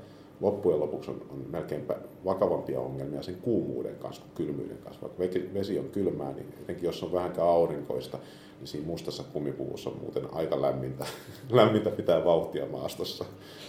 loppujen 0.42 0.80
lopuksi 0.80 1.12
on, 1.12 1.22
on 1.30 1.46
melkeinpä 1.50 1.96
vakavampia 2.26 2.80
ongelmia 2.80 3.22
sen 3.22 3.36
kuumuuden 3.36 3.96
kanssa 3.96 4.22
kuin 4.22 4.32
kylmyyden 4.36 4.78
kanssa. 4.78 5.10
Vaikka 5.20 5.39
vesi 5.54 5.80
on 5.80 5.89
kylmää, 5.89 6.34
niin 6.34 6.54
etenkin 6.62 6.86
jos 6.86 7.04
on 7.04 7.12
vähänkään 7.12 7.48
aurinkoista, 7.48 8.20
niin 8.60 8.68
siinä 8.68 8.88
mustassa 8.88 9.24
kumipuvussa 9.24 9.89
on 9.89 9.98
muuten 10.02 10.34
aika 10.34 10.62
lämmintä, 10.62 11.06
lämmintä 11.50 11.89
pitää 11.89 12.26
vauhtia 12.26 12.66
maastossa. 12.66 13.26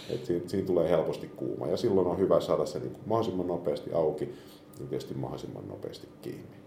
Et 0.09 0.25
siinä, 0.25 0.47
siinä, 0.47 0.67
tulee 0.67 0.89
helposti 0.89 1.27
kuuma 1.27 1.67
ja 1.67 1.77
silloin 1.77 2.07
on 2.07 2.19
hyvä 2.19 2.39
saada 2.39 2.65
se 2.65 2.79
niin 2.79 2.95
mahdollisimman 3.05 3.47
nopeasti 3.47 3.93
auki 3.93 4.35
ja 4.79 4.85
tietysti 4.89 5.13
mahdollisimman 5.13 5.67
nopeasti 5.67 6.07
kiinni. 6.21 6.57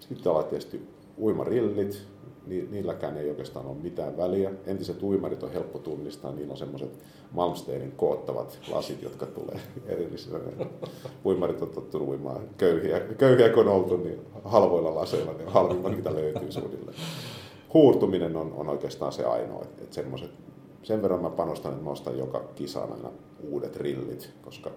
Sitten 0.00 0.32
on 0.32 0.44
tietysti 0.44 0.97
uimarillit, 1.20 2.06
niilläkään 2.46 3.16
ei 3.16 3.30
oikeastaan 3.30 3.66
ole 3.66 3.76
mitään 3.82 4.16
väliä. 4.16 4.50
Entiset 4.66 5.02
uimarit 5.02 5.42
on 5.42 5.52
helppo 5.52 5.78
tunnistaa, 5.78 6.32
niillä 6.32 6.52
on 6.52 6.58
semmoiset 6.58 6.98
Malmsteinin 7.32 7.92
koottavat 7.92 8.58
lasit, 8.70 9.02
jotka 9.02 9.26
tulee 9.26 9.60
erillisenä. 9.86 10.38
Uimarit 11.24 11.62
on 11.62 11.68
tottunut 11.68 12.08
uimaan 12.08 12.40
köyhiä, 12.56 13.00
köyhiä 13.00 13.48
kun 13.48 13.68
on 13.68 13.74
oltu, 13.74 13.96
niin 13.96 14.18
halvoilla 14.44 14.94
laseilla 14.94 15.32
ne 15.32 15.44
on 15.44 15.52
halvimmat, 15.52 15.96
mitä 15.96 16.14
löytyy 16.14 16.52
suunnilleen. 16.52 16.98
Huurtuminen 17.74 18.36
on, 18.36 18.52
on 18.52 18.68
oikeastaan 18.68 19.12
se 19.12 19.24
ainoa, 19.24 19.62
että, 19.62 19.82
että 19.82 19.94
semmoiset, 19.94 20.30
sen 20.82 21.02
verran 21.02 21.22
mä 21.22 21.30
panostan, 21.30 21.72
että 21.72 21.84
mä 21.84 21.90
ostan 21.90 22.18
joka 22.18 22.44
kisaan 22.54 22.92
aina 22.92 23.10
uudet 23.50 23.76
rillit, 23.76 24.30
koska 24.42 24.70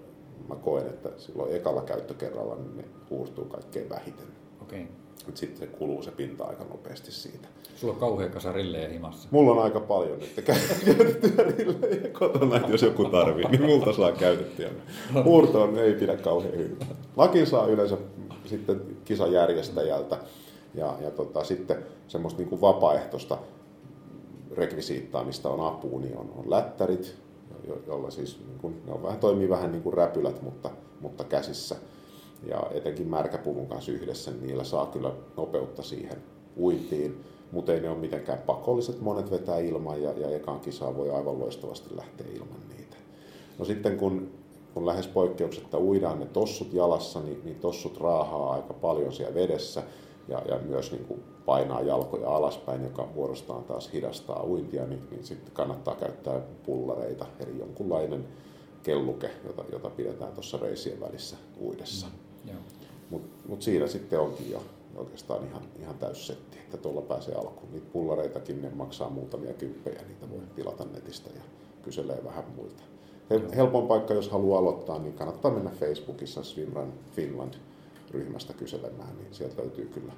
mä 0.49 0.55
koen, 0.55 0.87
että 0.87 1.09
silloin 1.17 1.55
ekalla 1.55 1.81
käyttökerralla 1.81 2.55
niin 2.55 2.77
ne 2.77 2.85
huurtuu 3.09 3.45
kaikkein 3.45 3.89
vähiten. 3.89 4.27
Okay. 4.61 4.85
Sitten 5.33 5.57
se 5.57 5.67
kuluu 5.67 6.03
se 6.03 6.11
pinta 6.11 6.43
aika 6.43 6.63
nopeasti 6.63 7.11
siitä. 7.11 7.47
Sulla 7.75 7.93
on 7.93 7.99
kauhean 7.99 8.31
kasa 8.31 8.51
rillejä 8.51 8.89
himassa. 8.89 9.27
Mulla 9.31 9.51
on 9.51 9.63
aika 9.63 9.79
paljon 9.79 10.19
nyt 10.19 10.33
käytettyjä 10.45 11.43
rillejä 11.57 12.07
kotona, 12.19 12.55
että 12.55 12.71
jos 12.71 12.81
joku 12.81 13.05
tarvii, 13.05 13.45
niin 13.45 13.61
multa 13.61 13.93
saa 13.93 14.11
käytettyä. 14.11 14.69
Huurtoon 15.23 15.79
ei 15.79 15.93
pidä 15.93 16.17
kauhean 16.17 16.57
hyvin. 16.57 16.77
Lakin 17.15 17.47
saa 17.47 17.67
yleensä 17.67 17.97
sitten 18.45 18.81
kisajärjestäjältä 19.05 20.17
ja, 20.73 20.95
ja 21.01 21.11
tota, 21.11 21.43
sitten 21.43 21.77
semmoista 22.07 22.39
niin 22.39 22.49
kuin 22.49 22.61
vapaaehtoista 22.61 23.37
rekvisiittaa, 24.51 25.23
mistä 25.23 25.49
on 25.49 25.67
apua, 25.67 25.99
niin 25.99 26.17
on, 26.17 26.33
on 26.37 26.49
lättärit, 26.49 27.15
jo, 27.67 27.81
jolla 27.87 28.11
siis 28.11 28.39
niin 28.47 28.59
kuin, 28.59 28.81
ne 28.85 28.93
on 28.93 29.03
vähän, 29.03 29.19
toimii 29.19 29.49
vähän 29.49 29.71
niin 29.71 29.83
kuin 29.83 29.93
räpylät, 29.93 30.41
mutta, 30.41 30.69
mutta 31.01 31.23
käsissä. 31.23 31.75
Ja 32.47 32.63
etenkin 32.71 33.07
märkäpuvun 33.07 33.67
kanssa 33.67 33.91
yhdessä, 33.91 34.31
niin 34.31 34.43
niillä 34.43 34.63
saa 34.63 34.85
kyllä 34.85 35.11
nopeutta 35.37 35.83
siihen 35.83 36.17
uintiin 36.57 37.23
mutta 37.51 37.73
ei 37.73 37.81
ne 37.81 37.89
ole 37.89 37.97
mitenkään 37.97 38.39
pakolliset. 38.39 39.01
Monet 39.01 39.31
vetää 39.31 39.59
ilman 39.59 40.03
ja, 40.03 40.11
ja 40.11 40.29
ekaan 40.29 40.59
kisaa 40.59 40.97
voi 40.97 41.09
aivan 41.09 41.39
loistavasti 41.39 41.97
lähteä 41.97 42.27
ilman 42.33 42.59
niitä. 42.77 42.95
No 43.59 43.65
sitten 43.65 43.97
kun, 43.97 44.31
kun 44.73 44.85
lähes 44.85 45.07
poikkeuksetta 45.07 45.79
uidaan 45.79 46.19
ne 46.19 46.25
tossut 46.25 46.73
jalassa, 46.73 47.19
niin, 47.21 47.41
niin 47.43 47.59
tossut 47.59 47.97
raahaa 47.97 48.53
aika 48.53 48.73
paljon 48.73 49.13
siellä 49.13 49.33
vedessä 49.35 49.83
ja, 50.27 50.41
ja 50.47 50.59
myös 50.59 50.91
niin 50.91 51.05
kuin 51.05 51.23
painaa 51.45 51.81
jalkoja 51.81 52.29
alaspäin, 52.29 52.83
joka 52.83 53.07
vuorostaan 53.15 53.63
taas 53.63 53.93
hidastaa 53.93 54.43
uintia, 54.43 54.85
niin, 54.85 55.07
niin 55.11 55.25
sitten 55.25 55.53
kannattaa 55.53 55.95
käyttää 55.95 56.41
pullareita, 56.65 57.25
eli 57.39 57.59
jonkunlainen 57.59 58.27
kelluke, 58.83 59.31
jota, 59.45 59.63
jota 59.71 59.89
pidetään 59.89 60.33
tuossa 60.33 60.57
reisien 60.57 60.99
välissä 61.01 61.37
uidessa. 61.61 62.07
Mm, 62.07 62.30
Mutta 63.09 63.27
mut 63.47 63.61
siinä 63.61 63.87
sitten 63.87 64.19
onkin 64.19 64.51
jo 64.51 64.63
oikeastaan 64.95 65.47
ihan, 65.47 65.61
ihan 65.79 65.97
täyssetti, 65.97 66.57
että 66.57 66.77
tuolla 66.77 67.01
pääsee 67.01 67.35
alkuun. 67.35 67.71
Niitä 67.71 67.87
pullareitakin 67.93 68.61
ne 68.61 68.69
maksaa 68.69 69.09
muutamia 69.09 69.53
kymppejä, 69.53 70.01
niitä 70.07 70.29
voi 70.29 70.39
tilata 70.55 70.85
netistä 70.85 71.29
ja 71.35 71.41
kyselee 71.83 72.21
vähän 72.23 72.43
muilta. 72.55 72.83
Helpoin 73.55 73.87
paikka, 73.87 74.13
jos 74.13 74.29
haluaa 74.29 74.59
aloittaa, 74.59 74.99
niin 74.99 75.13
kannattaa 75.13 75.51
mennä 75.51 75.71
Facebookissa 75.79 76.43
Swimrun 76.43 76.93
Finland 77.15 77.53
ryhmästä 78.11 78.53
kyselemään, 78.53 79.17
niin 79.17 79.33
sieltä 79.33 79.61
löytyy 79.61 79.85
kyllä 79.85 80.13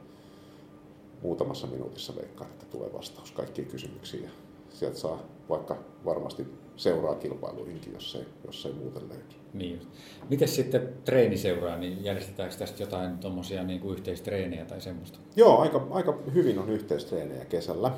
muutamassa 1.21 1.67
minuutissa 1.67 2.15
veikkaan, 2.15 2.51
että 2.51 2.65
tulee 2.65 2.93
vastaus 2.93 3.32
kaikkiin 3.32 3.67
kysymyksiin. 3.67 4.24
Ja 4.24 4.30
sieltä 4.69 4.97
saa 4.97 5.19
vaikka 5.49 5.78
varmasti 6.05 6.47
seuraa 6.76 7.15
kilpailuihinkin, 7.15 7.93
jos 7.93 8.15
ei, 8.15 8.26
jos 8.45 8.65
ei 8.65 8.74
muuten 8.74 9.09
löydy. 9.09 9.43
Niin 9.54 9.82
Miten 10.30 10.47
sitten 10.47 10.89
seuraa, 11.36 11.78
niin 11.78 12.04
järjestetäänkö 12.04 12.56
tästä 12.56 12.84
jotain 12.84 13.18
tuommoisia 13.18 13.64
niin 13.64 13.80
kuin 13.80 13.93
yhteistreenejä 13.97 14.66
tai 14.66 14.82
semmoista? 14.82 15.20
Joo, 15.36 15.58
aika, 15.58 15.88
aika 15.91 16.20
hyvin 16.34 16.60
on 16.60 16.70
yhteistreenejä 16.70 17.45
kesällä. 17.45 17.91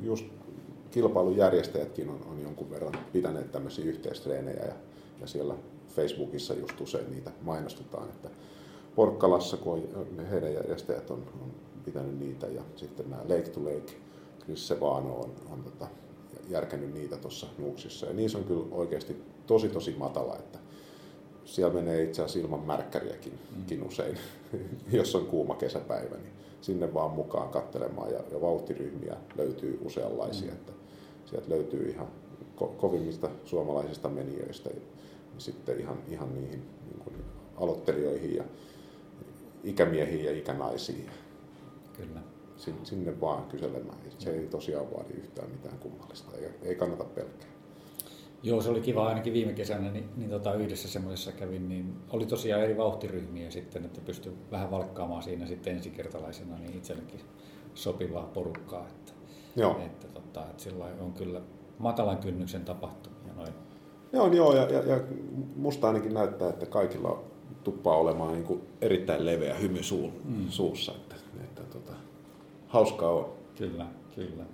Just 0.00 0.26
kilpailujärjestäjätkin 0.90 2.08
on, 2.08 2.20
on 2.30 2.42
jonkun 2.42 2.70
verran 2.70 2.92
pitäneet 3.12 3.52
tämmöisiä 3.52 3.84
yhteistreenejä 3.84 4.64
ja, 4.64 4.74
ja 5.20 5.26
siellä 5.26 5.54
Facebookissa 5.88 6.54
just 6.54 6.80
usein 6.80 7.10
niitä 7.10 7.30
mainostetaan, 7.42 8.08
että 8.08 8.30
Porkkalassa, 8.94 9.56
kun 9.56 9.88
heidän 10.30 10.54
järjestäjät 10.54 11.10
on, 11.10 11.26
on 11.42 11.50
pitänyt 11.84 12.18
niitä 12.18 12.46
ja 12.46 12.62
sitten 12.76 13.10
nämä 13.10 13.22
Lake 13.22 13.50
to 13.50 13.64
Lake, 13.64 13.92
Chris 14.44 14.68
Sevano 14.68 15.14
on, 15.14 15.32
on 15.52 15.62
tota, 15.64 15.86
järkännyt 16.48 16.94
niitä 16.94 17.16
tuossa 17.16 17.46
nuuksissa. 17.58 18.06
Ja 18.06 18.12
niissä 18.12 18.38
on 18.38 18.44
kyllä 18.44 18.64
oikeasti 18.70 19.22
tosi 19.46 19.68
tosi 19.68 19.94
matala, 19.98 20.36
että 20.36 20.58
siellä 21.50 21.74
menee 21.74 22.02
itse 22.02 22.22
asiassa 22.22 22.38
ilman 22.38 22.66
märkkäriäkin 22.66 23.38
mm. 23.70 23.86
usein, 23.86 24.18
jos 24.92 25.14
on 25.14 25.26
kuuma 25.26 25.54
kesäpäivä, 25.54 26.16
niin 26.16 26.32
sinne 26.60 26.94
vaan 26.94 27.10
mukaan 27.10 27.48
katselemaan 27.48 28.12
ja, 28.12 28.20
ja 28.32 28.40
vauhtiryhmiä 28.40 29.16
löytyy 29.36 29.80
useanlaisia, 29.84 30.50
mm. 30.50 30.56
että 30.56 30.72
sieltä 31.26 31.50
löytyy 31.50 31.90
ihan 31.90 32.08
ko- 32.60 32.74
kovimmista 32.76 33.30
suomalaisista 33.44 34.08
menijöistä 34.08 34.70
ja 34.70 34.80
sitten 35.38 35.80
ihan, 35.80 35.98
ihan 36.08 36.34
niihin 36.34 36.62
niin 36.84 37.00
kuin 37.04 37.14
aloittelijoihin 37.56 38.36
ja 38.36 38.44
ikämiehiin 39.64 40.24
ja 40.24 40.38
ikänaisiin. 40.38 41.10
Kyllä. 41.96 42.20
Sinne 42.84 43.20
vaan 43.20 43.44
kyselemään. 43.44 43.98
Se 44.18 44.30
ei 44.30 44.46
tosiaan 44.46 44.92
vaadi 44.92 45.12
yhtään 45.12 45.50
mitään 45.50 45.78
kummallista, 45.78 46.36
ei, 46.36 46.48
ei 46.62 46.74
kannata 46.74 47.04
pelkää. 47.04 47.49
Joo, 48.42 48.62
se 48.62 48.70
oli 48.70 48.80
kiva 48.80 49.08
ainakin 49.08 49.32
viime 49.32 49.52
kesänä, 49.52 49.90
niin, 49.90 50.08
niin 50.16 50.30
tota, 50.30 50.54
yhdessä 50.54 50.88
semmoisessa 50.88 51.32
kävin, 51.32 51.68
niin 51.68 51.94
oli 52.10 52.26
tosiaan 52.26 52.62
eri 52.62 52.76
vauhtiryhmiä 52.76 53.50
sitten, 53.50 53.84
että 53.84 54.00
pystyi 54.00 54.32
vähän 54.50 54.70
valkkaamaan 54.70 55.22
siinä 55.22 55.46
sitten 55.46 55.76
ensikertalaisena 55.76 56.58
niin 56.58 56.76
itsellekin 56.76 57.20
sopivaa 57.74 58.30
porukkaa. 58.34 58.86
Että, 58.88 59.12
joo. 59.56 59.80
Että, 59.86 60.06
tota, 60.08 60.40
että 60.40 60.62
sillä 60.62 60.84
on 61.00 61.12
kyllä 61.12 61.40
matalan 61.78 62.18
kynnyksen 62.18 62.64
tapahtumia 62.64 63.32
noin. 63.36 63.52
Joo, 64.12 64.32
joo 64.32 64.56
ja, 64.56 64.62
ja, 64.62 64.82
ja 64.82 65.00
musta 65.56 65.86
ainakin 65.86 66.14
näyttää, 66.14 66.48
että 66.48 66.66
kaikilla 66.66 67.22
tuppaa 67.64 67.96
olemaan 67.96 68.32
niin 68.32 68.44
kuin 68.44 68.60
erittäin 68.80 69.26
leveä 69.26 69.54
hymy 69.54 69.82
suu, 69.82 70.12
mm. 70.24 70.48
suussa, 70.48 70.92
että, 70.92 71.16
että 71.44 71.62
tota, 71.62 71.92
hauskaa 72.68 73.10
on. 73.10 73.32
Kyllä, 73.58 73.86
kyllä. 74.14 74.44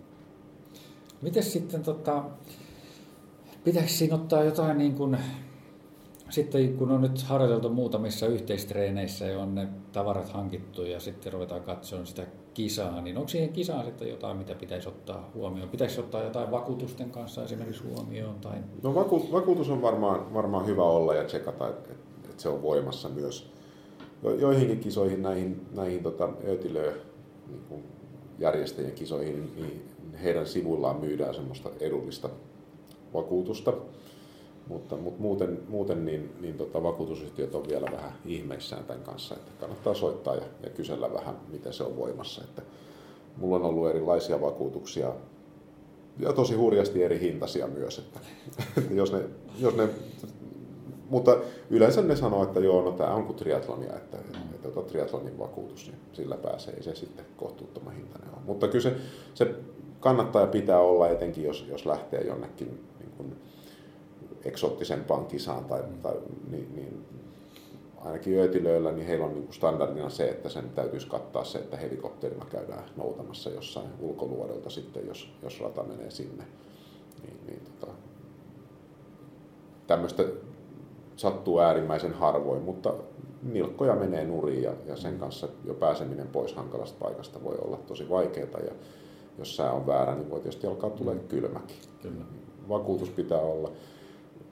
Miten 1.23 1.43
sitten 1.43 1.83
tota, 1.83 2.25
Pitäisi 3.67 3.95
siinä 3.95 4.15
ottaa 4.15 4.45
jotain 4.45 4.79
niin 4.79 4.95
kuin 4.95 5.17
sitten 6.31 6.77
kun 6.77 6.91
on 6.91 7.01
nyt 7.01 7.23
harjoiteltu 7.23 7.69
muutamissa 7.69 8.27
yhteistreeneissä 8.27 9.25
ja 9.25 9.39
on 9.39 9.55
ne 9.55 9.69
tavarat 9.93 10.29
hankittu 10.29 10.83
ja 10.83 11.01
sitten 11.01 11.33
ruvetaan 11.33 11.63
katsomaan 11.63 12.07
sitä 12.07 12.27
kisaa, 12.55 13.01
niin 13.01 13.17
onko 13.17 13.29
siihen 13.29 13.53
kisaan 13.53 13.85
sitten 13.85 14.09
jotain, 14.09 14.37
mitä 14.37 14.55
pitäisi 14.55 14.89
ottaa 14.89 15.31
huomioon? 15.35 15.69
Pitäisi 15.69 16.01
ottaa 16.01 16.23
jotain 16.23 16.51
vakuutusten 16.51 17.11
kanssa 17.11 17.45
esimerkiksi 17.45 17.85
huomioon? 17.85 18.35
Tai... 18.41 18.57
No 18.83 18.95
vaku, 18.95 19.29
vakuutus 19.33 19.71
on 19.71 19.83
varmaan, 19.83 20.35
varmaan 20.35 20.67
hyvä 20.67 20.85
olla 20.85 21.15
ja 21.15 21.25
tsekata, 21.25 21.69
että, 21.69 21.91
että 22.25 22.43
se 22.43 22.49
on 22.49 22.63
voimassa 22.63 23.09
myös. 23.09 23.51
Jo, 24.23 24.35
joihinkin 24.35 24.81
kisoihin, 24.81 25.23
näihin, 25.23 25.67
näihin 25.75 26.03
tota, 26.03 26.29
ötilöö, 26.49 26.95
niin 27.71 27.85
järjestäjien 28.39 28.95
kisoihin, 28.95 29.53
niin 29.57 29.89
heidän 30.23 30.47
sivuillaan 30.47 31.01
myydään 31.01 31.35
semmoista 31.35 31.71
edullista 31.81 32.31
vakuutusta 33.17 33.73
mutta, 34.69 34.97
mutta 34.97 35.23
muuten, 35.23 35.59
muuten 35.69 36.05
niin, 36.05 36.33
niin 36.41 36.55
tota, 36.55 36.83
vakuutusyhtiöt 36.83 37.55
on 37.55 37.69
vielä 37.69 37.87
vähän 37.93 38.13
ihmeissään 38.25 38.85
tämän 38.85 39.03
kanssa, 39.03 39.35
että 39.35 39.53
kannattaa 39.61 39.95
soittaa 39.95 40.35
ja, 40.35 40.45
ja 40.63 40.71
kysellä 40.71 41.13
vähän, 41.13 41.37
miten 41.53 41.73
se 41.73 41.83
on 41.83 41.97
voimassa. 41.97 42.45
Että 42.45 42.63
mulla 43.37 43.57
on 43.57 43.65
ollut 43.65 43.89
erilaisia 43.89 44.41
vakuutuksia 44.41 45.13
ja 46.19 46.33
tosi 46.33 46.55
hurjasti 46.55 47.03
eri 47.03 47.21
hintaisia 47.21 47.67
myös. 47.67 47.99
Että, 47.99 48.21
että 48.79 48.95
jos 49.01 49.13
ne, 49.13 49.21
jos 49.59 49.77
ne, 49.77 49.89
mutta 51.11 51.37
yleensä 51.71 52.03
ne 52.03 52.17
sanoo, 52.17 52.43
että 52.43 52.61
joo, 52.61 52.83
no 52.83 52.93
tämä 52.93 53.15
on 53.15 53.25
kuin 53.25 53.37
triatlonia, 53.37 53.97
että, 53.97 54.17
että 54.17 54.69
että 54.69 54.83
triatlonin 54.83 55.39
vakuutus, 55.39 55.87
niin 55.87 55.99
sillä 56.13 56.37
pääsee, 56.37 56.75
ei 56.75 56.83
se 56.83 56.95
sitten 56.95 57.25
kohtuuttoman 57.37 57.95
hintainen 57.95 58.31
ole. 58.31 58.43
Mutta 58.47 58.69
kyllä 58.69 58.83
se, 58.83 58.97
se 59.35 59.55
kannattaa 60.01 60.43
ja 60.43 60.49
pitää 60.49 60.81
olla 60.81 61.09
etenkin, 61.09 61.45
jos, 61.45 61.67
jos 61.69 61.87
lähtee 61.87 62.21
jonnekin 62.27 62.85
kuin, 63.17 63.37
eksoottisempaan 64.45 65.27
kisaan 65.27 65.65
tai, 65.65 65.83
tai 66.03 66.15
niin, 66.51 66.75
niin 66.75 67.05
ainakin 68.05 68.39
öötilöillä, 68.39 68.93
niin 68.93 69.07
heillä 69.07 69.25
on 69.25 69.33
niin 69.33 69.45
kuin 69.45 69.55
standardina 69.55 70.11
se, 70.11 70.29
että 70.29 70.49
sen 70.49 70.71
täytyisi 70.71 71.07
kattaa 71.07 71.45
se, 71.45 71.59
että 71.59 71.77
helikopterilla 71.77 72.47
käydään 72.51 72.85
noutamassa 72.97 73.51
jossain 73.51 73.89
ulkoluodelta 74.01 74.71
sitten, 74.71 75.07
jos, 75.07 75.33
jos 75.43 75.61
rata 75.61 75.83
menee 75.83 76.11
sinne. 76.11 76.45
Niin, 77.23 77.37
niin 77.47 77.61
tota, 77.65 77.93
tämmöistä 79.87 80.25
sattuu 81.17 81.61
äärimmäisen 81.61 82.13
harvoin, 82.13 82.63
mutta 82.63 82.95
nilkkoja 83.43 83.95
menee 83.95 84.25
nurin 84.25 84.63
ja, 84.63 84.73
ja 84.87 84.97
sen 84.97 85.19
kanssa 85.19 85.49
jo 85.65 85.75
pääseminen 85.75 86.29
pois 86.29 86.55
hankalasta 86.55 87.05
paikasta 87.05 87.45
voi 87.45 87.59
olla 87.59 87.77
tosi 87.77 88.09
vaikeaa 88.09 88.61
ja 88.61 88.73
jos 89.39 89.57
sää 89.57 89.73
on 89.73 89.87
väärä, 89.87 90.15
niin 90.15 90.31
voi 90.31 90.41
tietysti 90.41 90.67
alkaa 90.67 90.91
tulee 90.91 91.15
mm. 91.15 91.29
kylmäkin. 91.29 91.77
Kyllä. 92.03 92.25
Vakuutus 92.69 93.11
pitää 93.11 93.41
olla 93.41 93.71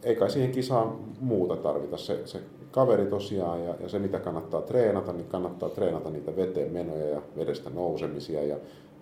ei 0.04 0.16
kai 0.16 0.30
siihen 0.30 0.52
kisaan 0.52 0.98
muuta 1.20 1.56
tarvita. 1.56 1.96
Se, 1.96 2.26
se 2.26 2.40
kaveri 2.70 3.06
tosiaan 3.06 3.64
ja, 3.64 3.74
ja 3.80 3.88
se 3.88 3.98
mitä 3.98 4.18
kannattaa 4.18 4.62
treenata, 4.62 5.12
niin 5.12 5.26
kannattaa 5.26 5.68
treenata 5.68 6.10
niitä 6.10 6.36
veteen 6.36 6.72
menoja 6.72 7.08
ja 7.08 7.22
vedestä 7.36 7.70
nousemisia 7.70 8.44
ja, 8.44 8.56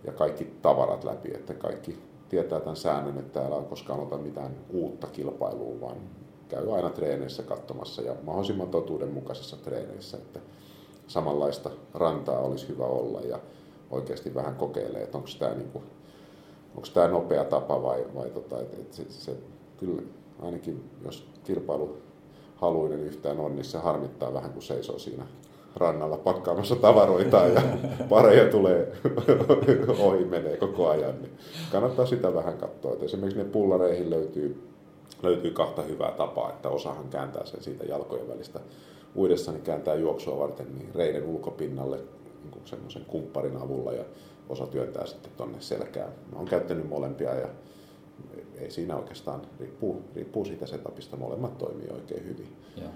ja 0.05 0.13
kaikki 0.13 0.45
tavarat 0.63 1.05
läpi, 1.05 1.31
että 1.35 1.55
kaikki 1.55 1.99
tietää 2.29 2.61
tämän 2.61 2.77
säännön, 2.77 3.19
että 3.19 3.47
älä 3.47 3.63
koskaan 3.63 4.01
ota 4.01 4.19
mitään 4.19 4.57
uutta 4.71 5.07
kilpailua, 5.07 5.81
vaan 5.81 5.97
käy 6.49 6.75
aina 6.75 6.91
treeneissä 6.91 7.43
katsomassa 7.43 8.03
ja 8.03 8.15
mahdollisimman 8.23 8.69
totuudenmukaisissa 8.69 9.57
treeneissä, 9.57 10.17
että 10.17 10.41
samanlaista 11.07 11.71
rantaa 11.95 12.39
olisi 12.39 12.69
hyvä 12.69 12.85
olla 12.85 13.21
ja 13.21 13.39
oikeasti 13.91 14.35
vähän 14.35 14.55
kokeilee, 14.55 15.03
että 15.03 15.19
onko 15.19 15.29
tämä, 15.39 15.55
niinku, 15.55 15.83
onko 16.77 16.89
tämä 16.95 17.09
nopea 17.09 17.45
tapa 17.45 17.83
vai, 17.83 18.05
vai 18.15 18.31
tota, 18.31 18.61
että, 18.61 18.77
että 18.81 18.97
se, 18.97 19.05
se, 19.09 19.37
kyllä 19.77 20.03
ainakin 20.43 20.91
jos 21.05 21.27
kilpailu 21.45 21.97
haluinen 22.57 23.01
yhtään 23.01 23.41
on, 23.41 23.57
niin 23.57 23.65
se 23.65 23.79
harmittaa 23.79 24.35
vähän, 24.35 24.53
kun 24.53 24.63
seisoo 24.63 24.99
siinä 24.99 25.27
rannalla 25.77 26.17
pakkaamassa 26.17 26.77
tavaroita 26.77 27.37
ja 27.37 27.63
pareja 28.09 28.51
tulee 28.51 28.93
ohi, 30.07 30.25
menee 30.25 30.57
koko 30.57 30.89
ajan. 30.89 31.23
Niin 31.23 31.33
kannattaa 31.73 32.07
sitä 32.07 32.35
vähän 32.35 32.59
katsoa. 32.59 32.93
Että 32.93 33.05
esimerkiksi 33.05 33.39
ne 33.39 33.45
pullareihin 33.45 34.11
löytyy, 34.11 34.63
löytyy 35.23 35.51
kahta 35.51 35.83
hyvää 35.83 36.13
tapaa, 36.13 36.51
että 36.51 36.69
osahan 36.69 37.09
kääntää 37.09 37.47
sen 37.47 37.63
siitä 37.63 37.85
jalkojen 37.85 38.29
välistä 38.29 38.61
uudessa, 39.15 39.53
niin 39.53 39.63
kääntää 39.63 39.95
juoksua 39.95 40.39
varten 40.39 40.67
niin 40.79 40.89
reiden 40.95 41.27
ulkopinnalle 41.27 41.97
niin 42.43 42.63
semmoisen 42.65 43.05
kumpparin 43.05 43.57
avulla 43.57 43.93
ja 43.93 44.05
osa 44.49 44.67
työntää 44.67 45.07
sitten 45.07 45.33
tuonne 45.37 45.61
selkään. 45.61 46.13
Mä 46.33 46.39
oon 46.39 46.49
käyttänyt 46.49 46.89
molempia 46.89 47.35
ja 47.35 47.49
ei 48.59 48.71
siinä 48.71 48.97
oikeastaan, 48.97 49.43
riippuu, 49.61 50.03
riippuu 50.15 50.45
siitä 50.45 50.67
setupista, 50.67 51.17
molemmat 51.17 51.59
toimii 51.59 51.89
oikein 51.91 52.25
hyvin. 52.25 52.57
Ja. 52.77 52.89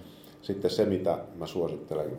Sitten 0.43 0.71
se, 0.71 0.85
mitä 0.85 1.19
mä 1.35 1.47
suosittelen 1.47 2.19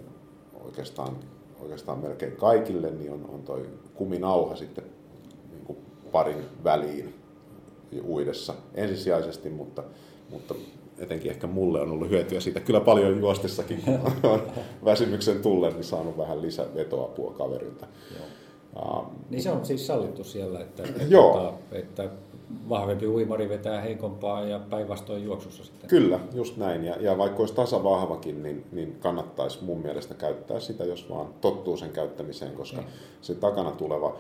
oikeastaan, 0.64 1.18
oikeastaan 1.60 2.00
melkein 2.00 2.36
kaikille, 2.36 2.92
niin 2.92 3.12
on, 3.12 3.30
on 3.34 3.44
toi 3.44 3.70
kuminauha 3.94 4.56
sitten 4.56 4.84
niin 5.52 5.66
kuin 5.66 5.78
parin 6.12 6.46
väliin 6.64 7.14
uidessa 8.08 8.54
ensisijaisesti, 8.76 9.50
mutta, 9.50 9.84
mutta 10.30 10.56
etenkin 11.00 11.32
ehkä 11.32 11.48
mulle 11.48 11.82
on 11.82 11.92
ollut 11.92 12.10
hyötyä 12.10 12.40
siitä 12.40 12.60
kyllä 12.60 12.80
paljon 12.80 13.20
juostessakin, 13.20 13.82
kun 13.82 14.00
on 14.32 14.42
väsymyksen 14.86 15.42
tullen, 15.42 15.74
niin 15.74 15.84
saanut 15.84 16.18
vähän 16.18 16.42
lisävetoapua 16.42 17.34
kaverilta. 17.34 17.88
Joo. 18.16 18.26
Uh, 18.86 19.06
niin 19.30 19.42
se 19.44 19.52
on 19.52 19.66
siis 19.66 19.88
sallittu 19.88 20.24
siellä, 20.24 20.60
että, 20.60 20.84
että, 20.84 21.04
joo. 21.04 21.34
Tota, 21.34 21.54
että 21.72 22.10
vahvempi 22.70 23.08
uimari 23.08 23.50
vetää 23.50 23.82
heikompaa 23.82 24.44
ja 24.44 24.60
päinvastoin 24.60 25.24
juoksussa 25.24 25.64
sitten. 25.64 25.90
Kyllä, 25.90 26.20
just 26.34 26.58
näin. 26.58 26.86
Ja, 26.86 26.96
ja 27.00 27.18
vaikka 27.18 27.40
olisi 27.40 27.54
tasavahvakin, 27.54 28.44
niin, 28.44 28.66
niin 28.72 28.96
kannattaisi 29.00 29.64
mun 29.64 29.82
mielestä 29.82 30.14
käyttää 30.14 30.60
sitä, 30.60 30.84
jos 30.86 31.10
vaan 31.10 31.28
tottuu 31.42 31.78
sen 31.78 31.90
käyttämiseen, 31.90 32.52
koska 32.52 32.80
okay. 32.80 32.92
se 33.22 33.36
takana 33.36 33.72
tuleva, 33.72 34.18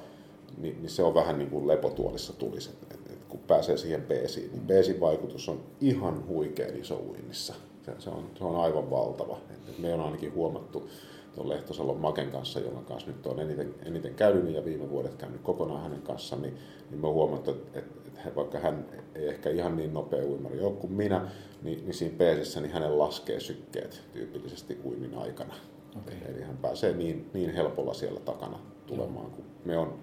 niin, 0.58 0.78
niin 0.82 0.89
se 0.89 1.03
on 1.03 1.14
vähän 1.14 1.38
niin 1.39 1.49
kuin 1.49 1.68
lepotuolissa 1.68 2.34
tulisi. 2.34 2.70
Et, 2.70 2.93
et, 2.93 3.12
et 3.12 3.26
kun 3.30 3.39
pääsee 3.47 3.78
siihen 3.78 4.01
peesiin, 4.01 4.51
niin 4.51 4.68
peesin 4.68 4.99
vaikutus 4.99 5.49
on 5.49 5.60
ihan 5.82 6.28
huikean 6.28 6.76
iso 6.76 6.95
uinnissa. 7.10 7.53
Se, 7.86 7.91
se, 7.99 8.10
on, 8.10 8.24
se 8.38 8.43
on 8.43 8.55
aivan 8.55 8.89
valtava. 8.89 9.38
Et, 9.49 9.70
et 9.70 9.80
me 9.80 9.93
on 9.93 9.99
ainakin 9.99 10.34
huomattu 10.34 10.89
tuon 11.38 11.49
Lehtosalon 11.49 11.97
Maken 11.97 12.31
kanssa, 12.31 12.59
jonka 12.59 12.81
kanssa 12.81 13.11
nyt 13.11 13.27
on 13.27 13.39
eniten, 13.39 13.75
eniten 13.85 14.15
käynyt 14.15 14.55
ja 14.55 14.65
viime 14.65 14.89
vuodet 14.89 15.15
käynyt 15.15 15.41
kokonaan 15.41 15.83
hänen 15.83 16.01
kanssaan, 16.01 16.41
niin, 16.41 16.57
niin 16.89 17.01
me 17.01 17.07
on 17.07 17.13
huomattu, 17.13 17.51
että, 17.51 17.79
että 17.79 18.35
vaikka 18.35 18.59
hän 18.59 18.85
ei 19.15 19.27
ehkä 19.27 19.49
ihan 19.49 19.75
niin 19.75 19.93
nopea 19.93 20.25
uimari 20.25 20.61
ole 20.61 20.73
kuin 20.73 20.93
minä, 20.93 21.27
niin, 21.63 21.85
niin 21.85 21.93
siinä 21.93 22.17
peesissä 22.17 22.61
niin 22.61 22.71
hänen 22.71 22.99
laskee 22.99 23.39
sykkeet 23.39 24.01
tyypillisesti 24.13 24.77
uimin 24.85 25.17
aikana. 25.17 25.53
Okay. 25.97 26.15
Eli 26.25 26.41
hän 26.41 26.57
pääsee 26.57 26.93
niin, 26.93 27.29
niin 27.33 27.53
helpolla 27.53 27.93
siellä 27.93 28.19
takana 28.19 28.59
tulemaan, 28.88 29.31
kun 29.31 29.45
me 29.65 29.77
on, 29.77 29.93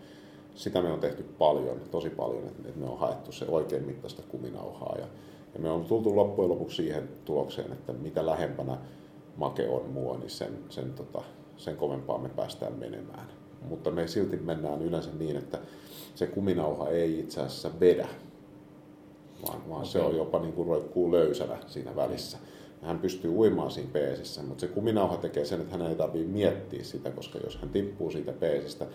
sitä 0.55 0.83
me 0.83 0.93
on 0.93 1.01
tehty 1.01 1.23
paljon, 1.23 1.81
tosi 1.91 2.11
paljon, 2.11 2.47
että 2.47 2.81
me 2.81 2.87
on 2.87 2.99
haettu 2.99 3.33
se 3.33 3.45
oikein 3.49 3.87
mittaista 3.87 4.23
kuminauhaa. 4.29 4.97
Ja, 4.99 5.07
ja 5.55 5.61
me 5.61 5.71
on 5.71 5.85
tultu 5.85 6.17
loppujen 6.17 6.51
lopuksi 6.51 6.77
siihen 6.77 7.09
tulokseen, 7.25 7.73
että 7.73 7.93
mitä 7.93 8.27
lähempänä 8.27 8.79
make 9.37 9.69
on 9.69 9.91
mua, 9.91 10.19
niin 10.19 10.31
sen, 10.31 10.59
sen, 10.69 10.93
tota, 10.93 11.23
sen 11.57 11.77
kovempaa 11.77 12.19
me 12.19 12.29
päästään 12.29 12.73
menemään. 12.73 13.27
Mutta 13.69 13.91
me 13.91 14.07
silti 14.07 14.37
mennään 14.37 14.83
yleensä 14.83 15.11
niin, 15.19 15.37
että 15.37 15.59
se 16.15 16.27
kuminauha 16.27 16.89
ei 16.89 17.19
itse 17.19 17.41
asiassa 17.41 17.71
vedä, 17.81 18.09
vaan, 19.47 19.69
vaan 19.69 19.81
okay. 19.81 19.93
se 19.93 20.01
on 20.01 20.17
jopa 20.17 20.39
niin 20.39 20.53
kuin 20.53 20.69
roikkuu 20.69 21.13
löysänä 21.13 21.59
siinä 21.67 21.97
välissä. 21.97 22.39
Hän 22.83 22.99
pystyy 22.99 23.31
uimaan 23.31 23.71
siinä 23.71 23.91
peesissä, 23.93 24.43
mutta 24.43 24.61
se 24.61 24.67
kuminauha 24.67 25.17
tekee 25.17 25.45
sen, 25.45 25.61
että 25.61 25.77
hän 25.77 25.87
ei 25.87 25.95
tarvitse 25.95 26.29
miettiä 26.29 26.85
sitä, 26.85 27.11
koska 27.11 27.39
jos 27.39 27.57
hän 27.57 27.71
tippuu 27.71 28.11
siitä 28.11 28.33
peesistä, 28.33 28.87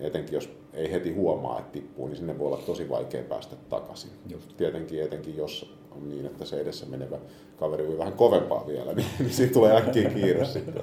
etenkin 0.00 0.34
jos 0.34 0.50
ei 0.72 0.92
heti 0.92 1.12
huomaa, 1.12 1.58
että 1.58 1.72
tippuu, 1.72 2.06
niin 2.06 2.16
sinne 2.16 2.38
voi 2.38 2.46
olla 2.46 2.62
tosi 2.66 2.88
vaikea 2.88 3.22
päästä 3.22 3.56
takaisin. 3.68 4.10
Just. 4.28 4.56
Tietenkin 4.56 5.02
etenkin 5.02 5.36
jos 5.36 5.74
on 5.90 6.08
niin, 6.08 6.26
että 6.26 6.44
se 6.44 6.60
edessä 6.60 6.86
menevä 6.86 7.18
kaveri 7.56 7.88
voi 7.88 7.98
vähän 7.98 8.12
kovempaa 8.12 8.66
vielä, 8.66 8.92
niin, 8.94 9.06
niin 9.18 9.32
siitä 9.32 9.52
tulee 9.52 9.76
äkkiä 9.76 10.10
kiire 10.10 10.44
sitten. 10.44 10.82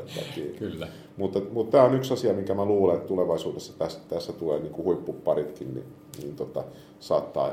Kyllä. 0.59 0.87
Mutta, 1.17 1.41
mutta 1.51 1.71
tämä 1.71 1.83
on 1.83 1.95
yksi 1.95 2.13
asia, 2.13 2.33
mikä 2.33 2.53
mä 2.53 2.65
luulen, 2.65 2.95
että 2.95 3.07
tulevaisuudessa 3.07 3.73
tässä, 3.77 3.99
tässä 4.09 4.33
tulee 4.33 4.59
niin 4.59 4.73
kuin 4.73 4.85
huippuparitkin, 4.85 5.73
niin, 5.73 5.85
niin 6.21 6.35
tota, 6.35 6.63
saattaa, 6.99 7.51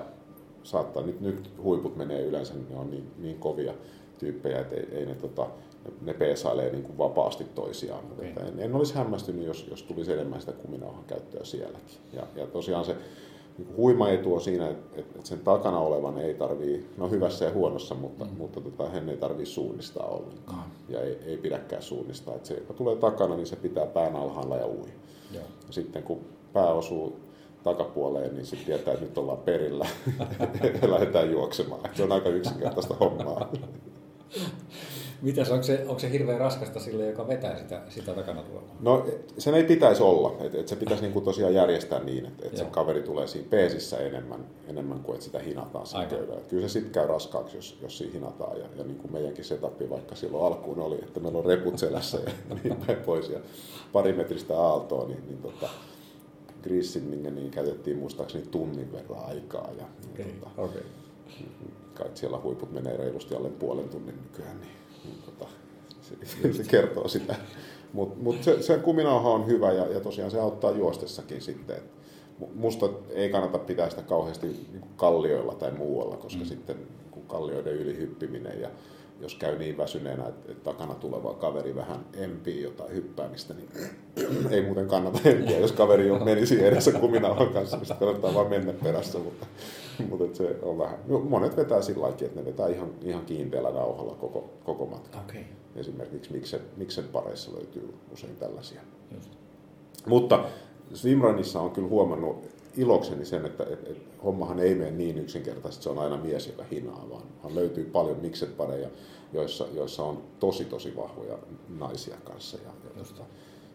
saattaa 0.63 1.03
nyt, 1.03 1.21
nyt 1.21 1.51
huiput 1.63 1.97
menee 1.97 2.23
yleensä, 2.23 2.55
ne 2.71 2.77
on 2.77 2.91
niin, 2.91 3.11
niin 3.19 3.39
kovia 3.39 3.75
tyyppejä, 4.19 4.61
että 4.61 4.77
ei, 4.77 4.87
ei 4.93 5.07
ne, 5.07 5.15
tota, 5.15 5.47
ne 6.03 6.15
peesailee 6.15 6.71
niin 6.71 6.83
kuin 6.83 6.99
vapaasti 6.99 7.45
toisiaan. 7.45 8.05
Okay. 8.13 8.27
Että 8.27 8.41
en, 8.41 8.61
en 8.61 8.75
olisi 8.75 8.95
hämmästynyt, 8.95 9.47
jos, 9.47 9.67
jos 9.71 9.83
tulisi 9.83 10.13
enemmän 10.13 10.41
sitä 10.41 10.53
kuminauhan 10.53 11.05
käyttöä 11.05 11.45
sielläkin. 11.45 11.99
Ja, 12.13 12.23
ja 12.37 12.47
tosiaan 12.47 12.85
se 12.85 12.97
niin 13.59 13.77
huima 13.77 14.09
etu 14.09 14.35
on 14.35 14.41
siinä, 14.41 14.69
että, 14.69 15.01
että 15.01 15.19
sen 15.23 15.39
takana 15.39 15.79
olevan 15.79 16.19
ei 16.19 16.35
tarvii, 16.35 16.91
no 16.97 17.11
hyvässä 17.11 17.45
ja 17.45 17.53
huonossa, 17.53 17.95
mutta, 17.95 18.25
mm. 18.25 18.31
mutta 18.37 18.61
tota, 18.61 18.89
hän 18.89 19.09
ei 19.09 19.17
tarvii 19.17 19.47
suunnistaa 19.47 20.07
ollenkaan. 20.07 20.65
Mm. 20.89 20.95
Ja 20.95 21.01
ei, 21.01 21.19
ei 21.27 21.37
pidäkään 21.37 21.83
suunnistaa. 21.83 22.35
Että 22.35 22.49
se, 22.49 22.55
joka 22.55 22.73
tulee 22.73 22.97
takana, 22.97 23.37
niin 23.37 23.47
se 23.47 23.57
pitää 23.57 23.87
pään 23.87 24.17
alhaalla 24.17 24.57
ja 24.57 24.67
ui. 24.67 24.89
Ja 25.33 25.41
sitten 25.71 26.03
kun 26.03 26.21
pää 26.53 26.73
osuu 26.73 27.17
takapuoleen, 27.65 28.35
niin 28.35 28.47
sitten 28.47 28.67
tietää, 28.67 28.95
että 28.95 29.07
nyt 29.07 29.19
ollaan 29.19 29.39
perillä 29.39 29.87
ja 30.83 30.91
lähdetään 30.95 31.31
juoksemaan. 31.31 31.81
Se 31.95 32.03
on 32.03 32.13
aika 32.13 32.29
yksinkertaista 32.29 32.95
hommaa. 32.95 33.53
Mitäs, 35.25 35.51
onko 35.51 35.63
se, 35.63 35.85
onko 35.89 35.99
se 35.99 36.11
hirveän 36.11 36.41
raskasta 36.41 36.81
sille, 36.81 37.07
joka 37.07 37.29
vetää 37.29 37.59
sitä, 37.59 37.81
sitä 37.89 38.13
takana 38.13 38.43
tuolla? 38.43 38.69
No 38.81 39.07
sen 39.39 39.55
ei 39.55 39.65
pitäisi 39.65 40.03
olla, 40.03 40.37
että 40.41 40.59
et 40.59 40.69
se 40.69 40.77
pitäisi 40.77 41.03
niinku 41.03 41.21
tosiaan 41.21 41.55
järjestää 41.55 42.05
niin, 42.05 42.27
että 42.27 42.47
et 42.47 42.57
se 42.57 42.65
kaveri 42.65 43.03
tulee 43.03 43.27
siinä 43.27 43.49
peesissä 43.51 43.97
enemmän, 43.97 44.47
enemmän 44.69 45.01
kuin 45.01 45.15
että 45.15 45.25
sitä 45.25 45.39
hinataan 45.39 45.87
siinä 45.87 46.07
köydellä. 46.07 46.41
Kyllä 46.49 46.69
se 46.69 46.73
sitten 46.73 46.93
käy 46.93 47.07
raskaaksi, 47.07 47.57
jos, 47.57 47.79
jos 47.83 47.99
siinä 47.99 48.13
hinataan 48.13 48.59
ja, 48.59 48.67
ja 48.77 48.85
niin 48.85 48.97
kuin 48.99 49.13
meidänkin 49.13 49.45
setupi 49.45 49.91
vaikka 49.91 50.15
silloin 50.15 50.45
alkuun 50.45 50.81
oli, 50.81 50.95
että 50.95 51.21
meillä 51.21 51.39
on 51.39 51.45
reput 51.45 51.79
selässä 51.79 52.19
ja 52.27 52.33
niin 52.65 52.77
päin 52.87 52.99
pois 52.99 53.29
ja 53.29 53.39
pari 53.93 54.13
metristä 54.13 54.61
aaltoa, 54.61 55.09
niin, 55.09 55.27
niin 55.27 55.43
tota, 55.43 55.69
grissin, 56.63 57.11
niin 57.11 57.51
käytettiin 57.51 57.99
muistaakseni 57.99 58.45
tunnin 58.51 58.93
verran 58.93 59.25
aikaa. 59.25 59.71
Ja, 59.79 59.85
okay. 60.13 60.25
Tota, 60.25 60.63
okay. 60.63 60.83
Kai 61.95 62.07
siellä 62.15 62.41
huiput 62.43 62.73
menee 62.73 62.97
reilusti 62.97 63.35
alle 63.35 63.49
puolen 63.49 63.89
tunnin 63.89 64.19
nykyään, 64.23 64.61
niin, 64.61 64.71
niin 64.71 64.84
se, 66.05 66.53
se, 66.53 66.65
kertoo 66.71 67.09
sitä. 67.09 67.35
Mutta 67.93 68.17
mut 68.23 68.43
se, 68.43 68.63
se 68.63 68.79
kuminauha 68.79 69.31
on 69.31 69.47
hyvä 69.47 69.73
ja, 69.73 69.87
ja 69.87 70.01
tosiaan 70.01 70.31
se 70.31 70.41
auttaa 70.41 70.71
juostessakin 70.71 71.41
sitten. 71.41 71.77
Musta 72.55 72.89
ei 73.11 73.31
kannata 73.31 73.59
pitää 73.59 73.91
sitä 73.91 74.03
kauheasti 74.03 74.47
niin 74.47 74.85
kallioilla 74.97 75.55
tai 75.55 75.71
muualla, 75.71 76.17
koska 76.17 76.43
mm. 76.43 76.47
sitten 76.47 76.77
kallioiden 77.27 77.75
ylihyppiminen 77.75 78.61
ja 78.61 78.71
jos 79.21 79.35
käy 79.35 79.59
niin 79.59 79.79
väsyneenä, 79.79 80.29
että, 80.29 80.53
että 80.53 80.65
takana 80.65 80.95
tuleva 80.95 81.35
kaveri 81.35 81.75
vähän 81.75 82.05
empii 82.13 82.63
jotain 82.63 82.95
hyppäämistä, 82.95 83.55
niin 83.55 83.69
ei 84.51 84.63
muuten 84.63 84.89
kannata 84.89 85.21
empiä, 85.25 85.59
jos 85.59 85.73
kaveri 85.73 86.11
on 86.11 86.25
menisi 86.25 86.65
edessä 86.65 86.93
kuminauhan 86.93 87.49
kanssa, 87.49 87.77
niin 87.77 87.87
sitten 87.87 88.07
kannattaa 88.07 88.35
vaan 88.35 88.51
mennä 88.51 88.73
perässä, 88.73 89.19
mutta, 89.19 89.47
mutta 90.09 90.37
se 90.37 90.57
on 90.63 90.79
vähän, 90.79 90.99
no, 91.07 91.19
monet 91.19 91.57
vetää 91.57 91.83
sillä 91.83 92.03
lailla, 92.03 92.19
että 92.21 92.41
ne 92.41 92.47
vetää 92.47 92.69
ihan, 92.69 92.91
ihan 93.03 93.27
kiinteällä 93.27 93.71
nauhalla 93.71 94.15
koko, 94.15 94.51
koko 94.65 94.87
matka. 94.87 95.19
Okay. 95.19 95.43
Esimerkiksi 95.77 96.33
miksen, 96.33 96.61
miksen 96.77 97.05
pareissa 97.05 97.53
löytyy 97.53 97.95
usein 98.13 98.37
tällaisia. 98.37 98.81
Just. 99.15 99.31
Mutta 100.07 100.45
swimrunissa 100.95 101.61
on 101.61 101.71
kyllä 101.71 101.89
huomannut 101.89 102.45
ilokseni 102.77 103.25
sen, 103.25 103.47
että 103.47 103.65
et, 103.65 103.89
et, 103.89 103.99
hommahan 104.25 104.61
ei 104.61 104.75
mene 104.75 104.91
niin 104.91 105.19
yksinkertaisesti, 105.19 105.85
se 105.85 105.91
on 105.91 105.99
aina 105.99 106.17
mies, 106.17 106.47
joka 106.47 106.65
hinaa, 106.71 107.07
vaan, 107.11 107.23
vaan 107.43 107.55
löytyy 107.55 107.85
paljon 107.85 108.21
mikset 108.21 108.57
pareja, 108.57 108.89
joissa, 109.33 109.67
joissa 109.75 110.03
on 110.05 110.23
tosi 110.41 110.65
tosi 110.65 110.97
vahvoja 110.97 111.39
naisia 111.69 112.17
kanssa 112.25 112.57
ja, 112.57 112.71
ja 112.85 112.99
josta 112.99 113.23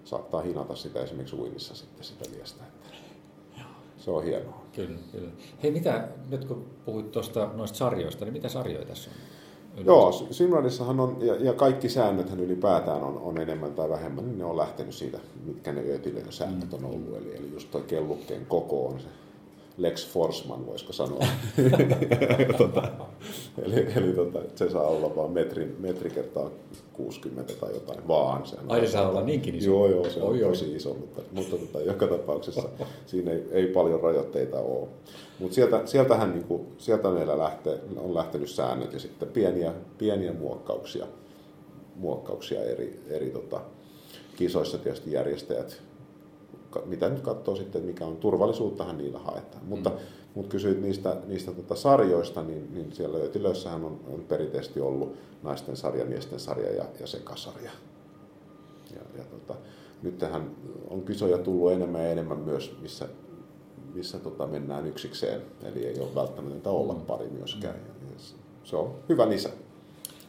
saattaa 0.06 0.41
hinata 0.41 0.76
sitä 0.76 1.04
esimerkiksi 1.04 1.36
uinnissa 1.36 1.76
sitten 1.76 2.04
sitä 2.04 2.30
miestä. 2.36 2.64
Että 2.64 2.97
se 3.97 4.12
on 4.12 4.24
hienoa. 4.24 4.66
Kyllä, 4.76 5.00
kyllä. 5.12 5.30
Hei, 5.64 5.72
mitä, 5.72 6.08
nyt 6.30 6.45
kun 6.45 6.66
puhuit 6.86 7.12
tuosta 7.12 7.50
noista 7.54 7.78
sarjoista, 7.78 8.26
niin 8.26 8.34
mitä 8.34 8.50
sarjoja 8.50 8.86
tässä 8.86 9.10
on? 9.10 9.18
Joo, 9.86 10.11
Simradissahan 10.32 10.99
on, 10.99 11.17
ja, 11.20 11.36
ja 11.36 11.53
kaikki 11.53 11.89
säännöthän 11.89 12.39
ylipäätään 12.39 13.03
on, 13.03 13.17
on 13.17 13.38
enemmän 13.38 13.74
tai 13.74 13.89
vähemmän, 13.89 14.26
niin 14.26 14.38
ne 14.38 14.45
on 14.45 14.57
lähtenyt 14.57 14.95
siitä, 14.95 15.20
mitkä 15.45 15.72
ne 15.72 15.82
öötilöjen 15.82 16.32
säännöt 16.32 16.74
on 16.74 16.86
ollut. 16.86 17.17
Eli, 17.17 17.36
eli 17.36 17.51
just 17.53 17.72
tuo 17.72 17.82
kellukkeen 17.82 18.45
koko 18.45 18.88
on 18.88 18.99
se 18.99 19.07
Lex 19.80 20.08
Forsman, 20.08 20.66
voisiko 20.66 20.94
sanoa. 20.94 21.20
tota, 22.58 22.92
eli 23.62 23.88
eli 23.96 24.14
tota, 24.14 24.40
se 24.56 24.70
saa 24.70 24.88
olla 24.88 25.16
vain 25.16 25.32
metri, 25.32 25.76
metri 25.80 26.10
kertaa 26.10 26.50
60 26.94 27.54
tai 27.54 27.74
jotain 27.74 28.08
vaan. 28.08 28.48
Se 28.48 28.58
Ai 28.68 28.80
se 28.80 28.92
saa 28.92 29.10
olla 29.10 29.22
niinkin 29.22 29.56
iso? 29.56 29.70
Joo, 29.70 29.88
joo, 29.88 30.10
se 30.10 30.22
on 30.22 30.30
oi, 30.30 30.40
tosi 30.40 30.66
oi. 30.66 30.76
iso, 30.76 30.94
mutta, 30.94 31.22
mutta 31.32 31.58
tota, 31.58 31.82
joka 31.82 32.08
tapauksessa 32.08 32.70
siinä 33.06 33.32
ei, 33.32 33.44
ei 33.52 33.68
paljon 33.68 34.02
rajoitteita 34.02 34.60
ole. 34.60 34.88
Mutta 35.40 35.56
sieltä, 35.56 35.82
sieltähän 35.86 36.34
niinku, 36.34 36.66
sieltä 36.78 37.10
meillä 37.10 37.38
lähtee, 37.38 37.80
on 37.98 38.14
lähtenyt 38.14 38.50
säännöt 38.50 38.94
ja 38.94 39.00
sitten 39.00 39.30
pieniä, 39.30 39.74
pieniä 39.98 40.34
muokkauksia, 40.34 41.08
muokkauksia 41.96 42.64
eri, 42.64 43.04
eri 43.10 43.30
tota, 43.30 43.62
kisoissa 44.36 44.78
tietysti 44.78 45.12
järjestäjät 45.12 45.82
mitä 46.86 47.09
nyt 47.09 47.22
katsoo 47.22 47.55
sitten, 47.55 47.84
mikä 47.84 48.05
on 48.05 48.17
turvallisuuttahan 48.17 48.97
niillä 48.97 49.20
haetaan. 49.20 49.63
Mm. 49.63 49.70
Mutta, 49.70 49.91
mutta 50.36 50.51
kysyit 50.51 50.82
niistä, 50.82 51.17
niistä 51.28 51.51
tota 51.51 51.76
sarjoista, 51.76 52.43
niin, 52.43 52.74
niin 52.74 52.91
siellä 52.91 53.17
Ötilössähän 53.17 53.84
on, 53.84 53.99
on 54.13 54.24
perinteisesti 54.28 54.80
ollut 54.80 55.15
naisten 55.43 55.78
sarja, 55.78 56.05
miesten 56.05 56.39
sarja 56.39 56.72
ja, 56.72 56.86
ja 56.99 57.07
sekasarja. 57.07 57.72
Ja, 58.95 59.01
ja 59.17 59.24
tota, 59.24 59.59
nyt 60.01 60.17
tähän 60.17 60.51
on 60.89 61.01
kisoja 61.01 61.38
tullut 61.38 61.72
enemmän 61.72 62.01
ja 62.01 62.09
enemmän 62.09 62.38
myös, 62.38 62.78
missä, 62.82 63.07
missä 63.93 64.20
tota 64.20 64.47
mennään 64.47 64.88
yksikseen, 64.88 65.41
eli 65.63 65.86
ei 65.86 65.99
ole 65.99 66.15
välttämättä 66.15 66.70
olla 66.70 66.93
mm. 66.93 67.01
pari 67.01 67.30
myöskään. 67.30 67.76
Mm. 67.76 67.99
Se 68.63 68.76
on 68.76 68.95
hyvä 69.09 69.30
lisä. 69.30 69.49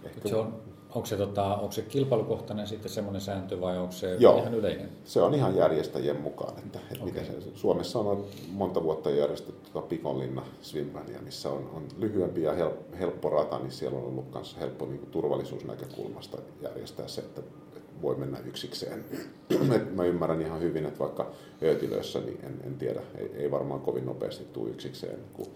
Ehkä... 0.05 0.29
Se 0.29 0.37
on 0.37 0.55
Onko 0.95 1.07
se, 1.07 1.17
tota, 1.17 1.55
onko 1.55 1.73
se 1.73 1.83
kilpailukohtainen 1.83 2.67
sitten 2.67 2.91
semmoinen 2.91 3.21
sääntö 3.21 3.61
vai 3.61 3.79
onko 3.79 3.93
se 3.93 4.17
Joo, 4.19 4.39
ihan 4.39 4.55
yleinen? 4.55 4.89
se 5.05 5.23
on 5.23 5.35
ihan 5.35 5.57
järjestäjien 5.57 6.21
mukaan. 6.21 6.59
Että, 6.59 6.79
että 6.79 7.05
okay. 7.05 7.05
miten 7.05 7.27
se, 7.27 7.33
Suomessa 7.55 7.99
on 7.99 8.25
monta 8.53 8.83
vuotta 8.83 9.11
järjestetty 9.11 9.71
tuota 9.73 9.89
Pikonlinna 9.89 10.43
Swimmania, 10.63 11.21
missä 11.23 11.51
on, 11.51 11.71
on 11.75 11.83
lyhyempi 11.99 12.43
ja 12.43 12.53
help, 12.53 12.75
helppo 12.99 13.31
rata, 13.31 13.59
niin 13.59 13.73
siellä 13.73 13.99
on 13.99 14.05
ollut 14.05 14.35
myös 14.35 14.57
helppo 14.61 14.87
niin 14.87 14.99
kuin 14.99 15.11
turvallisuusnäkökulmasta 15.11 16.39
järjestää 16.63 17.09
se, 17.09 17.21
että, 17.21 17.41
että 17.77 18.03
voi 18.03 18.17
mennä 18.17 18.39
yksikseen. 18.39 19.05
Et 19.77 19.97
mä 19.97 20.05
ymmärrän 20.05 20.43
ihan 20.43 20.61
hyvin, 20.61 20.87
että 20.87 20.99
vaikka 20.99 21.31
öötilöissä, 21.63 22.21
niin 22.21 22.39
en, 22.43 22.61
en 22.67 22.75
tiedä, 22.75 23.01
ei, 23.19 23.31
ei 23.35 23.51
varmaan 23.51 23.81
kovin 23.81 24.07
nopeasti 24.07 24.45
tule 24.53 24.71
yksikseen, 24.71 25.19
kun, 25.33 25.47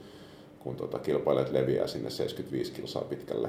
kun 0.58 0.76
tota, 0.76 0.98
kilpailijat 0.98 1.52
leviää 1.52 1.86
sinne 1.86 2.10
75 2.10 2.72
kilsaa 2.72 3.02
pitkälle 3.02 3.48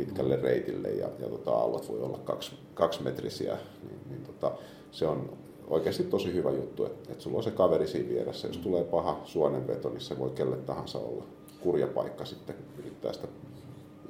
pitkälle 0.00 0.36
reitille 0.36 0.88
ja, 0.88 1.08
ja 1.18 1.28
tota, 1.28 1.50
aallot 1.50 1.88
voi 1.88 2.00
olla 2.00 2.18
kaksi, 2.18 2.52
kaksimetrisiä, 2.74 3.58
niin, 3.88 4.00
niin 4.10 4.22
tota, 4.22 4.52
se 4.90 5.06
on 5.06 5.38
oikeasti 5.68 6.04
tosi 6.04 6.34
hyvä 6.34 6.50
juttu, 6.50 6.84
että, 6.84 7.12
että 7.12 7.22
sulla 7.24 7.36
on 7.36 7.42
se 7.42 7.50
kaveri 7.50 7.86
siinä 7.86 8.08
vieressä. 8.08 8.48
Jos 8.48 8.56
tulee 8.56 8.84
paha 8.84 9.20
suonenveto, 9.24 9.88
niin 9.88 10.00
se 10.00 10.18
voi 10.18 10.30
kelle 10.30 10.56
tahansa 10.56 10.98
olla 10.98 11.24
kurja 11.60 11.86
paikka 11.86 12.24
sitten 12.24 12.54
yrittää 12.78 13.12
sitä, 13.12 13.28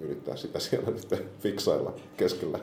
yrittää 0.00 0.36
sitä 0.36 0.58
siellä 0.58 0.92
sitten 1.00 1.30
fiksailla 1.40 1.94
keskellä, 2.16 2.58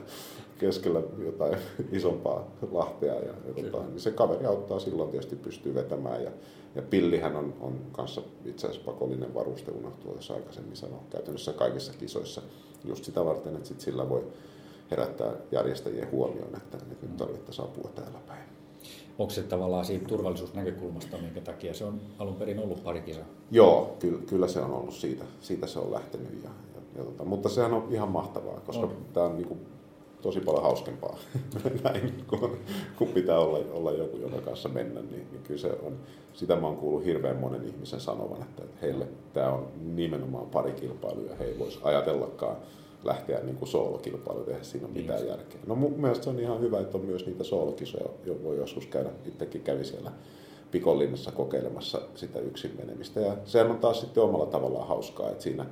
keskellä 0.57 1.01
jotain 1.25 1.57
isompaa 1.91 2.51
lahtea. 2.71 3.13
Ja, 3.13 3.33
ja 3.47 3.63
tota, 3.71 3.85
niin 3.87 3.99
se 3.99 4.11
kaveri 4.11 4.45
auttaa 4.45 4.79
silloin 4.79 5.09
tietysti 5.09 5.35
pystyy 5.35 5.75
vetämään. 5.75 6.23
Ja, 6.23 6.31
ja 6.75 6.81
pillihän 6.81 7.35
on, 7.35 7.53
on 7.61 7.79
kanssa 7.91 8.21
itse 8.45 8.67
asiassa 8.67 8.91
pakollinen 8.91 9.33
varuste, 9.33 9.71
unohtuu, 9.71 10.15
jos 10.15 10.31
aikaisemmin 10.31 10.75
sanoa, 10.75 11.03
käytännössä 11.09 11.53
kaikissa 11.53 11.93
kisoissa 11.93 12.41
just 12.85 13.03
sitä 13.03 13.25
varten, 13.25 13.55
että 13.55 13.67
sit 13.67 13.81
sillä 13.81 14.09
voi 14.09 14.23
herättää 14.91 15.33
järjestäjien 15.51 16.11
huomioon, 16.11 16.55
että 16.57 16.77
nyt 16.89 17.17
tarvittaisiin 17.17 17.67
apua 17.67 17.91
täällä 17.95 18.19
päin. 18.27 18.57
Onko 19.17 19.33
se 19.33 19.43
tavallaan 19.43 19.85
siitä 19.85 20.05
turvallisuusnäkökulmasta, 20.05 21.17
minkä 21.17 21.41
takia 21.41 21.73
se 21.73 21.85
on 21.85 22.01
alun 22.19 22.35
perin 22.35 22.59
ollut 22.59 22.83
pari 22.83 23.01
kisaa? 23.01 23.25
Joo, 23.51 23.95
kyllä, 23.99 24.19
kyllä 24.25 24.47
se 24.47 24.61
on 24.61 24.73
ollut 24.73 24.93
siitä. 24.93 25.23
Siitä 25.41 25.67
se 25.67 25.79
on 25.79 25.91
lähtenyt. 25.91 26.43
Ja, 26.43 26.49
ja, 26.75 26.81
ja 26.95 27.03
tota, 27.03 27.25
mutta 27.25 27.49
sehän 27.49 27.73
on 27.73 27.87
ihan 27.91 28.09
mahtavaa, 28.09 28.59
koska 28.59 28.85
on. 28.85 28.97
tämä 29.13 29.25
on 29.25 29.35
niin 29.35 29.47
kuin, 29.47 29.59
tosi 30.21 30.39
paljon 30.39 30.63
hauskempaa 30.63 31.17
näin, 31.83 32.23
kun, 32.27 32.57
kun 32.97 33.07
pitää 33.07 33.39
olla, 33.39 33.59
olla 33.71 33.91
joku, 33.91 34.17
jonka 34.17 34.41
kanssa 34.41 34.69
mennä, 34.69 35.01
niin, 35.01 35.27
niin 35.31 35.43
kyllä 35.43 35.59
se 35.59 35.67
on, 35.83 35.97
sitä 36.33 36.55
mä 36.55 36.67
oon 36.67 36.77
kuullut 36.77 37.05
hirveän 37.05 37.37
monen 37.37 37.65
ihmisen 37.65 37.99
sanovan, 37.99 38.41
että, 38.41 38.63
heille 38.81 39.07
tämä 39.33 39.49
on 39.49 39.67
nimenomaan 39.95 40.49
pari 40.49 40.71
kilpailuja, 40.71 41.35
he 41.35 41.45
ei 41.45 41.59
voisi 41.59 41.79
ajatellakaan 41.83 42.57
lähteä 43.03 43.39
niin 43.39 43.55
kuin 43.55 43.69
soolokilpailu 43.69 44.43
tehdä 44.43 44.63
siinä 44.63 44.87
on 44.87 44.93
mitään 44.93 45.19
niin. 45.19 45.29
järkeä. 45.29 45.59
No 45.67 45.75
mun 45.75 45.93
mielestä 46.01 46.23
se 46.23 46.29
on 46.29 46.39
ihan 46.39 46.61
hyvä, 46.61 46.79
että 46.79 46.97
on 46.97 47.05
myös 47.05 47.25
niitä 47.25 47.43
soolokisoja, 47.43 48.09
jo 48.25 48.43
voi 48.43 48.57
joskus 48.57 48.85
käydä, 48.87 49.09
itsekin 49.25 49.61
kävi 49.61 49.85
siellä 49.85 50.11
Pikonlinnassa 50.71 51.31
kokeilemassa 51.31 52.01
sitä 52.15 52.39
yksin 52.39 52.75
menemistä. 52.77 53.19
Ja 53.19 53.37
sehän 53.45 53.71
on 53.71 53.79
taas 53.79 53.99
sitten 54.01 54.23
omalla 54.23 54.45
tavallaan 54.45 54.87
hauskaa, 54.87 55.29
että 55.29 55.43
siinä 55.43 55.65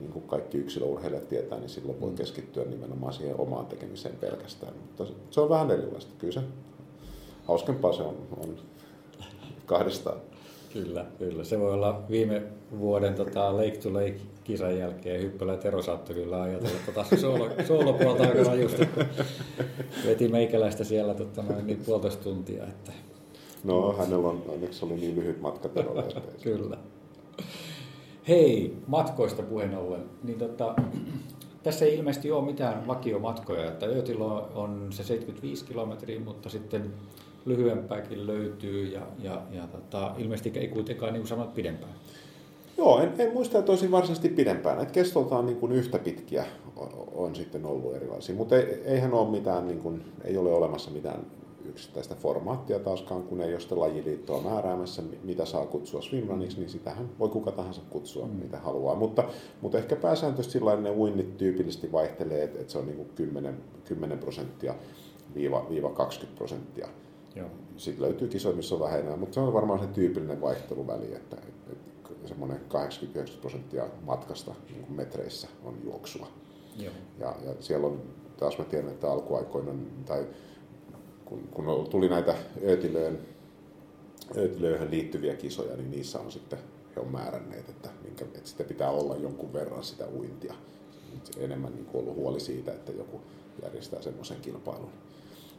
niin 0.00 0.12
kuin 0.12 0.24
kaikki 0.24 0.58
yksilöurheilijat 0.58 1.28
tietää, 1.28 1.58
niin 1.58 1.68
silloin 1.68 2.00
voi 2.00 2.10
mm. 2.10 2.16
keskittyä 2.16 2.64
nimenomaan 2.64 3.12
siihen 3.12 3.40
omaan 3.40 3.66
tekemiseen 3.66 4.16
pelkästään. 4.16 4.72
Mutta 4.76 5.14
se 5.30 5.40
on 5.40 5.48
vähän 5.48 5.70
erilaista. 5.70 6.12
Kyllä 6.18 6.32
se 6.32 6.40
hauskempaa 7.44 7.92
se 7.92 8.02
on, 8.02 8.16
on 8.36 8.56
kahdestaan. 9.66 10.18
Kyllä, 10.72 11.06
kyllä. 11.18 11.44
Se 11.44 11.60
voi 11.60 11.72
olla 11.72 12.02
viime 12.10 12.42
vuoden 12.78 13.14
tota, 13.14 13.56
Lake 13.56 13.76
to 13.76 13.94
Lake 13.94 14.20
kisan 14.44 14.78
jälkeen 14.78 15.22
Hyppälä 15.22 15.56
Tero 15.56 15.82
saattoi 15.82 16.14
kyllä 16.14 16.42
ajatella 16.42 16.78
tota 16.86 17.04
soolo, 17.16 17.48
soolopuolta 17.68 18.22
aika 18.22 18.42
rajusti, 18.42 18.86
kun 18.86 19.04
veti 20.06 20.28
meikäläistä 20.28 20.84
siellä 20.84 21.14
tota, 21.14 21.42
noin 21.42 21.66
niin 21.66 21.82
puolitoista 21.86 22.24
tuntia. 22.24 22.64
Että... 22.64 22.92
No, 23.64 23.92
hänellä 23.92 24.28
on, 24.28 24.42
onneksi 24.48 24.84
oli 24.84 24.94
niin 24.94 25.16
lyhyt 25.16 25.40
matka 25.40 25.68
Terolle. 25.68 26.04
kyllä. 26.42 26.76
Hei, 28.28 28.76
matkoista 28.86 29.42
puheen 29.42 29.78
ollen, 29.78 30.04
niin 30.22 30.38
tota, 30.38 30.74
tässä 31.62 31.84
ei 31.84 31.94
ilmeisesti 31.94 32.30
ole 32.30 32.44
mitään 32.44 32.86
vakiomatkoja, 32.86 33.68
että 33.68 33.86
Öötilo 33.86 34.48
on 34.54 34.86
se 34.90 35.04
75 35.04 35.64
kilometriä, 35.64 36.20
mutta 36.20 36.48
sitten 36.48 36.92
lyhyempääkin 37.46 38.26
löytyy 38.26 38.84
ja, 38.84 39.00
ja, 39.18 39.42
ja 39.50 39.66
tota, 39.66 40.14
ilmeisesti 40.18 40.58
ei 40.58 40.68
kuitenkaan 40.68 41.12
niin 41.12 41.26
sanoit 41.26 41.54
pidempään. 41.54 41.92
Joo, 42.78 43.00
en, 43.00 43.12
en 43.18 43.32
muista, 43.32 43.58
että 43.58 43.72
olisin 43.72 43.90
varsinaisesti 43.90 44.28
pidempään. 44.28 44.80
Että 44.80 44.94
kestoltaan 44.94 45.46
niin 45.46 45.58
kuin 45.58 45.72
yhtä 45.72 45.98
pitkiä 45.98 46.44
on, 46.76 46.88
on 47.14 47.34
sitten 47.34 47.66
ollut 47.66 47.96
erilaisia. 47.96 48.34
Mutta 48.34 48.56
ei, 48.56 48.82
eihän 48.84 49.14
ole 49.14 49.30
mitään, 49.30 49.68
niin 49.68 49.80
kuin, 49.80 50.04
ei 50.24 50.36
ole 50.36 50.52
olemassa 50.52 50.90
mitään 50.90 51.20
yksittäistä 51.64 52.14
formaattia 52.14 52.78
taaskaan, 52.78 53.22
kun 53.22 53.40
ei 53.40 53.52
ole 53.52 53.60
sitä 53.60 53.80
lajiliittoa 53.80 54.42
määräämässä, 54.42 55.02
mitä 55.22 55.44
saa 55.44 55.66
kutsua 55.66 56.02
swimruniksi, 56.02 56.58
niin 56.58 56.70
sitähän 56.70 57.08
voi 57.18 57.28
kuka 57.28 57.52
tahansa 57.52 57.80
kutsua, 57.90 58.26
mm. 58.26 58.32
mitä 58.32 58.58
haluaa. 58.58 58.94
Mutta, 58.94 59.24
mutta 59.60 59.78
ehkä 59.78 59.96
pääsääntöisesti 59.96 60.58
sellainen 60.58 60.92
uinnit 60.92 61.36
tyypillisesti 61.36 61.92
vaihtelee, 61.92 62.42
että, 62.44 62.60
että 62.60 62.72
se 62.72 62.78
on 62.78 62.86
niin 62.86 62.96
kuin 62.96 63.08
10, 63.14 63.54
10 63.84 64.18
prosenttia 64.18 64.74
viiva, 65.34 65.66
viiva 65.68 65.90
20 65.90 66.38
prosenttia. 66.38 66.88
Joo. 67.34 67.48
Sitten 67.76 68.04
löytyy 68.04 68.28
kisoja, 68.28 68.56
missä 68.56 68.74
on 68.74 68.80
vähemmän, 68.80 69.18
mutta 69.18 69.34
se 69.34 69.40
on 69.40 69.52
varmaan 69.52 69.80
se 69.80 69.86
tyypillinen 69.86 70.40
vaihteluväli, 70.40 71.14
että, 71.14 71.36
että 71.72 72.28
semmoinen 72.28 72.60
80 72.68 73.32
prosenttia 73.40 73.84
matkasta 74.06 74.54
niin 74.70 74.84
kuin 74.84 74.96
metreissä 74.96 75.48
on 75.64 75.74
juoksua. 75.84 76.26
Joo. 76.78 76.92
Ja, 77.18 77.34
ja 77.44 77.54
siellä 77.60 77.86
on, 77.86 78.02
taas 78.36 78.58
mä 78.58 78.64
tiedän, 78.64 78.90
että 78.90 79.12
alkuaikoina, 79.12 79.72
tai 80.06 80.26
kun, 81.30 81.48
kun 81.50 81.86
tuli 81.90 82.08
näitä 82.08 82.34
öötilöön, 82.62 83.18
öötilöihin 84.36 84.90
liittyviä 84.90 85.36
kisoja, 85.36 85.76
niin 85.76 85.90
niissä 85.90 86.20
on 86.20 86.32
sitten 86.32 86.58
he 86.96 87.00
on 87.00 87.12
määränneet, 87.12 87.68
että, 87.68 87.88
minkä, 88.04 88.24
että 88.24 88.40
sitä 88.44 88.64
pitää 88.64 88.90
olla 88.90 89.16
jonkun 89.16 89.52
verran 89.52 89.84
sitä 89.84 90.06
uintia. 90.18 90.54
Enemmän 91.38 91.72
niin 91.74 91.86
ollut 91.94 92.16
huoli 92.16 92.40
siitä, 92.40 92.72
että 92.72 92.92
joku 92.92 93.20
järjestää 93.62 94.02
semmoisen 94.02 94.40
kilpailun. 94.40 94.90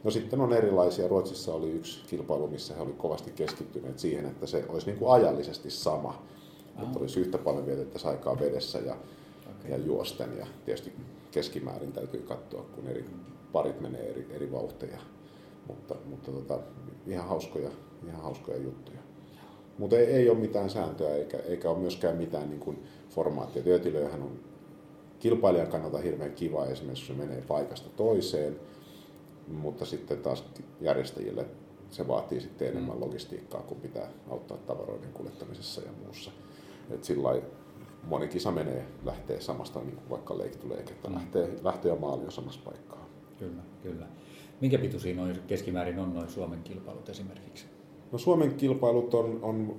No 0.04 0.10
sitten 0.10 0.40
on 0.40 0.52
erilaisia. 0.52 1.08
Ruotsissa 1.08 1.54
oli 1.54 1.70
yksi 1.70 2.00
kilpailu, 2.06 2.46
missä 2.46 2.74
he 2.74 2.80
olivat 2.80 2.98
kovasti 2.98 3.30
keskittyneet 3.30 3.98
siihen, 3.98 4.26
että 4.26 4.46
se 4.46 4.64
olisi 4.68 4.86
niin 4.86 4.98
kuin 4.98 5.12
ajallisesti 5.12 5.70
sama. 5.70 6.22
Aha. 6.76 6.86
Että 6.86 6.98
olisi 6.98 7.20
yhtä 7.20 7.38
paljon 7.38 7.66
vietettäisiin 7.66 8.10
aikaa 8.10 8.40
vedessä 8.40 8.78
ja, 8.78 8.96
okay. 9.50 9.70
ja 9.70 9.76
juosten. 9.76 10.38
Ja 10.38 10.46
tietysti 10.64 10.92
keskimäärin 11.30 11.92
täytyy 11.92 12.20
katsoa, 12.20 12.62
kun 12.62 12.88
eri 12.88 13.04
parit 13.52 13.80
menee 13.80 14.10
eri, 14.10 14.26
eri 14.30 14.52
vauhteja. 14.52 14.98
Mutta, 15.74 15.94
mutta 16.04 16.32
tota, 16.32 16.58
ihan, 17.06 17.28
hauskoja, 17.28 17.70
ihan 18.06 18.22
hauskoja 18.22 18.58
juttuja. 18.58 18.98
Mutta 19.78 19.98
ei, 19.98 20.06
ei 20.06 20.30
ole 20.30 20.38
mitään 20.38 20.70
sääntöä 20.70 21.14
eikä, 21.14 21.38
eikä 21.38 21.70
ole 21.70 21.78
myöskään 21.78 22.16
mitään 22.16 22.50
niin 22.50 22.60
kuin 22.60 22.82
formaattia. 23.10 23.62
Työtilöjähän 23.62 24.22
on 24.22 24.40
kilpailijan 25.18 25.66
kannalta 25.66 25.98
hirveän 25.98 26.32
kiva 26.32 26.66
esimerkiksi, 26.66 27.06
se 27.06 27.12
menee 27.12 27.42
paikasta 27.48 27.90
toiseen, 27.96 28.60
mutta 29.48 29.84
sitten 29.84 30.18
taas 30.18 30.44
järjestäjille 30.80 31.46
se 31.90 32.08
vaatii 32.08 32.40
sitten 32.40 32.68
enemmän 32.68 32.96
mm. 32.96 33.00
logistiikkaa, 33.00 33.62
kun 33.62 33.80
pitää 33.80 34.08
auttaa 34.30 34.56
tavaroiden 34.56 35.12
kuljettamisessa 35.12 35.80
ja 35.80 35.90
muussa. 36.04 36.30
Et 36.90 37.04
sillä 37.04 37.42
moni 38.02 38.28
kisa 38.28 38.50
menee, 38.50 38.86
lähtee 39.04 39.40
samasta, 39.40 39.80
niin 39.80 39.96
kuin 39.96 40.10
vaikka 40.10 40.38
Lake 40.38 40.56
to 40.56 40.68
Lake, 40.68 40.92
että 40.92 41.08
mm. 41.08 41.14
lähtee, 41.14 41.48
lähtee 41.62 41.92
ja 41.92 42.00
maali 42.00 42.24
on 42.24 42.32
samassa 42.32 42.60
paikkaa. 42.64 43.08
Kyllä, 43.38 43.62
kyllä. 43.82 44.06
Minkä 44.60 44.78
pituisia 44.78 45.16
noin 45.16 45.38
keskimäärin 45.46 45.98
on 45.98 46.14
noin 46.14 46.30
Suomen 46.30 46.62
kilpailut 46.62 47.08
esimerkiksi? 47.08 47.66
No 48.12 48.18
Suomen 48.18 48.54
kilpailut 48.54 49.14
on, 49.14 49.38
on 49.42 49.76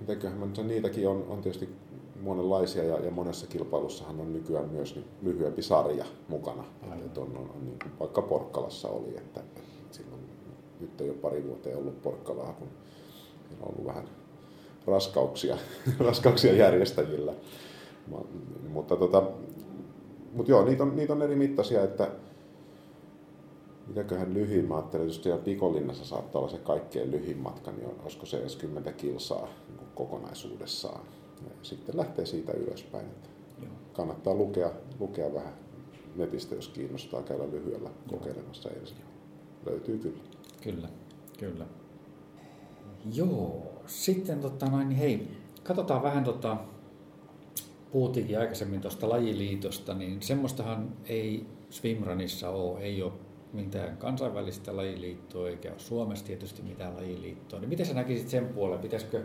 mitenköhän 0.00 0.38
mä 0.38 0.46
niitäkin 0.62 1.08
on, 1.08 1.26
on 1.28 1.42
tietysti 1.42 1.68
monenlaisia 2.20 2.84
ja, 2.84 2.98
ja 2.98 3.10
monessa 3.10 3.46
kilpailussahan 3.46 4.20
on 4.20 4.32
nykyään 4.32 4.68
myös 4.68 4.94
niin 4.94 5.06
lyhyempi 5.22 5.62
sarja 5.62 6.04
mukana. 6.28 6.64
Että 7.04 7.20
on, 7.20 7.36
on, 7.36 7.50
on 7.54 7.64
niin 7.64 7.78
kuin 7.82 7.92
vaikka 8.00 8.22
Porkkalassa 8.22 8.88
oli, 8.88 9.16
että, 9.16 9.40
että 9.40 9.60
silloin 9.90 10.22
nyt 10.80 11.00
ei 11.00 11.10
ole 11.10 11.18
pari 11.18 11.44
vuotta 11.44 11.68
ollut 11.76 12.02
Porkkalaa, 12.02 12.52
kun 12.52 12.68
on 13.60 13.68
ollut 13.68 13.86
vähän 13.86 14.08
raskauksia, 14.86 15.56
raskauksia 16.06 16.52
järjestäjillä. 16.52 17.32
Mutta, 18.68 18.96
tota, 18.96 19.22
mutta 20.32 20.52
joo, 20.52 20.64
niitä 20.64 20.82
on, 20.82 20.96
niitä 20.96 21.12
on 21.12 21.22
eri 21.22 21.36
mittaisia, 21.36 21.84
että 21.84 22.10
mitäköhän 23.92 24.34
lyhyin, 24.34 24.68
mä 24.68 24.76
ajattelin, 24.76 25.10
että 25.10 25.28
jos 25.28 25.40
Pikolinnassa 25.40 26.04
saattaa 26.04 26.40
olla 26.40 26.50
se 26.50 26.58
kaikkein 26.58 27.10
lyhin 27.10 27.38
matka, 27.38 27.72
niin 27.72 27.86
on, 27.86 28.00
olisiko 28.02 28.26
se 28.26 28.38
edes 28.38 28.56
10 28.56 28.94
kilsaa 28.94 29.48
niin 29.68 29.88
kokonaisuudessaan. 29.94 31.00
Ja 31.44 31.50
sitten 31.62 31.96
lähtee 31.96 32.26
siitä 32.26 32.52
ylöspäin. 32.52 33.06
Että 33.06 33.28
Joo. 33.62 33.72
Kannattaa 33.92 34.34
lukea, 34.34 34.70
lukea 35.00 35.34
vähän 35.34 35.52
netistä, 36.16 36.54
jos 36.54 36.68
kiinnostaa 36.68 37.22
käydä 37.22 37.44
lyhyellä 37.50 37.90
Joo. 38.10 38.18
kokeilemassa 38.18 38.70
ensin. 38.70 38.96
Löytyy 39.66 39.98
kyllä. 39.98 40.22
Kyllä, 40.62 40.88
kyllä. 41.38 41.66
Joo, 43.14 43.62
sitten 43.86 44.40
tota 44.40 44.66
noin, 44.66 44.88
niin 44.88 44.98
hei, 44.98 45.28
katsotaan 45.64 46.02
vähän 46.02 46.24
tota, 46.24 46.56
puhuttiinkin 47.92 48.38
aikaisemmin 48.38 48.80
tuosta 48.80 49.08
lajiliitosta, 49.08 49.94
niin 49.94 50.22
semmoistahan 50.22 50.92
ei 51.04 51.46
swimrunissa 51.70 52.50
ole, 52.50 52.80
ei 52.80 53.02
ole 53.02 53.12
mitään 53.52 53.96
kansainvälistä 53.96 54.76
lajiliittoa, 54.76 55.48
eikä 55.48 55.68
ole 55.68 55.78
Suomessa 55.78 56.24
tietysti 56.24 56.62
mitään 56.62 56.96
lajiliittoa. 56.96 57.60
Niin 57.60 57.68
miten 57.68 57.86
sä 57.86 57.94
näkisit 57.94 58.28
sen 58.28 58.46
puolen? 58.46 58.78
Pitäisikö, 58.78 59.22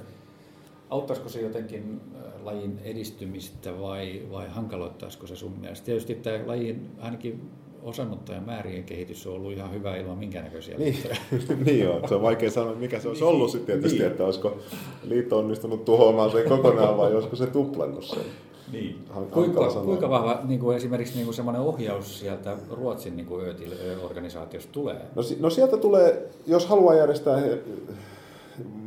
auttaisiko 0.90 1.30
se 1.30 1.42
jotenkin 1.42 2.02
äh, 2.16 2.44
lajin 2.44 2.80
edistymistä 2.84 3.80
vai, 3.80 4.22
vai 4.32 4.50
hankaloittaisiko 4.50 5.28
se 5.28 5.36
sun 5.36 5.60
mielestä? 5.60 5.86
Tietysti 5.86 6.16
tämä 6.16 6.40
lajin 6.46 6.90
ainakin 7.00 7.52
osanottajan 7.84 8.44
määrien 8.44 8.84
kehitys 8.84 9.28
on 9.28 9.34
ollut 9.34 9.52
ihan 9.52 9.74
hyvä 9.74 9.98
ilman 9.98 10.18
minkäännäköisiä 10.18 10.78
niin, 10.78 10.98
niin 11.66 11.80
joo, 11.80 12.08
se 12.08 12.16
on 12.16 12.22
vaikea 12.22 12.52
sanoa, 12.52 12.76
mikä 12.76 13.00
se 13.00 13.08
olisi 13.08 13.22
niin, 13.22 13.30
ollut 13.30 13.52
sitten 13.52 13.76
tietysti, 13.76 14.00
niin. 14.00 14.12
että 14.12 14.26
olisiko 14.26 14.58
liitto 15.04 15.38
onnistunut 15.38 15.86
tuhoamaan 15.86 16.32
sen 16.32 16.50
kokonaan 16.50 16.98
vai 16.98 17.14
olisiko 17.14 17.36
se 17.36 17.48
tuplannut 17.48 18.04
sen. 18.04 18.24
Niin. 18.72 19.05
Kuinka, 19.32 19.72
kuinka 19.86 20.09
vahva 20.09 20.39
niin 20.43 20.59
kuin 20.59 20.78
esimerkiksi 20.78 21.15
niin 21.15 21.26
kuin 21.26 21.36
semmoinen 21.36 21.61
ohjaus 21.61 22.20
sieltä 22.20 22.57
Ruotsin 22.72 23.18
niin 23.18 23.26
kuin 23.26 23.45
organisaatiosta 24.03 24.72
tulee? 24.72 25.01
No, 25.15 25.22
no 25.39 25.49
sieltä 25.49 25.78
tulee, 25.78 26.30
jos 26.47 26.65
haluaa 26.65 26.95
järjestää, 26.95 27.38
he, 27.38 27.59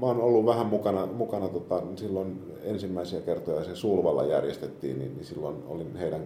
mä 0.00 0.06
oon 0.06 0.20
ollut 0.20 0.46
vähän 0.46 0.66
mukana, 0.66 1.06
mukana 1.06 1.48
tota, 1.48 1.82
silloin 1.96 2.42
ensimmäisiä 2.64 3.20
kertoja 3.20 3.64
se 3.64 3.76
Sulvalla 3.76 4.24
järjestettiin, 4.24 4.98
niin, 4.98 5.14
niin 5.14 5.24
silloin 5.26 5.56
olin 5.68 5.96
heidän 5.96 6.22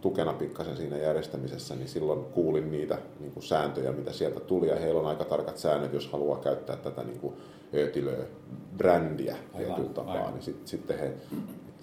tukena 0.00 0.32
pikkasen 0.32 0.76
siinä 0.76 0.96
järjestämisessä, 0.96 1.74
niin 1.74 1.88
silloin 1.88 2.24
kuulin 2.24 2.70
niitä 2.70 2.98
niin 3.20 3.32
kuin 3.32 3.44
sääntöjä, 3.44 3.92
mitä 3.92 4.12
sieltä 4.12 4.40
tuli, 4.40 4.68
ja 4.68 4.76
heillä 4.76 5.00
on 5.00 5.06
aika 5.06 5.24
tarkat 5.24 5.58
säännöt, 5.58 5.92
jos 5.92 6.12
haluaa 6.12 6.38
käyttää 6.38 6.76
tätä 6.76 7.02
niin 7.04 7.18
kuin 7.18 7.34
Ötilö-brändiä 7.74 9.36
tietyllä 9.56 9.88
tapaa, 9.94 10.30
niin 10.30 10.42
sit, 10.42 10.66
sitten 10.66 10.98
he 10.98 11.12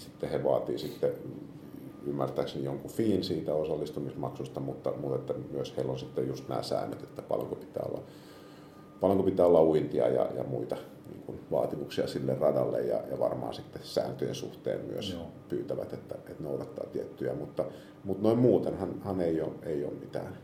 sitten 0.02 0.30
he 0.30 0.44
vaatii 0.44 0.78
sitten 0.78 1.12
ymmärtääkseni 2.06 2.66
jonkun 2.66 2.92
fiin 2.92 3.24
siitä 3.24 3.54
osallistumismaksusta, 3.54 4.60
mutta, 4.60 4.94
mutta 5.02 5.16
että 5.16 5.34
myös 5.52 5.78
heillä 5.78 5.92
on 5.92 6.00
sitten 6.00 6.28
just 6.28 6.50
nämä 6.50 6.64
säännöt, 6.64 7.04
että 7.04 7.22
paljonko 7.22 7.56
pitää 7.56 7.84
olla, 7.90 8.02
paljonko 9.02 9.24
pitää 9.24 9.46
olla 9.46 9.64
uintia 9.64 10.08
ja, 10.08 10.28
ja 10.36 10.44
muita 10.44 10.76
niin 11.10 11.24
kuin 11.24 11.40
vaatimuksia 11.52 12.08
sille 12.08 12.36
radalle 12.36 12.82
ja, 12.82 13.02
ja 13.12 13.20
varmaan 13.20 13.54
sitten 13.54 13.82
sääntöjen 13.84 14.36
suhteen 14.36 14.86
myös 14.86 15.12
Joo. 15.12 15.28
pyytävät, 15.50 15.94
että, 15.94 16.16
että 16.16 16.44
noudattaa 16.44 16.86
tiettyjä, 16.86 17.34
mutta, 17.34 17.66
mutta 18.04 18.24
noin 18.24 18.40
muuten 18.40 18.78
hän, 18.78 19.02
hän 19.04 19.22
ei, 19.22 19.42
ole, 19.42 19.52
ei 19.64 19.86
ole 19.86 19.94
mitään. 19.94 20.38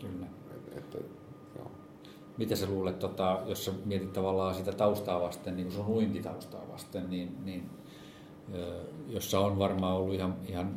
Kyllä. 0.00 0.26
Et, 0.56 0.78
että, 0.78 0.98
Mitä 2.38 2.56
sä 2.56 2.66
luulet, 2.66 2.98
tota, 2.98 3.40
jos 3.46 3.64
sä 3.64 3.72
mietit 3.84 4.12
tavallaan 4.12 4.54
sitä 4.54 4.72
taustaa 4.72 5.20
vasten, 5.20 5.56
niin 5.56 5.72
sun 5.72 5.86
uintitaustaa 5.86 6.68
vasten, 6.72 7.10
niin, 7.10 7.36
niin 7.44 7.70
jossa 9.08 9.40
on 9.40 9.58
varmaan 9.58 9.96
ollut 9.96 10.14
ihan, 10.14 10.36
ihan 10.48 10.74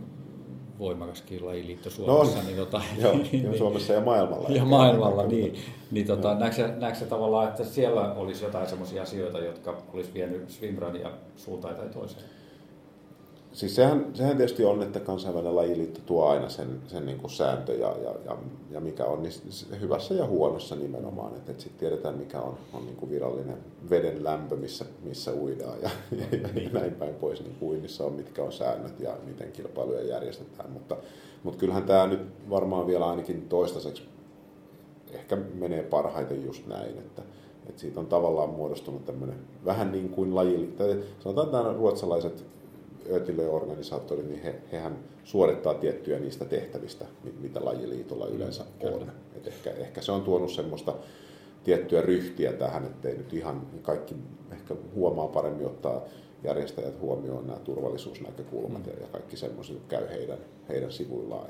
voimakaskin 0.80 1.46
lajiliitto 1.46 1.90
Suomessa. 1.90 2.38
No, 2.38 2.44
niin, 2.48 2.58
tota, 2.58 2.82
joo, 3.02 3.14
niin, 3.14 3.58
Suomessa 3.58 3.94
ja 3.94 4.02
maailmalla. 4.02 4.50
Ja 4.50 4.66
maailmalla, 4.66 5.28
niin. 5.28 5.56
niin 5.92 6.08
tota, 6.08 6.36
näetkö, 6.36 6.68
näetkö 6.68 7.06
tavallaan, 7.06 7.48
että 7.48 7.64
siellä 7.64 8.14
olisi 8.14 8.46
jotain 8.46 8.70
sellaisia 8.70 9.02
asioita, 9.04 9.40
jotka 9.40 9.78
olisi 9.94 10.14
vienyt 10.14 10.50
swimrunia 10.50 11.12
suuntaan 11.36 11.76
tai 11.76 11.90
toiseen? 11.90 12.41
Siis 13.54 13.76
sehän, 13.76 14.06
sehän 14.14 14.38
tietysti 14.38 14.66
on, 14.66 14.84
että 14.84 15.00
kansainvälinen 15.00 15.56
lajiliitto 15.56 16.00
tuo 16.06 16.26
aina 16.26 16.50
sen, 16.50 16.82
sen 16.88 17.06
niin 17.06 17.18
kuin 17.18 17.32
sääntö 17.32 17.74
ja, 17.74 17.96
ja, 18.04 18.16
ja, 18.26 18.38
ja 18.72 18.80
mikä 18.80 19.06
on 19.06 19.24
niin 19.24 19.34
hyvässä 19.82 20.14
ja 20.14 20.26
huonossa 20.26 20.76
nimenomaan. 20.76 21.36
Että, 21.36 21.52
että 21.52 21.64
sitten 21.64 21.80
tiedetään, 21.80 22.18
mikä 22.18 22.42
on, 22.42 22.58
on 22.74 22.86
niin 22.86 22.96
kuin 22.96 23.12
virallinen 23.12 23.58
veden 23.90 24.24
lämpö, 24.24 24.56
missä, 24.56 24.86
missä 25.04 25.34
uidaan 25.34 25.82
ja, 25.82 25.90
ja, 26.20 26.26
ja, 26.32 26.64
ja 26.64 26.70
näin 26.74 26.94
päin 26.94 27.16
pois. 27.16 27.44
Niin 27.44 27.58
uinnissa 27.62 28.06
on, 28.06 28.14
mitkä 28.14 28.44
on 28.44 28.52
säännöt 28.52 29.00
ja 29.00 29.18
miten 29.26 29.52
kilpailuja 29.52 30.04
järjestetään. 30.04 30.72
Mutta, 30.72 30.98
mutta 31.44 31.60
kyllähän 31.60 31.84
tämä 31.84 32.08
nyt 32.08 32.22
varmaan 32.50 32.88
vielä 32.88 33.10
ainakin 33.10 33.42
toistaiseksi 33.50 34.04
ehkä 35.12 35.38
menee 35.54 35.84
parhaiten 35.84 36.46
just 36.46 36.68
näin, 36.68 36.98
että, 36.98 37.22
että 37.70 37.82
siitä 37.82 38.00
on 38.00 38.08
tavallaan 38.08 38.50
muodostunut 38.50 39.06
tämmöinen 39.06 39.38
vähän 39.66 39.92
niin 39.92 40.10
kuin 40.10 40.36
lajiliitto. 40.36 40.84
Sanotaan, 41.20 41.48
että 41.48 41.58
nämä 41.58 41.74
ruotsalaiset 41.74 42.46
ötilöorganisaattorit, 43.12 44.28
niin 44.28 44.44
he, 44.44 44.56
hehän 44.72 45.00
suorittaa 45.24 45.74
tiettyjä 45.74 46.20
niistä 46.20 46.46
tehtävistä, 46.46 47.06
mitä 47.40 47.66
lajiliitolla 47.66 48.26
mm, 48.26 48.36
yleensä 48.36 48.64
on. 48.84 49.12
Et 49.36 49.48
ehkä, 49.48 49.70
ehkä 49.70 50.02
se 50.02 50.12
on 50.12 50.22
tuonut 50.22 50.52
semmoista 50.52 50.96
tiettyä 51.64 52.02
ryhtiä 52.02 52.54
tähän, 52.54 52.86
ettei 52.86 53.18
nyt 53.18 53.34
ihan 53.34 53.62
kaikki 53.82 54.16
ehkä 54.52 54.76
huomaa 54.96 55.28
paremmin 55.28 55.66
ottaa 55.66 56.02
järjestäjät 56.44 57.00
huomioon 57.00 57.48
nämä 57.48 57.60
turvallisuusnäkökulmat 57.60 58.88
ja, 58.88 58.94
ja 58.94 59.08
kaikki 59.12 59.38
semmoiset 59.38 59.78
käy 59.88 60.10
heidän, 60.10 60.38
heidän 60.70 60.92
sivuillaan. 60.92 61.48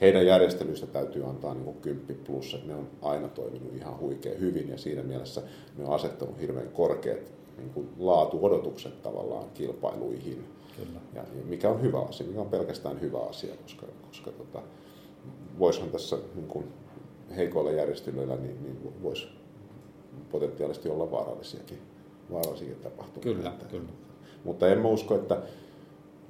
Heidän 0.00 0.26
järjestelyistä 0.26 0.86
täytyy 0.86 1.24
antaa 1.24 1.54
niin 1.54 1.64
kuin 1.64 1.76
10 1.76 2.16
plus, 2.26 2.54
että 2.54 2.66
ne 2.66 2.74
on 2.74 2.88
aina 3.02 3.28
toiminut 3.28 3.74
ihan 3.74 4.00
huikein 4.00 4.40
hyvin 4.40 4.68
ja 4.68 4.78
siinä 4.78 5.02
mielessä 5.02 5.42
ne 5.78 5.84
on 5.84 5.94
asettanut 5.94 6.40
hirveän 6.40 6.68
korkeat 6.68 7.32
niin 7.56 7.70
kuin 7.70 7.88
laatuodotukset 7.98 9.02
tavallaan 9.02 9.50
kilpailuihin. 9.54 10.44
Kyllä. 10.84 11.00
Ja, 11.14 11.22
mikä 11.44 11.70
on 11.70 11.82
hyvä 11.82 12.00
asia, 12.00 12.26
mikä 12.26 12.40
on 12.40 12.48
pelkästään 12.50 13.00
hyvä 13.00 13.18
asia, 13.18 13.56
koska, 13.62 13.86
koska 14.06 14.30
tota, 14.30 14.62
voisihan 15.58 15.90
tässä 15.90 16.18
niin 16.34 16.48
kuin 16.48 16.64
heikoilla 17.36 17.70
järjestelyillä 17.70 18.36
niin, 18.36 18.62
niin 18.62 19.02
voisi 19.02 19.28
potentiaalisesti 20.30 20.88
olla 20.88 21.10
vaarallisiakin, 21.10 21.78
vaarallisiakin 22.32 22.76
tapahtumia. 22.76 23.34
Kyllä, 23.34 23.52
kyllä. 23.70 23.88
Mutta 24.44 24.68
en 24.68 24.78
mä 24.78 24.88
usko, 24.88 25.14
että 25.14 25.42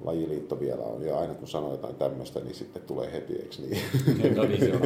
lajiliitto 0.03 0.59
vielä 0.59 0.83
on, 0.83 1.01
ja 1.01 1.19
aina 1.19 1.33
kun 1.33 1.47
sanoo 1.47 1.71
jotain 1.71 1.95
tämmöistä, 1.95 2.39
niin 2.39 2.55
sitten 2.55 2.81
tulee 2.81 3.11
heti, 3.13 3.33
eikö 3.33 3.55
niin? 3.61 4.35
no 4.35 4.43
niin, 4.43 4.59
se 4.59 4.73
on 4.73 4.81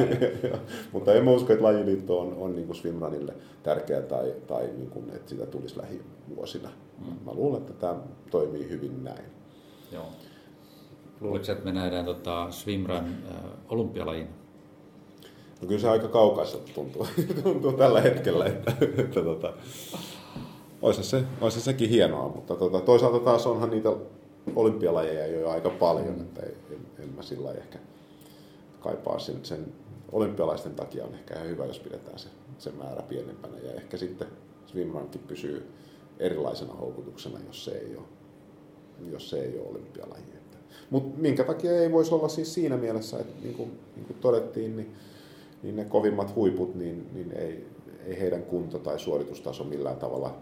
Mutta 0.92 1.14
en 1.14 1.24
mä 1.24 1.30
usko, 1.30 1.52
että 1.52 1.64
lajiliitto 1.64 2.20
on, 2.20 2.34
on 2.34 2.56
niin 2.56 2.66
kuin 2.66 2.76
swimrunille 2.76 3.34
tärkeä 3.62 4.02
tai, 4.02 4.34
tai 4.46 4.66
niin 4.76 4.90
kuin, 4.90 5.10
että 5.10 5.30
sitä 5.30 5.46
tulisi 5.46 5.78
lähivuosina. 5.78 6.70
Mm. 6.98 7.24
Mä 7.24 7.34
luulen, 7.34 7.60
että 7.60 7.72
tämä 7.72 7.96
toimii 8.30 8.68
hyvin 8.68 9.04
näin. 9.04 9.24
Joo. 9.92 10.06
Luuletko, 11.20 11.52
että 11.52 11.64
me 11.64 11.72
nähdään 11.72 12.04
tota 12.04 12.50
swimrun 12.50 12.96
äh, 12.96 13.36
olympialajina? 13.68 14.30
No 15.60 15.68
kyllä 15.68 15.80
se 15.80 15.88
aika 15.88 16.08
kaukaiselta 16.08 16.72
tuntuu, 16.74 17.06
tuntuu 17.42 17.72
tällä 17.72 18.00
hetkellä, 18.00 18.46
että, 18.46 18.72
että 18.98 19.22
tota, 19.22 19.52
olisi, 20.82 21.02
se, 21.02 21.24
olisi 21.40 21.60
sekin 21.60 21.90
hienoa, 21.90 22.28
mutta 22.28 22.56
tota, 22.56 22.80
toisaalta 22.80 23.18
taas 23.18 23.46
onhan 23.46 23.70
niitä 23.70 23.88
olympialajeja 24.56 25.26
jo 25.26 25.50
aika 25.50 25.70
paljon, 25.70 26.20
että 26.20 26.42
en, 26.42 26.78
en 26.98 27.08
mä 27.08 27.22
sillä 27.22 27.52
ehkä 27.52 27.78
kaipaa 28.80 29.18
sen, 29.18 29.44
sen 29.44 29.72
olympialaisten 30.12 30.74
takia 30.74 31.04
on 31.04 31.14
ehkä 31.14 31.34
ihan 31.34 31.48
hyvä, 31.48 31.64
jos 31.64 31.78
pidetään 31.78 32.18
se, 32.18 32.28
se 32.58 32.70
määrä 32.70 33.02
pienempänä 33.02 33.58
ja 33.58 33.72
ehkä 33.72 33.96
sitten 33.96 34.28
swimrunkin 34.66 35.20
pysyy 35.20 35.72
erilaisena 36.18 36.74
houkutuksena, 36.74 37.38
jos 37.46 37.64
se 37.64 37.70
ei 37.70 37.96
ole, 37.96 38.04
jos 39.12 39.30
se 39.30 39.40
ei 39.40 39.58
ole 39.58 39.68
olympialaji. 39.68 40.34
Mutta 40.90 41.18
minkä 41.18 41.44
takia 41.44 41.80
ei 41.80 41.92
voisi 41.92 42.14
olla 42.14 42.28
siis 42.28 42.54
siinä 42.54 42.76
mielessä, 42.76 43.18
että 43.18 43.34
niin 43.42 43.54
kuin, 43.54 43.80
niin 43.96 44.06
kuin 44.06 44.16
todettiin, 44.20 44.76
niin, 44.76 44.94
niin 45.62 45.76
ne 45.76 45.84
kovimmat 45.84 46.34
huiput, 46.34 46.74
niin, 46.74 47.06
niin 47.12 47.32
ei, 47.32 47.66
ei 48.06 48.20
heidän 48.20 48.42
kunto 48.42 48.78
tai 48.78 48.98
suoritustaso 48.98 49.64
millään 49.64 49.96
tavalla 49.96 50.38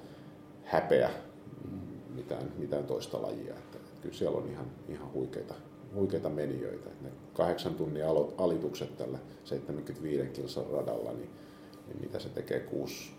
häpeä 0.64 1.10
mitään, 2.14 2.52
mitään 2.58 2.84
toista 2.84 3.22
lajia. 3.22 3.54
Että, 3.54 3.78
että 3.78 4.00
kyllä 4.02 4.14
siellä 4.14 4.38
on 4.38 4.50
ihan, 4.50 4.66
ihan 4.88 5.12
huikeita, 5.12 5.54
huikeita 5.94 6.28
menijöitä. 6.28 6.90
Että 6.90 7.04
ne 7.04 7.10
kahdeksan 7.34 7.74
tunnin 7.74 8.04
alitukset 8.38 8.96
tällä 8.96 9.18
75 9.44 10.26
kilsan 10.26 10.66
radalla, 10.72 11.12
niin, 11.12 11.30
niin 11.86 12.00
mitä 12.00 12.18
se 12.18 12.28
tekee 12.28 12.60
6, 12.60 13.10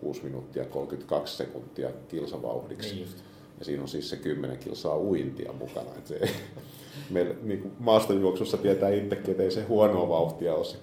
6 0.00 0.24
minuuttia 0.24 0.64
32 0.64 1.36
sekuntia 1.36 1.90
kilsavauhdiksi. 2.08 2.94
Niin 2.94 3.08
ja 3.60 3.64
siinä 3.64 3.82
on 3.82 3.88
siis 3.88 4.10
se 4.10 4.16
10 4.16 4.58
kilsaa 4.58 4.98
uintia 4.98 5.52
mukana. 5.52 5.90
Että 5.98 6.08
se, 6.08 6.20
meillä 7.10 7.34
niin 7.42 7.72
maastojuoksussa 7.78 8.56
tietää 8.56 8.88
itsekin, 8.88 9.30
että 9.30 9.42
ei 9.42 9.50
se 9.50 9.62
huonoa 9.62 10.08
vauhtia 10.08 10.54
ole 10.54 10.64
se 10.64 10.76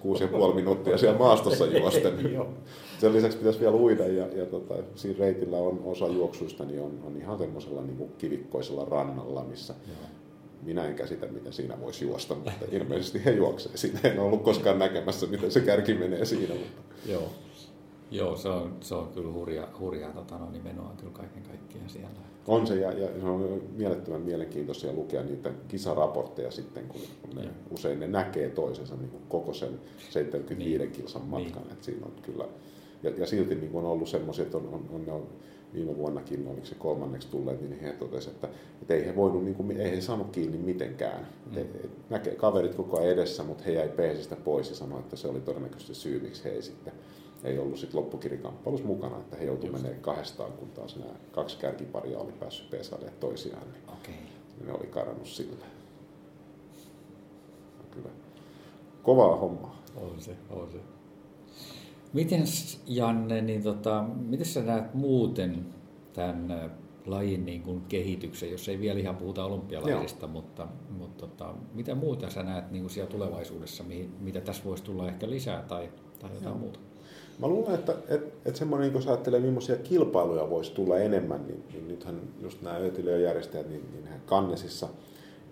6,5 0.50 0.56
minuuttia 0.56 0.98
siellä 0.98 1.20
maastossa 1.20 1.66
juosten. 1.80 2.14
Sen 3.00 3.14
lisäksi 3.14 3.38
pitäisi 3.38 3.60
vielä 3.60 3.76
uida 3.76 4.08
ja, 4.08 4.28
ja 4.36 4.46
tota, 4.46 4.74
siinä 4.96 5.20
reitillä 5.20 5.58
on 5.58 5.82
osa 5.86 6.08
juoksuista 6.08 6.66
niin 6.66 6.82
on, 6.82 7.00
on 7.04 7.18
ihan 7.18 7.38
semmoisella 7.38 7.82
niin 7.82 8.12
kivikkoisella 8.18 8.86
rannalla, 8.86 9.44
missä 9.44 9.74
Joo. 9.88 10.10
minä 10.64 10.86
en 10.86 10.96
käsitä, 10.96 11.28
miten 11.28 11.54
siinä 11.54 11.82
voisi 11.82 12.06
juosta, 12.06 12.36
mutta 12.36 12.52
ilmeisesti 12.72 13.26
he 13.26 13.32
juoksee 13.32 13.78
siinä. 13.78 14.00
En 14.04 14.20
ollut 14.20 14.44
koskaan 14.44 14.80
näkemässä, 14.80 15.26
miten 15.26 15.52
se 15.52 15.60
kärki 15.62 15.94
menee 15.94 16.26
siinä. 16.26 16.54
Mutta. 16.54 16.82
Joo. 17.12 17.30
Joo, 18.12 18.36
se 18.36 18.50
on, 18.50 18.78
se 18.82 18.96
on 18.96 19.08
kyllä 19.08 19.34
hurja, 19.34 19.68
hurjaa 19.80 20.12
tota, 20.12 20.38
no, 20.38 20.52
nimenomaan 20.52 20.98
kyllä 20.98 21.12
kaiken 21.12 21.44
kaikkiaan 21.44 21.90
siellä. 21.90 22.10
On 22.48 22.68
se, 22.68 22.76
ja, 22.76 22.92
ja 22.92 23.08
se 23.20 23.26
on 23.26 23.62
mielettömän 23.76 24.22
mielenkiintoisia 24.22 24.94
lukea 24.94 25.24
niitä 25.24 25.52
kisaraportteja 25.68 26.52
sitten, 26.52 26.88
kun, 26.88 27.02
ne, 27.36 27.50
usein 27.72 28.00
ne 28.00 28.08
näkee 28.08 28.50
toisensa 28.50 28.96
niin 28.96 29.10
kuin 29.10 29.24
koko 29.30 29.54
sen 29.54 29.80
75 30.10 30.78
niin. 30.78 30.92
kilsan 30.92 31.26
matkan. 31.26 31.64
Niin. 31.64 31.72
Että 31.72 31.86
siinä 31.86 32.06
on 32.06 32.12
kyllä, 32.22 32.46
ja, 33.04 33.12
ja 33.18 33.28
silti 33.28 33.56
niin 33.56 33.72
kuin 33.72 33.86
on 33.86 33.92
ollut 33.92 34.10
semmoisia, 34.10 34.46
että 34.46 34.58
on, 34.58 34.66
on, 34.74 34.90
on, 34.94 35.10
on 35.10 35.28
viime 35.74 35.98
vuonnakin, 35.98 36.48
oliko 36.48 36.66
se 36.66 36.76
kolmanneksi 36.76 37.28
tulleet, 37.28 37.62
niin 37.62 37.80
he 37.80 37.94
totesivat, 37.94 38.36
että, 38.36 38.50
että 38.82 38.94
ei 38.94 39.06
he 39.06 39.16
voinut, 39.16 39.44
niin 39.44 39.56
kuin, 39.56 39.72
ei 39.72 39.92
he 39.92 40.02
saanut 40.02 40.30
kiinni 40.32 40.58
mitenkään. 40.58 41.28
Mm. 41.52 41.58
Et, 41.58 41.90
näkee 42.10 42.36
kaverit 42.36 42.76
koko 42.76 43.00
ajan 43.00 43.12
edessä, 43.12 43.44
mutta 43.44 43.64
he 43.64 43.72
jäi 43.72 43.90
peesistä 43.90 44.36
pois 44.36 44.70
ja 44.70 44.76
sanoi, 44.76 45.00
että 45.00 45.16
se 45.16 45.28
oli 45.28 45.42
todennäköisesti 45.42 45.96
syy, 45.96 46.20
miksi 46.20 46.44
he 46.44 46.50
ei 46.50 46.62
sitten 46.62 46.94
ei 47.44 47.60
ollut 47.60 47.78
sitten 47.78 48.00
loppukirikamppailussa 48.00 48.88
mukana, 48.88 49.18
että 49.18 49.38
he 49.38 49.46
joutuivat 49.46 49.82
menemään 49.82 50.02
kahdestaan, 50.02 50.52
kun 50.52 50.70
taas 50.72 50.96
nämä 50.96 51.14
kaksi 51.32 51.58
kärkiparia 51.58 52.20
oli 52.20 52.32
päässyt 52.32 52.70
pesaille 52.70 53.12
toisiaan, 53.20 53.72
niin 53.72 53.84
okay. 53.88 54.16
ne 54.66 54.74
oli 54.74 54.88
karannut 54.88 55.28
sille. 55.28 55.66
Kyllä. 57.92 58.10
Kovaa 59.04 59.36
hommaa. 59.36 59.82
On 59.96 60.22
se, 60.22 60.36
on 60.50 60.72
se. 60.72 60.78
Miten 62.14 62.44
Janne, 62.88 63.42
niin 63.42 63.64
tota, 63.64 64.04
miten 64.18 64.46
sä 64.46 64.62
näet 64.62 64.94
muuten 64.94 65.66
tämän 66.14 66.72
lajin 67.06 67.46
niin 67.46 67.62
kuin 67.62 67.82
kehityksen, 67.82 68.52
jos 68.52 68.70
ei 68.70 68.80
vielä 68.80 69.00
ihan 69.00 69.16
puhuta 69.16 69.46
olympialajista, 69.46 70.28
mutta, 70.28 70.68
mutta 70.90 71.28
tota, 71.28 71.54
mitä 71.74 71.96
muuta 71.96 72.30
sä 72.30 72.44
näet 72.44 72.72
niin 72.72 72.84
kuin 72.84 72.92
siellä 72.92 73.12
tulevaisuudessa, 73.12 73.84
mitä 74.20 74.42
tässä 74.42 74.64
voisi 74.64 74.84
tulla 74.84 75.08
ehkä 75.08 75.30
lisää 75.30 75.62
tai, 75.62 75.90
tai 76.20 76.30
jotain 76.34 76.54
Joo. 76.54 76.58
muuta? 76.58 76.80
Mä 77.40 77.48
luulen, 77.48 77.76
että 77.76 77.96
et, 78.08 78.34
et 78.46 78.56
semmoinen, 78.56 78.86
niin 78.86 78.94
kun 78.94 79.02
sä 79.02 79.10
ajattelee, 79.10 79.40
millaisia 79.40 79.76
kilpailuja 79.76 80.50
voisi 80.50 80.72
tulla 80.72 80.98
enemmän, 80.98 81.48
niin, 81.48 81.64
niin 81.74 81.88
nythän 81.88 82.22
just 82.42 82.62
nämä 82.62 82.76
ötilöjen 82.76 83.24
järjestäjät, 83.24 83.70
niin, 83.70 83.84
niin 83.92 84.08
hän 84.08 84.22
Kannesissa 84.26 84.88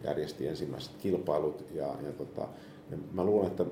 järjesti 0.04 0.48
ensimmäiset 0.48 0.92
kilpailut. 0.98 1.66
Ja, 1.74 1.88
ja, 1.88 2.12
tota, 2.18 2.42
ja 2.92 2.98
mä 3.12 3.24
luulen, 3.24 3.48
että 3.48 3.66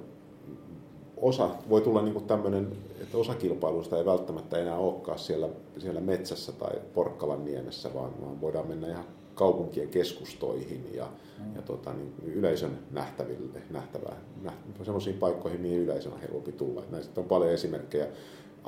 osa 1.17 1.49
voi 1.69 1.81
tulla 1.81 2.01
niin 2.01 2.23
tämmöinen, 2.23 2.71
että 3.01 3.17
osa 3.17 3.35
kilpailuista 3.35 3.97
ei 3.97 4.05
välttämättä 4.05 4.57
enää 4.57 4.77
olekaan 4.77 5.19
siellä, 5.19 5.49
siellä 5.77 6.01
metsässä 6.01 6.51
tai 6.51 6.81
Porkkalan 6.93 7.45
niemessä, 7.45 7.93
vaan, 7.93 8.11
vaan 8.21 8.41
voidaan 8.41 8.67
mennä 8.67 8.87
ihan 8.87 9.05
kaupunkien 9.35 9.89
keskustoihin 9.89 10.89
ja, 10.93 11.07
mm. 11.39 11.55
ja 11.55 11.61
tota, 11.61 11.93
niin 11.93 12.13
yleisön 12.25 12.79
nähtäville, 12.91 13.61
nähtävää, 13.69 14.15
näht, 14.41 14.57
semmoisiin 14.83 15.17
paikkoihin, 15.17 15.61
mihin 15.61 15.79
yleisön 15.79 16.13
on 16.13 16.21
helpompi 16.21 16.51
tulla. 16.51 16.83
Näistä 16.91 17.21
on 17.21 17.27
paljon 17.27 17.51
esimerkkejä. 17.51 18.05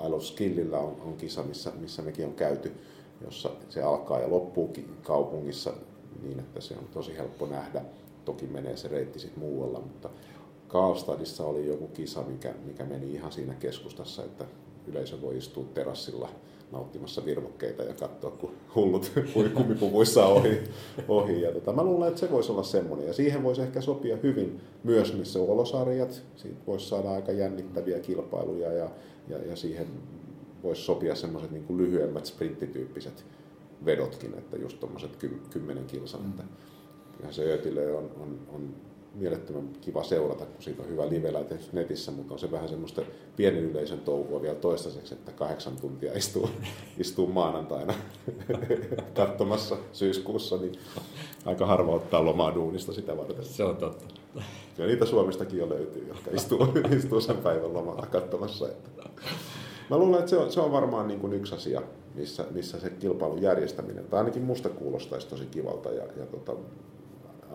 I 0.05 0.09
Love 0.09 0.23
Skillillä 0.23 0.79
on, 0.79 1.01
on 1.01 1.17
kisa, 1.17 1.43
missä, 1.43 1.71
missä 1.79 2.01
mekin 2.01 2.25
on 2.25 2.33
käyty, 2.33 2.71
jossa 3.21 3.49
se 3.69 3.83
alkaa 3.83 4.19
ja 4.19 4.29
loppuu 4.29 4.73
kaupungissa 5.03 5.73
niin, 6.23 6.39
että 6.39 6.61
se 6.61 6.73
on 6.73 6.87
tosi 6.93 7.17
helppo 7.17 7.45
nähdä. 7.45 7.81
Toki 8.25 8.47
menee 8.47 8.77
se 8.77 8.87
reitti 8.87 9.19
sitten 9.19 9.39
muualla, 9.39 9.79
mutta 9.79 10.09
Karlstadissa 10.67 11.45
oli 11.45 11.67
joku 11.67 11.87
kisa, 11.87 12.21
mikä, 12.21 12.53
mikä 12.65 12.85
meni 12.85 13.13
ihan 13.13 13.31
siinä 13.31 13.53
keskustassa, 13.53 14.23
että 14.23 14.45
yleisö 14.87 15.21
voi 15.21 15.37
istua 15.37 15.65
terassilla– 15.73 16.29
nauttimassa 16.71 17.25
virvokkeita 17.25 17.83
ja 17.83 17.93
katsoa, 17.93 18.31
kun 18.31 18.51
hullut 18.75 19.11
kumipuvuissa 19.57 20.25
ohi. 20.25 20.63
ohi. 21.07 21.41
Ja 21.41 21.51
tota, 21.51 21.73
mä 21.73 21.83
luulen, 21.83 22.07
että 22.07 22.19
se 22.19 22.31
voisi 22.31 22.51
olla 22.51 22.63
semmoinen. 22.63 23.07
Ja 23.07 23.13
siihen 23.13 23.43
voisi 23.43 23.61
ehkä 23.61 23.81
sopia 23.81 24.17
hyvin 24.23 24.61
myös 24.83 25.17
missä 25.17 25.39
olosarjat. 25.39 26.23
Siitä 26.35 26.59
voisi 26.67 26.87
saada 26.87 27.11
aika 27.11 27.31
jännittäviä 27.31 27.99
kilpailuja 27.99 28.73
ja, 28.73 28.89
ja, 29.27 29.37
ja 29.37 29.55
siihen 29.55 29.87
voisi 30.63 30.81
sopia 30.81 31.15
semmoiset 31.15 31.51
niin 31.51 31.77
lyhyemmät 31.77 32.25
sprinttityyppiset 32.25 33.25
vedotkin, 33.85 34.33
että 34.37 34.57
just 34.57 34.79
tuommoiset 34.79 35.17
kymmenen 35.49 35.85
kilsan. 35.85 36.21
Mm. 36.21 36.29
Että 36.29 36.43
se 37.31 37.53
Ötilö 37.53 37.97
on, 37.97 38.11
on, 38.19 38.39
on 38.53 38.75
mielettömän 39.15 39.69
kiva 39.81 40.03
seurata, 40.03 40.45
kun 40.45 40.63
siitä 40.63 40.83
on 40.83 40.89
hyvä 40.89 41.09
live 41.09 41.33
netissä, 41.73 42.11
mutta 42.11 42.33
on 42.33 42.39
se 42.39 42.51
vähän 42.51 42.69
semmoista 42.69 43.01
pienen 43.35 43.63
yleisön 43.63 43.99
touhua 43.99 44.41
vielä 44.41 44.55
toistaiseksi, 44.55 45.13
että 45.13 45.31
kahdeksan 45.31 45.73
tuntia 45.81 46.13
istuu, 46.13 46.49
istuu 46.99 47.27
maanantaina 47.27 47.93
katsomassa 49.15 49.77
syyskuussa, 49.93 50.57
niin 50.57 50.73
aika 51.45 51.65
harva 51.65 51.91
ottaa 51.91 52.25
lomaa 52.25 52.55
duunista 52.55 52.93
sitä 52.93 53.17
varten. 53.17 53.45
Se 53.45 53.63
on 53.63 53.77
totta. 53.77 54.05
Ja 54.77 54.85
niitä 54.85 55.05
Suomestakin 55.05 55.59
jo 55.59 55.69
löytyy, 55.69 56.07
jotka 56.07 56.31
istuu, 56.33 56.67
istuu 56.97 57.21
sen 57.21 57.37
päivän 57.37 57.73
lomalla 57.73 58.07
katsomassa. 58.11 58.67
Että. 58.67 59.09
Mä 59.89 59.97
luulen, 59.97 60.19
että 60.19 60.29
se 60.29 60.37
on, 60.37 60.51
se 60.51 60.59
on 60.59 60.71
varmaan 60.71 61.07
niin 61.07 61.19
kuin 61.19 61.33
yksi 61.33 61.55
asia, 61.55 61.81
missä, 62.15 62.45
missä 62.51 62.79
se 62.79 62.89
kilpailun 62.89 63.41
järjestäminen, 63.41 64.05
tai 64.05 64.19
ainakin 64.19 64.43
musta 64.43 64.69
kuulostaisi 64.69 65.27
tosi 65.27 65.45
kivalta 65.45 65.89
ja, 65.89 66.03
ja 66.17 66.25
tota, 66.25 66.55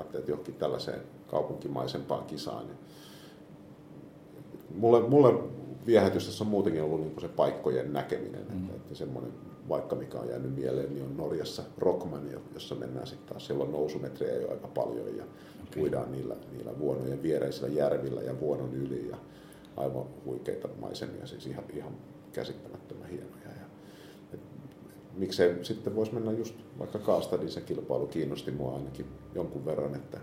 ajattelet 0.01 0.29
johonkin 0.29 0.55
tällaiseen 0.55 1.01
kaupunkimaisempaan 1.31 2.25
kisaan. 2.25 2.67
Niin 2.67 2.79
mulle, 4.75 5.01
mulle 5.01 5.35
viehätys 5.87 6.27
tässä 6.27 6.45
on 6.45 6.51
muutenkin 6.51 6.83
ollut 6.83 7.01
niin 7.01 7.21
se 7.21 7.29
paikkojen 7.29 7.93
näkeminen, 7.93 8.47
mm. 8.51 8.57
että, 8.57 8.77
että 8.77 8.95
semmoinen 8.95 9.33
vaikka 9.69 9.97
mikä 9.97 10.19
on 10.19 10.29
jäänyt 10.29 10.55
mieleen, 10.55 10.95
niin 10.95 11.05
on 11.05 11.17
Norjassa 11.17 11.63
Rockman, 11.79 12.31
jossa 12.55 12.75
mennään 12.75 13.07
sitten 13.07 13.29
taas, 13.29 13.47
siellä 13.47 13.65
on 13.65 13.73
nousumetrejä 13.73 14.41
jo 14.41 14.51
aika 14.51 14.69
paljon 14.69 15.17
ja 15.17 15.25
okay. 15.25 15.79
puidaan 15.79 16.13
niillä, 16.13 16.37
niillä 16.53 16.79
vuonojen 16.79 17.23
viereisillä 17.23 17.69
järvillä 17.69 18.23
ja 18.23 18.41
vuonon 18.41 18.75
yli 18.75 19.09
ja 19.09 19.17
aivan 19.77 20.05
huikeita 20.25 20.69
maisemia, 20.81 21.27
siis 21.27 21.47
ihan, 21.47 21.65
ihan 21.77 21.93
käsittämättömän 22.33 23.09
hienoja. 23.09 23.40
Miksei 25.21 25.65
sitten 25.65 25.97
voisi 25.97 26.15
mennä 26.15 26.33
just 26.33 26.55
vaikka 26.79 26.99
Kaastadin 26.99 27.51
se 27.51 27.61
kilpailu 27.61 28.07
kiinnosti 28.07 28.51
mua 28.51 28.75
ainakin 28.75 29.07
jonkun 29.35 29.65
verran, 29.65 29.95
että 29.95 30.19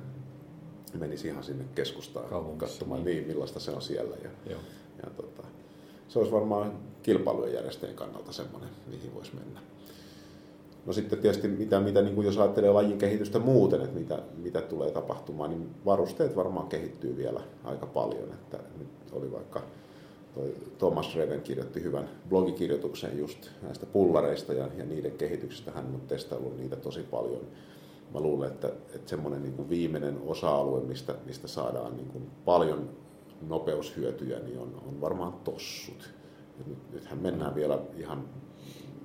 menisi 0.99 1.27
ihan 1.27 1.43
sinne 1.43 1.65
keskustaan 1.75 2.29
Kaupungissa, 2.29 2.65
katsomaan 2.65 3.03
niin. 3.03 3.17
niin, 3.17 3.27
millaista 3.27 3.59
se 3.59 3.71
on 3.71 3.81
siellä. 3.81 4.15
Ja, 4.23 4.29
Joo. 4.49 4.59
ja 5.03 5.09
tota, 5.09 5.43
se 6.07 6.19
olisi 6.19 6.33
varmaan 6.33 6.71
kilpailujen 7.03 7.53
järjestäjien 7.53 7.95
kannalta 7.95 8.31
semmoinen, 8.31 8.69
mihin 8.87 9.15
voisi 9.15 9.35
mennä. 9.35 9.59
No 10.85 10.93
sitten 10.93 11.19
tietysti, 11.19 11.47
mitä, 11.47 11.79
mitä 11.79 12.01
niin 12.01 12.15
kuin 12.15 12.25
jos 12.25 12.37
ajattelee 12.37 12.71
lajin 12.71 12.97
kehitystä 12.97 13.39
muuten, 13.39 13.81
että 13.81 13.99
mitä, 13.99 14.19
mitä 14.37 14.61
tulee 14.61 14.91
tapahtumaan, 14.91 15.49
niin 15.49 15.69
varusteet 15.85 16.35
varmaan 16.35 16.67
kehittyy 16.67 17.17
vielä 17.17 17.41
aika 17.63 17.85
paljon. 17.85 18.33
Että 18.33 18.59
nyt 18.77 18.87
oli 19.11 19.31
vaikka 19.31 19.61
toi 20.35 20.55
Thomas 20.77 21.15
Reven 21.15 21.41
kirjoitti 21.41 21.83
hyvän 21.83 22.09
blogikirjoituksen 22.29 23.17
just 23.17 23.49
näistä 23.61 23.85
pullareista 23.85 24.53
ja, 24.53 24.67
ja 24.77 24.85
niiden 24.85 25.11
kehityksestä. 25.11 25.71
Hän 25.71 25.85
on 25.85 26.01
testaillut 26.07 26.57
niitä 26.57 26.75
tosi 26.75 27.01
paljon. 27.01 27.41
Mä 28.13 28.19
luulen, 28.19 28.51
että, 28.51 28.67
että 28.67 29.09
semmoinen 29.09 29.41
niin 29.41 29.53
kuin 29.53 29.69
viimeinen 29.69 30.17
osa-alue, 30.25 30.81
mistä, 30.81 31.15
mistä 31.25 31.47
saadaan 31.47 31.97
niin 31.97 32.07
kuin 32.07 32.29
paljon 32.45 32.89
nopeushyötyjä, 33.47 34.39
niin 34.39 34.59
on, 34.59 34.81
on 34.87 35.01
varmaan 35.01 35.33
tossut. 35.33 36.09
nyt, 36.67 36.77
nythän 36.93 37.19
mennään 37.19 37.55
vielä 37.55 37.79
ihan, 37.97 38.29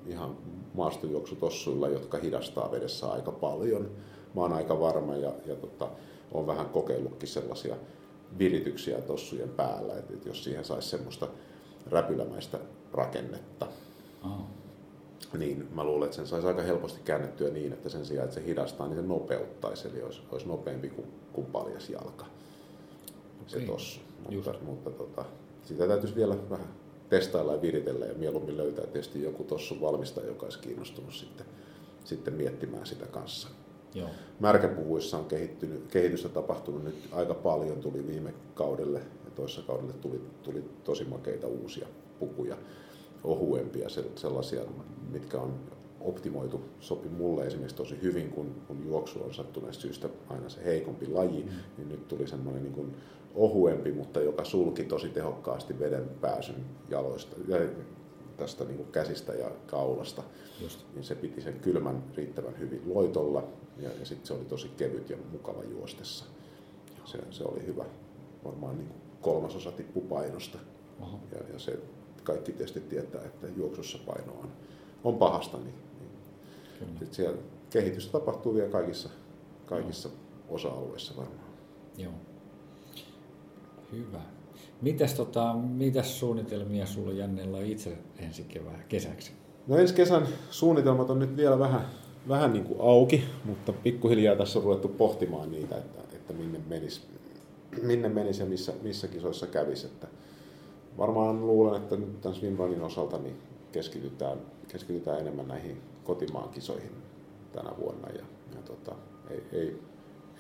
ihan 0.07 0.37
maastojuoksutossuilla, 0.75 1.89
jotka 1.89 2.19
hidastaa 2.19 2.73
vedessä 2.73 3.07
aika 3.07 3.33
paljon. 3.33 3.91
Mä 4.35 4.41
oon 4.41 4.53
aika 4.53 4.81
varma 4.81 5.17
ja, 5.17 5.33
ja 5.47 5.57
tota, 5.57 5.89
on 6.33 6.47
vähän 6.47 6.67
kokeillutkin 6.67 7.29
sellaisia 7.29 7.77
virityksiä 8.39 9.01
tossujen 9.01 9.49
päällä, 9.49 9.95
että, 9.95 10.15
että 10.15 10.29
jos 10.29 10.45
siihen 10.45 10.65
saisi 10.65 10.89
semmoista 10.89 11.29
räpylämäistä 11.91 12.59
rakennetta, 12.93 13.67
oh. 14.25 14.47
niin 15.39 15.69
mä 15.75 15.85
luulen, 15.85 16.05
että 16.07 16.17
sen 16.17 16.27
saisi 16.27 16.47
aika 16.47 16.63
helposti 16.63 17.01
käännettyä 17.05 17.51
niin, 17.51 17.73
että 17.73 17.89
sen 17.89 18.07
sijaan, 18.07 18.25
että 18.25 18.41
se 18.41 18.47
hidastaa, 18.47 18.87
niin 18.87 18.97
se 18.97 19.03
nopeuttaisi, 19.03 19.89
eli 19.89 20.03
olisi, 20.03 20.21
olisi 20.33 20.49
nopeampi 20.49 20.89
kuin, 20.89 21.07
kuin 21.33 21.47
paljas 21.47 21.91
jalka. 21.91 22.27
Se 23.47 23.57
okay. 23.57 23.67
tossu. 23.67 24.01
Mutta, 24.31 24.55
mutta 24.63 24.91
tota, 24.91 25.25
sitä 25.65 25.87
täytyisi 25.87 26.17
vielä 26.17 26.37
vähän 26.51 26.69
testailla 27.09 27.53
ja 27.53 27.63
viritellä 27.63 28.07
ja 28.07 28.15
mieluummin 28.15 28.57
löytää 28.57 28.87
tietysti 28.87 29.23
joku 29.23 29.45
tossu 29.45 29.81
valmistaja, 29.81 30.27
joka 30.27 30.47
olisi 30.47 30.59
kiinnostunut 30.59 31.15
sitten, 31.15 31.47
sitten 32.05 32.35
miettimään 32.35 32.87
sitä 32.87 33.07
kanssa. 33.07 33.49
Joo. 33.95 34.09
Märkäpuvuissa 34.41 35.19
on 35.19 35.25
kehittynyt, 35.25 35.87
kehitystä 35.91 36.29
tapahtunut 36.29 36.85
nyt 36.85 37.09
aika 37.13 37.35
paljon, 37.35 37.79
tuli 37.79 38.07
viime 38.07 38.35
kaudelle 38.55 38.99
ja 38.99 39.31
toissa 39.35 39.63
kaudelle 39.63 39.93
tuli, 39.93 40.21
tuli 40.43 40.65
tosi 40.85 41.05
makeita 41.05 41.47
uusia 41.47 41.87
pukuja, 42.19 42.57
ohuempia, 43.25 43.89
sellaisia, 44.15 44.61
mitkä 45.11 45.39
on 45.39 45.55
optimoitu, 46.01 46.61
sopi 46.81 47.09
mulle 47.09 47.47
esimerkiksi 47.47 47.77
tosi 47.77 48.03
hyvin, 48.03 48.31
kun, 48.31 48.55
kun 48.69 48.87
juoksu 48.87 49.23
on 49.23 49.35
sattuneesta 49.35 49.83
syystä 49.83 50.09
aina 50.29 50.49
se 50.49 50.65
heikompi 50.65 51.07
laji, 51.07 51.43
mm. 51.43 51.51
niin 51.77 51.89
nyt 51.89 52.09
tuli 52.09 52.27
semmoinen 52.27 52.63
niin 52.63 52.75
kuin 52.75 52.97
ohuempi, 53.35 53.93
mutta 53.93 54.21
joka 54.21 54.45
sulki 54.45 54.85
tosi 54.85 55.09
tehokkaasti 55.09 55.79
veden 55.79 56.09
pääsyn 56.21 56.65
jaloista, 56.89 57.37
tästä 58.37 58.65
niin 58.65 58.77
kuin 58.77 58.93
käsistä 58.93 59.33
ja 59.33 59.51
kaulasta. 59.67 60.23
Just. 60.63 60.81
Niin 60.95 61.05
se 61.05 61.15
piti 61.15 61.41
sen 61.41 61.61
kylmän 61.61 62.05
riittävän 62.17 62.59
hyvin 62.59 62.83
loitolla 62.87 63.49
ja, 63.79 63.91
ja 64.01 64.07
sitten 64.07 64.27
se 64.27 64.33
oli 64.33 64.45
tosi 64.45 64.69
kevyt 64.69 65.11
ja 65.11 65.17
mukava 65.33 65.65
juostessa. 65.65 66.25
Se, 67.05 67.19
se 67.31 67.45
oli 67.45 67.67
hyvä. 67.67 67.85
Varmaan 68.45 68.79
niin 68.79 68.91
kolmasosa 69.21 69.73
tippu 69.73 70.01
painosta. 70.01 70.59
Ja, 71.33 71.39
ja 71.53 71.59
se 71.59 71.79
kaikki 72.25 72.53
tietysti 72.53 72.81
tietää, 72.81 73.25
että 73.25 73.47
juoksussa 73.57 73.99
paino 74.07 74.33
on, 74.33 74.49
on 75.05 75.19
pahasta, 75.19 75.57
niin, 75.59 75.75
niin 76.81 76.99
sit 76.99 77.15
siellä 77.15 77.39
kehitystä 77.71 78.13
tapahtuu 78.13 78.55
vielä 78.55 78.69
kaikissa, 78.69 79.09
kaikissa 79.67 80.09
osa-alueissa 80.49 81.17
varmaan. 81.17 81.53
Joo. 81.99 82.13
Hyvä. 83.93 84.21
Mitäs, 84.83 85.15
tota, 85.15 85.55
mitäs 85.55 86.19
suunnitelmia 86.19 86.87
sulla 86.87 87.13
Jannella 87.13 87.61
itse 87.61 87.99
ensi 88.19 88.45
kevään 88.45 88.85
kesäksi? 88.89 89.33
No 89.67 89.77
ensi 89.77 89.95
kesän 89.95 90.29
suunnitelmat 90.51 91.11
on 91.11 91.19
nyt 91.19 91.37
vielä 91.37 91.59
vähän, 91.59 91.87
vähän 92.29 92.53
niin 92.53 92.65
kuin 92.65 92.81
auki, 92.81 93.25
mutta 93.45 93.73
pikkuhiljaa 93.73 94.37
tässä 94.37 94.59
on 94.59 94.65
ruvettu 94.65 94.89
pohtimaan 94.89 95.51
niitä, 95.51 95.77
että, 95.77 96.01
että 96.17 96.33
minne 96.33 96.61
menisi 96.69 97.01
minne 97.83 98.09
menisi 98.09 98.43
ja 98.43 98.47
missä, 98.47 98.73
missä 98.83 99.09
kisoissa 99.09 99.47
kävisi. 99.47 99.87
Että 99.87 100.07
varmaan 100.99 101.47
luulen, 101.47 101.83
että 101.83 101.97
nyt 101.97 102.21
tämän 102.21 102.37
swimrunin 102.37 102.83
osalta 102.83 103.19
niin 103.19 103.37
keskitytään, 103.73 104.39
keskitytään 104.69 105.21
enemmän 105.21 105.49
näihin 105.49 105.81
kotimaan 106.05 106.49
kisoihin 106.49 106.93
tänä 107.53 107.71
vuonna. 107.81 108.09
Ja, 108.09 108.25
ja 108.55 108.63
tota, 108.65 108.95
ei, 109.31 109.43
ei, 109.53 109.83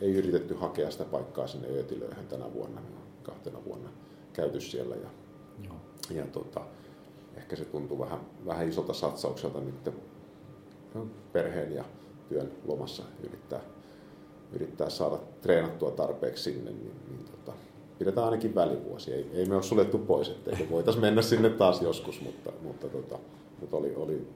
ei, 0.00 0.14
yritetty 0.14 0.54
hakea 0.54 0.90
sitä 0.90 1.04
paikkaa 1.04 1.46
sinne 1.46 1.68
Öötilöihin 1.68 2.26
tänä 2.26 2.52
vuonna 2.54 2.80
kahtena 3.22 3.64
vuonna 3.64 3.90
käyty 4.32 4.60
siellä. 4.60 4.94
Ja, 4.94 5.08
Joo. 5.64 5.76
ja 6.10 6.26
tota, 6.26 6.60
ehkä 7.36 7.56
se 7.56 7.64
tuntuu 7.64 7.98
vähän, 7.98 8.20
vähän 8.46 8.68
isolta 8.68 8.92
satsaukselta 8.92 9.60
nyt 9.60 9.84
perheen 11.32 11.74
ja 11.74 11.84
työn 12.28 12.52
lomassa 12.66 13.02
yrittää, 13.26 13.60
yrittää 14.52 14.90
saada 14.90 15.18
treenattua 15.42 15.90
tarpeeksi 15.90 16.42
sinne, 16.42 16.70
niin, 16.70 16.92
niin 17.08 17.24
tota, 17.24 17.52
pidetään 17.98 18.24
ainakin 18.24 18.54
välivuosi. 18.54 19.12
Ei, 19.12 19.30
ei 19.34 19.46
me 19.46 19.54
ole 19.54 19.62
suljettu 19.62 19.98
pois, 19.98 20.28
ettei 20.28 20.68
voitaisiin 20.70 21.04
mennä 21.04 21.22
sinne 21.22 21.50
taas 21.50 21.82
joskus, 21.82 22.20
mutta, 22.20 22.52
mutta, 22.62 22.88
tota, 22.88 23.18
mutta 23.60 23.76
oli, 23.76 23.94
oli, 23.96 24.26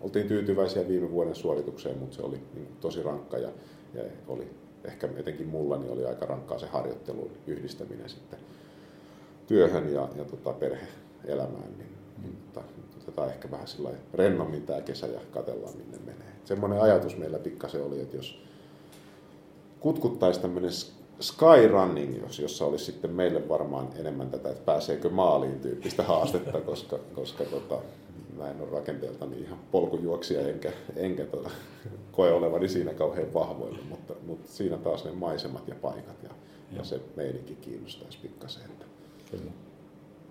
oltiin 0.00 0.28
tyytyväisiä 0.28 0.88
viime 0.88 1.10
vuoden 1.10 1.34
suoritukseen, 1.34 1.98
mutta 1.98 2.16
se 2.16 2.22
oli 2.22 2.40
niin 2.54 2.68
tosi 2.80 3.02
rankka 3.02 3.38
ja, 3.38 3.48
ja 3.94 4.02
oli 4.28 4.50
ehkä 4.84 5.08
etenkin 5.16 5.48
mulla 5.48 5.76
niin 5.76 5.92
oli 5.92 6.04
aika 6.04 6.26
rankkaa 6.26 6.58
se 6.58 6.66
harjoittelun 6.66 7.30
yhdistäminen 7.46 8.08
sitten 8.08 8.38
työhön 9.46 9.92
ja, 9.92 10.08
ja 10.16 10.24
tota 10.24 10.52
perhe-elämään, 10.52 11.78
niin. 11.78 11.91
Niin 12.22 12.36
tota, 12.52 12.66
otetaan 13.02 13.28
ehkä 13.28 13.50
vähän 13.50 13.68
sillä 13.68 13.90
rennommin 14.14 14.62
tämä 14.62 14.80
kesä 14.80 15.06
ja 15.06 15.20
katellaan 15.30 15.76
minne 15.76 15.98
menee. 15.98 16.32
Semmoinen 16.44 16.80
ajatus 16.80 17.16
meillä 17.16 17.38
pikkasen 17.38 17.84
oli, 17.84 18.00
että 18.00 18.16
jos 18.16 18.42
kutkuttaisiin 19.80 20.42
tämmöinen 20.42 20.70
skyrunning, 21.20 22.22
jos, 22.22 22.38
jossa 22.38 22.64
olisi 22.64 22.84
sitten 22.84 23.10
meille 23.10 23.48
varmaan 23.48 23.88
enemmän 23.96 24.30
tätä, 24.30 24.50
että 24.50 24.64
pääseekö 24.64 25.10
maaliin 25.10 25.60
tyyppistä 25.60 26.02
haastetta, 26.02 26.60
koska, 26.70 26.98
koska 27.14 27.44
tota, 27.44 27.78
mä 28.36 28.50
en 28.50 28.60
ole 28.60 28.70
rakenteeltani 28.70 29.40
ihan 29.40 29.58
polkujuoksija 29.72 30.48
enkä, 30.48 30.72
enkä 30.96 31.24
tota, 31.24 31.50
koe 32.12 32.32
olevani 32.32 32.68
siinä 32.68 32.94
kauhean 32.94 33.34
vahvoilla, 33.34 33.78
mutta, 33.88 34.14
mutta 34.26 34.52
siinä 34.52 34.76
taas 34.76 35.04
ne 35.04 35.12
maisemat 35.12 35.68
ja 35.68 35.74
paikat 35.82 36.22
ja, 36.22 36.30
ja 36.76 36.84
se 36.84 37.00
meininki 37.16 37.54
kiinnostaisi 37.54 38.18
pikkasen. 38.22 38.62
Että. 38.64 38.84
Kyllä. 39.30 39.52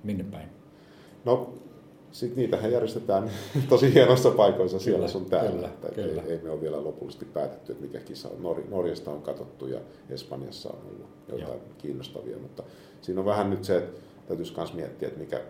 Minne 0.04 0.24
päin? 0.24 0.50
No, 1.26 1.54
sitten 2.12 2.38
niitähän 2.38 2.72
järjestetään 2.72 3.32
tosi 3.70 3.94
hienossa 3.94 4.32
paikoissa 4.32 4.80
siellä 4.80 4.98
kyllä, 4.98 5.12
sun 5.12 5.26
täällä. 5.26 5.52
Kyllä, 5.52 5.68
että 5.68 5.90
kyllä. 5.90 6.22
Ei, 6.22 6.32
ei, 6.32 6.40
me 6.44 6.50
ole 6.50 6.62
vielä 6.62 6.84
lopullisesti 6.84 7.26
päätetty, 7.26 7.72
että 7.72 7.84
mikä 7.84 8.00
kisa 8.00 8.30
on. 8.30 8.44
Nor- 8.44 8.70
Norjasta 8.70 9.12
on 9.12 9.22
katsottu 9.22 9.68
ja 9.68 9.80
Espanjassa 10.10 10.70
on 10.70 10.80
ollut 10.90 11.10
jotain 11.28 11.48
Joo. 11.48 11.60
kiinnostavia, 11.78 12.38
mutta 12.38 12.64
siinä 13.02 13.22
on 13.22 13.26
vähän 13.26 13.50
nyt 13.50 13.64
se, 13.64 13.78
että 13.78 14.02
täytyisi 14.28 14.54
myös 14.58 14.74
miettiä, 14.74 15.08
että 15.08 15.20
mikä, 15.20 15.42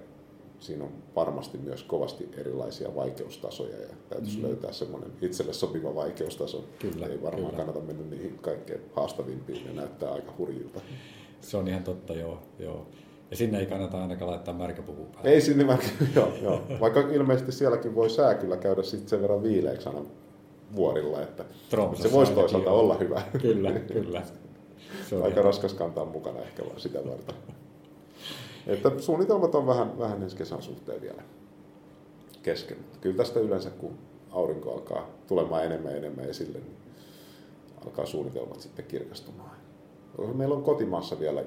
siinä 0.59 0.83
on 0.83 0.91
varmasti 1.15 1.57
myös 1.57 1.83
kovasti 1.83 2.29
erilaisia 2.37 2.95
vaikeustasoja 2.95 3.81
ja 3.81 3.87
täytyisi 4.09 4.37
mm. 4.37 4.43
löytää 4.43 4.71
semmoinen 4.71 5.11
itselle 5.21 5.53
sopiva 5.53 5.95
vaikeustaso. 5.95 6.63
Kyllä, 6.79 7.05
Ei 7.05 7.21
varmaan 7.21 7.51
kyllä. 7.51 7.57
kannata 7.57 7.79
mennä 7.79 8.03
niihin 8.09 8.39
kaikkein 8.41 8.81
haastavimpiin, 8.93 9.65
ne 9.65 9.73
näyttää 9.73 10.11
aika 10.11 10.33
hurjilta. 10.37 10.81
Se 11.41 11.57
on 11.57 11.67
ihan 11.67 11.83
totta, 11.83 12.13
joo. 12.13 12.39
joo. 12.59 12.87
Ja 13.31 13.37
sinne 13.37 13.59
ei 13.59 13.65
kannata 13.65 14.01
ainakaan 14.01 14.31
laittaa 14.31 14.53
märkäpuku 14.53 15.05
päälle. 15.05 15.29
Ei 15.29 15.41
sinne 15.41 15.63
märkä, 15.63 15.87
joo, 16.15 16.33
joo. 16.41 16.61
Vaikka 16.79 16.99
ilmeisesti 16.99 17.51
sielläkin 17.51 17.95
voi 17.95 18.09
sää 18.09 18.35
kyllä 18.35 18.57
käydä 18.57 18.83
sitten 18.83 19.09
sen 19.09 19.21
verran 19.21 19.43
viileäksi 19.43 19.89
aina 19.89 20.01
vuorilla, 20.75 21.21
että 21.21 21.45
Tromsassa 21.69 22.09
se 22.09 22.15
voisi 22.15 22.31
toisaalta 22.31 22.69
joo. 22.69 22.79
olla 22.79 22.97
hyvä. 22.97 23.21
Kyllä, 23.41 23.71
kyllä. 23.71 24.21
Se 25.09 25.15
on 25.15 25.23
Aika 25.23 25.41
raskas 25.41 25.73
kantaa 25.73 26.05
mukana 26.05 26.39
ehkä 26.39 26.65
vaan 26.65 26.79
sitä 26.79 26.99
varten. 27.05 27.35
Että 28.67 28.91
suunnitelmat 28.97 29.55
on 29.55 29.67
vähän, 29.67 29.99
vähän 29.99 30.23
ensi 30.23 30.35
kesän 30.35 30.61
suhteen 30.61 31.01
vielä 31.01 31.21
kesken. 32.43 32.77
Kyllä 33.01 33.17
tästä 33.17 33.39
yleensä, 33.39 33.69
kun 33.69 33.97
aurinko 34.31 34.73
alkaa 34.73 35.09
tulemaan 35.27 35.65
enemmän 35.65 35.91
ja 35.91 35.97
enemmän 35.97 36.29
esille, 36.29 36.59
niin 36.59 36.77
alkaa 37.85 38.05
suunnitelmat 38.05 38.61
sitten 38.61 38.85
kirkastumaan. 38.85 39.55
Meillä 40.33 40.55
on 40.55 40.63
kotimaassa 40.63 41.19
vielä 41.19 41.43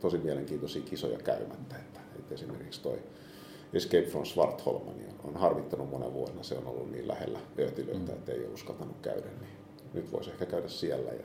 tosi 0.00 0.18
mielenkiintoisia 0.18 0.82
kisoja 0.82 1.18
käymättä. 1.18 1.76
Että, 1.76 2.00
että 2.18 2.34
esimerkiksi 2.34 2.82
toi 2.82 2.98
Escape 3.72 4.06
from 4.06 4.24
Svartholm 4.24 4.96
niin 4.96 5.14
on 5.24 5.36
harmittanut 5.36 5.90
monen 5.90 6.12
vuonna. 6.12 6.42
Se 6.42 6.54
on 6.54 6.66
ollut 6.66 6.92
niin 6.92 7.08
lähellä 7.08 7.38
öötilöitä, 7.58 8.12
mm. 8.12 8.18
että 8.18 8.32
ei 8.32 8.40
ole 8.40 8.54
uskaltanut 8.54 8.96
käydä. 9.02 9.26
Niin 9.40 9.50
nyt 9.94 10.12
voisi 10.12 10.30
ehkä 10.30 10.46
käydä 10.46 10.68
siellä. 10.68 11.10
Ja 11.10 11.24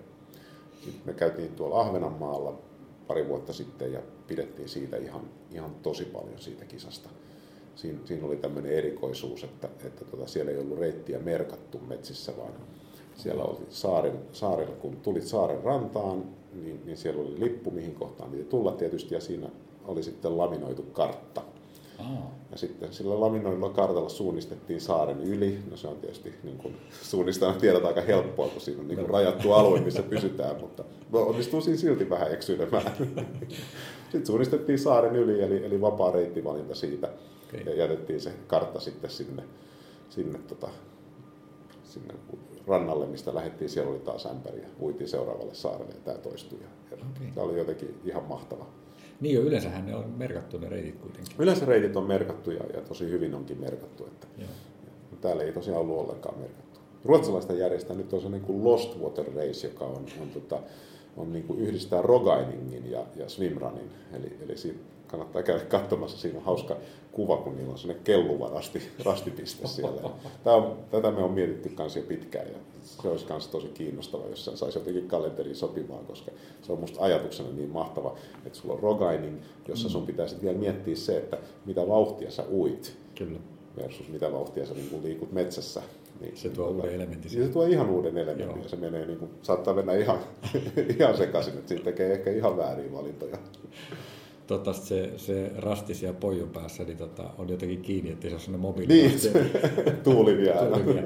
me 1.06 1.14
käytiin 1.14 1.56
tuolla 1.56 1.82
Ahvenanmaalla 1.82 2.60
pari 3.08 3.28
vuotta 3.28 3.54
sitten 3.54 3.94
ja 3.94 4.02
pidettiin 4.28 4.70
siitä 4.70 4.98
ihan, 4.98 5.30
ihan 5.52 5.76
tosi 5.76 6.06
paljon 6.06 6.40
siitä 6.40 6.66
kisasta. 6.66 7.10
Siinä, 7.76 8.00
siinä 8.06 8.26
oli 8.26 8.36
tämmöinen 8.36 8.72
erikoisuus, 8.72 9.44
että, 9.44 9.70
että 9.86 10.06
tota, 10.06 10.28
siellä 10.28 10.52
ei 10.52 10.58
ollut 10.58 10.80
reittiä 10.80 11.20
merkattu 11.20 11.80
metsissä, 11.80 12.38
vaan 12.38 12.54
siellä 13.16 13.43
oli 13.43 13.66
saaren, 13.70 14.20
saarella, 14.32 14.76
kun 14.76 14.97
tulit 14.97 15.24
saaren 15.24 15.64
rantaan, 15.64 16.24
niin, 16.53 16.82
niin 16.86 16.97
siellä 16.97 17.22
oli 17.22 17.39
lippu, 17.39 17.72
mihin 17.72 17.95
kohtaan 17.95 18.32
piti 18.32 18.43
tulla 18.43 18.72
tietysti, 18.72 19.16
ja 19.16 19.22
siinä 19.22 19.49
oli 19.86 20.03
sitten 20.03 20.38
laminoitu 20.38 20.84
kartta. 20.84 21.41
Ja 22.51 22.57
sitten 22.57 22.93
sillä 22.93 23.20
laminoidulla 23.20 23.70
kartalla 23.70 24.09
suunnistettiin 24.09 24.82
saaren 24.82 25.24
yli. 25.24 25.59
No 25.72 25.78
se 25.78 25.88
on 25.88 25.97
tietysti 25.97 26.34
niin 26.43 26.57
kuin 26.57 26.78
suunnistajana 27.01 27.59
tiedät 27.59 27.86
aika 27.86 28.01
helppoa, 28.01 28.47
kun 28.47 28.62
siinä 28.62 28.82
on 28.82 28.88
niin 28.88 28.99
kuin 28.99 29.09
rajattu 29.09 29.51
alue, 29.51 29.80
missä 29.80 30.03
pysytään, 30.03 30.62
mutta 30.62 30.84
onnistuu 31.14 31.62
siinä 31.62 31.78
silti 31.78 32.09
vähän 32.09 32.32
eksyilemään. 32.32 32.91
Sitten 34.12 34.26
suunnistettiin 34.26 34.80
saaren 34.80 35.16
yli, 35.16 35.41
eli, 35.41 35.66
eli 35.66 35.82
vapaa 35.82 36.12
reittivalinta 36.12 36.76
siitä. 36.76 37.09
Okay. 37.47 37.59
Ja 37.59 37.76
jätettiin 37.76 38.22
se 38.22 38.34
kartta 38.47 38.80
sitten 38.80 39.09
sinne, 39.09 39.43
sinne, 40.09 40.39
tota, 40.39 40.70
sinne 41.84 42.14
rannalle, 42.72 43.08
mistä 43.08 43.36
lähdettiin. 43.36 43.70
Siellä 43.70 43.92
oli 43.92 44.00
taas 44.00 44.26
ämpäri 44.26 44.62
ja 44.62 44.68
uitiin 44.82 45.08
seuraavalle 45.08 45.54
saarelle 45.54 45.94
ja 45.94 46.00
tämä 46.06 46.18
toistui. 46.18 46.60
Ja, 46.62 46.98
okay. 46.98 47.28
Tämä 47.36 47.48
oli 47.48 47.58
jotenkin 47.58 48.00
ihan 48.06 48.24
mahtava. 48.24 48.66
Niin 49.22 49.36
jo, 49.36 49.42
yleensähän 49.42 49.86
ne 49.86 49.96
on 49.96 50.10
merkattu 50.18 50.58
ne 50.58 50.70
reitit 50.70 50.96
kuitenkin. 50.96 51.36
Yleensä 51.40 51.66
reitit 51.66 51.96
on 51.96 52.04
merkattu 52.04 52.52
ja, 52.52 52.64
ja 52.74 52.82
tosi 52.82 53.12
hyvin 53.12 53.36
onkin 53.36 53.60
merkattu. 53.60 54.06
Että, 54.06 54.28
Joo. 54.38 54.50
täällä 55.22 55.44
ei 55.44 55.52
tosiaan 55.52 55.82
ollut 55.82 56.00
ollenkaan 56.00 56.40
merkattu. 56.40 56.80
Ruotsalaista 57.06 57.54
järjestää 57.54 57.96
nyt 57.96 58.14
on 58.14 58.22
se 58.22 58.30
niin 58.30 58.42
kuin 58.42 58.64
Lost 58.64 59.00
Water 59.00 59.26
Race, 59.36 59.68
joka 59.68 59.86
on, 59.86 60.06
on, 60.22 60.30
tota, 60.34 60.60
on 61.18 61.34
niin 61.34 61.44
kuin 61.44 61.60
yhdistää 61.60 62.02
rogainingin 62.02 62.92
ja, 62.92 63.06
ja 63.16 63.30
swimrunin. 63.30 63.92
Eli, 64.14 64.38
eli 64.46 64.58
siitä 64.58 64.80
kannattaa 65.12 65.43
käydä 65.43 65.66
katsomassa. 65.66 66.18
Siinä 66.18 66.38
on 66.38 66.45
hauska 66.45 66.78
kuva, 67.12 67.38
kun 67.38 67.55
niillä 67.55 67.72
on 67.72 67.78
sellainen 67.78 68.03
kelluva 68.03 68.49
rasti, 68.49 68.82
rastipiste 69.05 69.68
siellä. 69.68 70.09
Tämä 70.43 70.55
on, 70.55 70.78
tätä 70.91 71.12
me 71.12 71.24
on 71.24 71.32
mietitty 71.32 71.70
kanssa 71.70 71.99
jo 71.99 72.05
pitkään 72.05 72.47
ja 72.47 72.57
se 72.84 73.07
olisi 73.07 73.26
myös 73.30 73.47
tosi 73.47 73.68
kiinnostava, 73.68 74.28
jos 74.28 74.45
sen 74.45 74.57
saisi 74.57 74.80
jotenkin 74.80 75.07
kalenteriin 75.07 75.55
sopimaan, 75.55 76.05
koska 76.05 76.32
se 76.62 76.72
on 76.72 76.80
musta 76.80 77.01
ajatuksena 77.01 77.49
niin 77.49 77.70
mahtava, 77.70 78.16
että 78.45 78.59
sulla 78.59 78.74
on 78.74 78.80
rogaining, 78.80 79.38
jossa 79.68 79.89
sun 79.89 80.05
pitäisi 80.05 80.36
vielä 80.41 80.57
miettiä 80.57 80.95
se, 80.95 81.18
että 81.18 81.38
mitä 81.66 81.88
vauhtia 81.88 82.32
sä 82.32 82.43
uit. 82.51 82.97
Kyllä. 83.18 83.39
Versus 83.78 84.09
mitä 84.09 84.32
vauhtia 84.32 84.66
sä 84.66 84.74
niin 84.74 85.03
liikut 85.03 85.32
metsässä. 85.32 85.82
Niin, 86.22 86.38
se 86.38 86.49
tuo 86.49 86.68
uuden 86.68 86.93
elementin. 86.93 87.32
Niin 87.32 87.47
se 87.47 87.53
tuo 87.53 87.66
ihan 87.66 87.89
uuden 87.89 88.18
elementin 88.18 88.45
Joo. 88.45 88.64
ja 88.64 88.70
se 88.70 88.76
menee 88.76 89.05
niin 89.05 89.20
kuin, 89.20 89.32
saattaa 89.41 89.74
mennä 89.74 89.93
ihan, 89.93 90.20
ihan 90.99 91.18
sekaisin, 91.18 91.53
että 91.53 91.70
siitä 91.70 91.84
tekee 91.84 92.14
ehkä 92.14 92.32
ihan 92.32 92.57
väärin 92.57 92.93
valintoja 92.93 93.38
tota, 94.58 94.74
se, 94.74 95.14
se 95.18 95.52
rasti 95.58 95.95
siellä 95.95 96.20
pojun 96.20 96.49
päässä 96.49 96.84
niin 96.84 96.97
tota, 96.97 97.24
on 97.38 97.49
jotenkin 97.49 97.82
kiinni, 97.82 98.12
että 98.12 98.30
se 98.30 98.36
on 98.36 98.41
sellainen 98.41 98.62
mobiili. 98.62 98.93
Niin, 98.93 99.20
tuuli 100.04 100.38
vielä. 100.38 100.80
Tuuli 100.80 101.04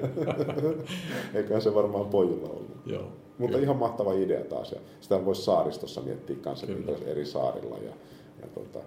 Eiköhän 1.35 1.61
se 1.61 1.75
varmaan 1.75 2.05
pojulla 2.05 2.49
ollut. 2.49 2.77
Joo. 2.85 3.01
Mutta 3.37 3.51
kyllä. 3.51 3.63
ihan 3.63 3.77
mahtava 3.77 4.13
idea 4.13 4.43
taas. 4.43 4.71
Ja 4.71 4.79
sitä 5.01 5.25
voisi 5.25 5.41
saaristossa 5.41 6.01
miettiä 6.01 6.35
kanssa 6.35 6.67
eri 7.05 7.25
saarilla. 7.25 7.77
Ja, 7.77 7.93
ja 8.41 8.47
tota, 8.55 8.79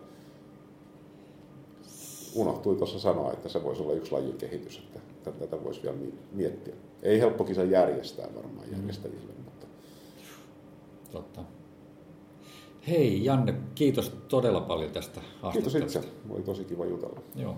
unohtui 2.35 2.77
tuossa 2.77 2.99
sanoa, 2.99 3.33
että 3.33 3.49
se 3.49 3.65
voisi 3.65 3.83
olla 3.83 3.93
yksi 3.93 4.13
lajikehitys, 4.13 4.83
että 4.97 5.31
tätä 5.31 5.65
voisi 5.65 5.83
vielä 5.83 5.97
miettiä. 6.33 6.75
Ei 7.03 7.21
helppo 7.21 7.45
kisa 7.45 7.65
järjestää 7.65 8.29
varmaan 8.37 8.67
mm. 8.67 8.73
järjestäjille, 8.73 9.33
mm. 9.39 9.45
mutta... 9.45 9.67
Totta. 11.13 11.58
Hei 12.89 13.25
Janne, 13.25 13.55
kiitos 13.75 14.13
todella 14.29 14.61
paljon 14.61 14.91
tästä 14.91 15.21
haastattelusta. 15.43 15.79
Kiitos 15.79 15.97
itse, 15.97 16.13
oli 16.31 16.43
tosi 16.43 16.65
kiva 16.65 16.87
jutella. 16.87 17.21
Joo. 17.37 17.57